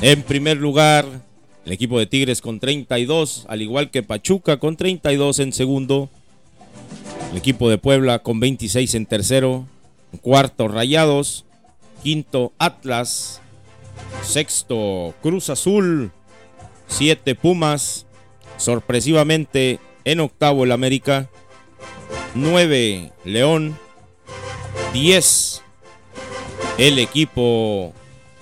En 0.00 0.22
primer 0.22 0.56
lugar, 0.56 1.04
el 1.66 1.72
equipo 1.72 1.98
de 1.98 2.06
Tigres 2.06 2.40
con 2.40 2.60
32, 2.60 3.44
al 3.46 3.60
igual 3.60 3.90
que 3.90 4.02
Pachuca 4.02 4.56
con 4.58 4.76
32 4.76 5.38
en 5.40 5.52
segundo. 5.52 6.08
El 7.30 7.36
equipo 7.36 7.68
de 7.68 7.76
Puebla 7.76 8.20
con 8.20 8.40
26 8.40 8.94
en 8.94 9.04
tercero. 9.04 9.66
Cuarto, 10.22 10.66
Rayados. 10.66 11.44
Quinto, 12.02 12.52
Atlas. 12.58 13.42
Sexto, 14.22 15.14
Cruz 15.22 15.50
Azul. 15.50 16.10
Siete, 16.86 17.34
Pumas. 17.34 18.06
Sorpresivamente, 18.56 19.78
en 20.04 20.20
octavo, 20.20 20.64
el 20.64 20.72
América. 20.72 21.30
Nueve, 22.34 23.12
León. 23.24 23.78
Diez, 24.92 25.62
el 26.78 26.98
equipo 26.98 27.92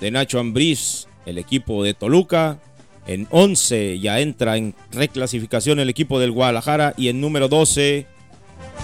de 0.00 0.10
Nacho 0.10 0.38
Ambriz, 0.38 1.08
el 1.24 1.38
equipo 1.38 1.82
de 1.82 1.94
Toluca. 1.94 2.60
En 3.06 3.28
11 3.30 3.98
ya 4.00 4.20
entra 4.20 4.56
en 4.56 4.74
reclasificación 4.90 5.78
el 5.78 5.88
equipo 5.88 6.18
del 6.18 6.32
Guadalajara 6.32 6.94
y 6.96 7.08
en 7.08 7.20
número 7.20 7.48
12 7.48 8.06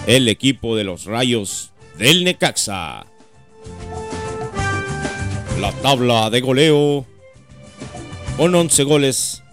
el 0.07 0.29
equipo 0.29 0.75
de 0.75 0.83
los 0.83 1.05
Rayos 1.05 1.71
del 1.97 2.23
Necaxa. 2.23 3.05
La 5.63 5.71
tabla 5.71 6.29
de 6.29 6.41
goleo 6.41 7.05
con 8.35 8.53
11 8.53 8.83
goles 8.83 9.43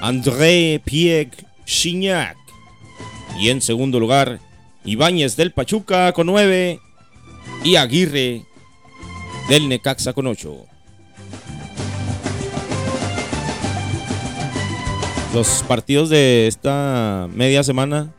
André 0.00 0.80
Pierre 0.82 1.32
Chignac 1.66 2.38
y 3.38 3.50
en 3.50 3.60
segundo 3.60 4.00
lugar 4.00 4.40
Ibáñez 4.86 5.36
del 5.36 5.52
Pachuca 5.52 6.14
con 6.14 6.28
9 6.28 6.80
y 7.62 7.76
Aguirre 7.76 8.46
del 9.50 9.68
Necaxa 9.68 10.14
con 10.14 10.28
8. 10.28 10.64
Los 15.34 15.62
partidos 15.68 16.08
de 16.08 16.46
esta 16.46 17.28
media 17.34 17.62
semana 17.64 18.14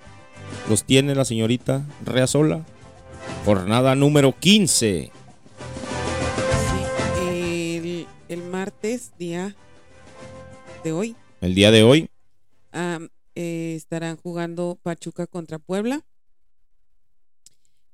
los 0.70 0.84
tiene 0.84 1.16
la 1.16 1.26
señorita 1.26 1.82
Reazola. 2.06 2.68
Jornada 3.46 3.96
número 3.96 4.36
15. 4.40 5.12
Martes, 8.60 9.14
día 9.18 9.56
de 10.84 10.92
hoy, 10.92 11.16
El 11.40 11.56
día 11.56 11.72
de 11.72 11.82
hoy, 11.84 12.10
eh, 12.74 13.74
estarán 13.78 14.18
jugando 14.18 14.78
Pachuca 14.84 15.28
contra 15.28 15.60
Puebla, 15.60 16.06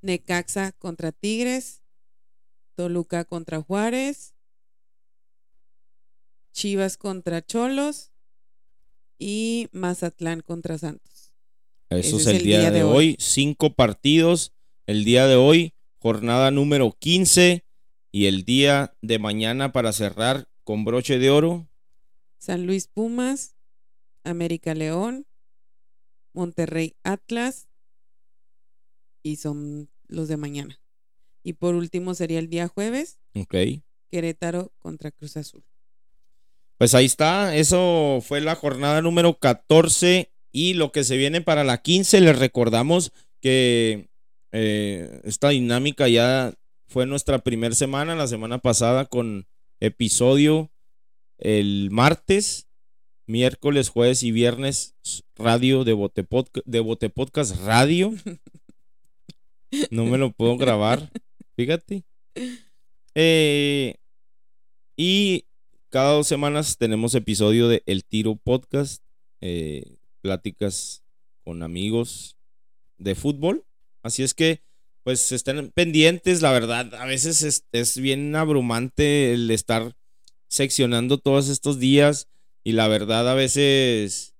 Necaxa 0.02 0.72
contra 0.72 1.12
Tigres, 1.12 1.84
Toluca 2.74 3.26
contra 3.26 3.62
Juárez, 3.62 4.34
Chivas 6.52 6.98
contra 6.98 7.46
Cholos 7.46 8.10
y 9.20 9.70
Mazatlán 9.72 10.42
contra 10.42 10.80
Santos. 10.80 11.32
eso 11.92 12.18
es 12.18 12.26
el, 12.26 12.42
día, 12.42 12.72
de, 12.72 12.82
hoy. 12.82 13.18
Cinco 13.20 13.76
partidos. 13.76 14.52
El 14.88 15.06
día 15.06 15.28
de 15.28 15.36
hoy, 15.36 15.76
jornada 16.00 16.50
número 16.50 16.92
15. 16.98 17.64
Y 18.12 18.26
el 18.26 18.46
día 18.46 18.96
de 19.04 19.20
mañana 19.20 19.72
para 19.72 19.94
cerrar 19.94 20.48
con 20.66 20.84
broche 20.84 21.18
de 21.20 21.30
oro. 21.30 21.70
San 22.38 22.66
Luis 22.66 22.88
Pumas, 22.88 23.56
América 24.26 24.74
León, 24.74 25.26
Monterrey 26.34 26.96
Atlas 27.04 27.70
y 29.24 29.38
son 29.38 29.90
los 30.08 30.28
de 30.28 30.36
mañana. 30.36 30.80
Y 31.44 31.54
por 31.54 31.76
último 31.76 32.14
sería 32.16 32.40
el 32.40 32.50
día 32.50 32.68
jueves, 32.68 33.20
Ok. 33.36 33.56
Querétaro 34.12 34.72
contra 34.80 35.12
Cruz 35.12 35.38
Azul. 35.38 35.64
Pues 36.78 36.94
ahí 36.94 37.06
está. 37.06 37.56
Eso 37.56 38.20
fue 38.22 38.42
la 38.42 38.56
jornada 38.56 39.02
número 39.02 39.38
14. 39.38 40.32
Y 40.52 40.74
lo 40.74 40.92
que 40.92 41.04
se 41.04 41.18
viene 41.18 41.42
para 41.42 41.64
la 41.64 41.82
15, 41.82 42.22
les 42.22 42.40
recordamos 42.40 43.12
que 43.42 44.10
eh, 44.52 45.22
esta 45.26 45.50
dinámica 45.50 46.08
ya 46.08 46.54
fue 46.88 47.06
nuestra 47.06 47.40
primera 47.40 47.76
semana, 47.76 48.16
la 48.16 48.28
semana 48.28 48.60
pasada, 48.60 49.06
con 49.06 49.48
episodio 49.80 50.72
el 51.38 51.90
martes, 51.92 52.68
miércoles, 53.28 53.90
jueves 53.90 54.24
y 54.24 54.32
viernes, 54.32 54.96
radio 55.36 55.84
de 55.84 55.94
Bote, 55.94 56.26
de 56.66 56.80
Bote 56.80 57.10
Podcast 57.10 57.56
Radio. 57.66 58.14
No 59.92 60.06
me 60.06 60.18
lo 60.18 60.32
puedo 60.32 60.58
grabar, 60.58 61.12
fíjate. 61.58 62.06
Eh, 63.14 63.96
y 64.96 65.46
cada 65.90 66.14
dos 66.14 66.28
semanas 66.28 66.78
tenemos 66.78 67.16
episodio 67.16 67.68
de 67.68 67.84
El 67.86 68.06
Tiro 68.06 68.36
Podcast, 68.36 69.04
eh, 69.42 69.98
pláticas 70.22 71.04
con 71.44 71.62
amigos 71.62 72.38
de 72.98 73.16
fútbol. 73.16 73.66
Así 74.02 74.24
es 74.24 74.34
que, 74.34 74.62
pues, 75.06 75.32
estén 75.32 75.70
pendientes. 75.70 76.42
La 76.42 76.52
verdad, 76.52 76.96
a 76.96 77.06
veces 77.06 77.64
es, 77.72 77.98
bien 78.00 78.36
abrumante 78.36 79.34
el 79.34 79.52
estar 79.52 79.96
seccionando 80.48 81.20
todos 81.20 81.48
estos 81.48 81.80
días. 81.80 82.28
Y 82.64 82.72
la 82.72 82.88
verdad, 82.88 83.30
a 83.30 83.36
veces, 83.36 84.34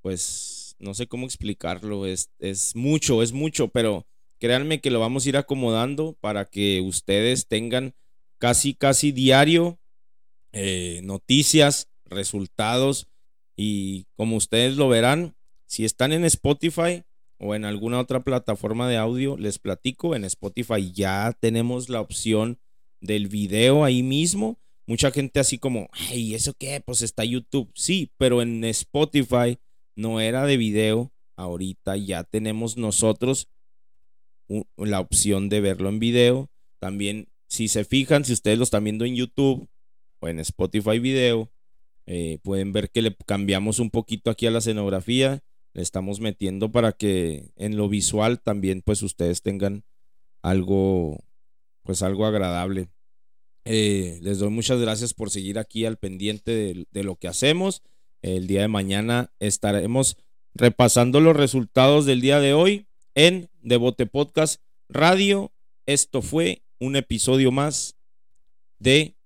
pues, 0.00 0.74
no 0.80 0.94
sé 0.94 1.06
cómo 1.06 1.24
explicarlo. 1.24 2.04
Es, 2.04 2.30
es 2.40 2.74
mucho, 2.74 3.22
es 3.22 3.30
mucho, 3.30 3.68
pero 3.68 4.04
créanme 4.40 4.80
que 4.80 4.90
lo 4.90 4.98
vamos 4.98 5.24
a 5.24 5.28
ir 5.28 5.36
acomodando 5.36 6.16
para 6.20 6.46
que 6.46 6.80
ustedes 6.80 7.46
tengan 7.46 7.94
casi, 8.38 8.74
casi 8.74 9.12
diario 9.12 9.78
eh, 10.50 11.00
noticias, 11.04 11.86
resultados 12.06 13.06
y 13.54 14.06
como 14.16 14.34
ustedes 14.34 14.76
lo 14.76 14.88
verán, 14.88 15.36
si 15.66 15.84
están 15.84 16.12
en 16.12 16.24
Spotify 16.24 17.04
o 17.42 17.56
en 17.56 17.64
alguna 17.64 17.98
otra 17.98 18.20
plataforma 18.20 18.88
de 18.88 18.96
audio, 18.96 19.36
les 19.36 19.58
platico, 19.58 20.14
en 20.14 20.24
Spotify 20.24 20.92
ya 20.92 21.36
tenemos 21.40 21.88
la 21.88 22.00
opción 22.00 22.60
del 23.00 23.26
video 23.26 23.84
ahí 23.84 24.04
mismo. 24.04 24.58
Mucha 24.86 25.10
gente 25.10 25.40
así 25.40 25.58
como, 25.58 25.88
ay, 25.92 26.34
¿eso 26.34 26.54
qué? 26.56 26.80
Pues 26.84 27.02
está 27.02 27.24
YouTube. 27.24 27.70
Sí, 27.74 28.12
pero 28.16 28.42
en 28.42 28.62
Spotify 28.64 29.58
no 29.96 30.20
era 30.20 30.46
de 30.46 30.56
video. 30.56 31.12
Ahorita 31.34 31.96
ya 31.96 32.22
tenemos 32.22 32.76
nosotros 32.76 33.48
la 34.76 35.00
opción 35.00 35.48
de 35.48 35.60
verlo 35.60 35.88
en 35.88 35.98
video. 35.98 36.48
También, 36.78 37.28
si 37.48 37.66
se 37.66 37.84
fijan, 37.84 38.24
si 38.24 38.34
ustedes 38.34 38.58
lo 38.58 38.64
están 38.64 38.84
viendo 38.84 39.04
en 39.04 39.16
YouTube 39.16 39.68
o 40.20 40.28
en 40.28 40.38
Spotify 40.38 41.00
video, 41.00 41.50
eh, 42.06 42.38
pueden 42.42 42.72
ver 42.72 42.90
que 42.90 43.02
le 43.02 43.16
cambiamos 43.26 43.80
un 43.80 43.90
poquito 43.90 44.30
aquí 44.30 44.46
a 44.46 44.52
la 44.52 44.58
escenografía. 44.58 45.42
Le 45.74 45.82
estamos 45.82 46.20
metiendo 46.20 46.70
para 46.70 46.92
que 46.92 47.50
en 47.56 47.76
lo 47.76 47.88
visual 47.88 48.40
también 48.40 48.82
pues 48.82 49.02
ustedes 49.02 49.42
tengan 49.42 49.84
algo 50.42 51.24
pues 51.82 52.02
algo 52.02 52.26
agradable. 52.26 52.88
Eh, 53.64 54.18
les 54.22 54.38
doy 54.38 54.50
muchas 54.50 54.80
gracias 54.80 55.14
por 55.14 55.30
seguir 55.30 55.58
aquí 55.58 55.84
al 55.84 55.96
pendiente 55.96 56.50
de, 56.50 56.86
de 56.90 57.04
lo 57.04 57.16
que 57.16 57.28
hacemos. 57.28 57.82
El 58.20 58.46
día 58.46 58.62
de 58.62 58.68
mañana 58.68 59.32
estaremos 59.40 60.16
repasando 60.54 61.20
los 61.20 61.36
resultados 61.36 62.06
del 62.06 62.20
día 62.20 62.40
de 62.40 62.52
hoy 62.52 62.86
en 63.14 63.50
Devote 63.62 64.06
Podcast 64.06 64.60
Radio. 64.88 65.52
Esto 65.86 66.22
fue 66.22 66.62
un 66.78 66.96
episodio 66.96 67.50
más 67.50 67.96
de 68.78 69.16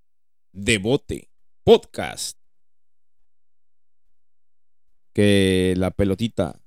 Devote 0.52 1.28
Podcast. 1.64 2.45
Que 5.16 5.72
la 5.78 5.90
pelotita 5.90 6.60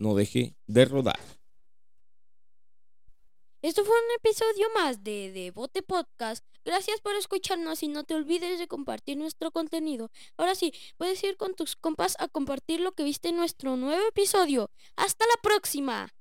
no 0.00 0.16
deje 0.16 0.56
de 0.66 0.86
rodar. 0.86 1.20
Esto 3.62 3.84
fue 3.84 3.94
un 3.94 4.10
episodio 4.16 4.66
más 4.74 5.04
de 5.04 5.30
Devote 5.30 5.84
Podcast. 5.84 6.44
Gracias 6.64 7.00
por 7.00 7.14
escucharnos 7.14 7.80
y 7.84 7.86
no 7.86 8.02
te 8.02 8.16
olvides 8.16 8.58
de 8.58 8.66
compartir 8.66 9.18
nuestro 9.18 9.52
contenido. 9.52 10.10
Ahora 10.36 10.56
sí, 10.56 10.72
puedes 10.96 11.22
ir 11.22 11.36
con 11.36 11.54
tus 11.54 11.76
compas 11.76 12.16
a 12.18 12.26
compartir 12.26 12.80
lo 12.80 12.90
que 12.90 13.04
viste 13.04 13.28
en 13.28 13.36
nuestro 13.36 13.76
nuevo 13.76 14.04
episodio. 14.08 14.72
¡Hasta 14.96 15.24
la 15.26 15.40
próxima! 15.40 16.12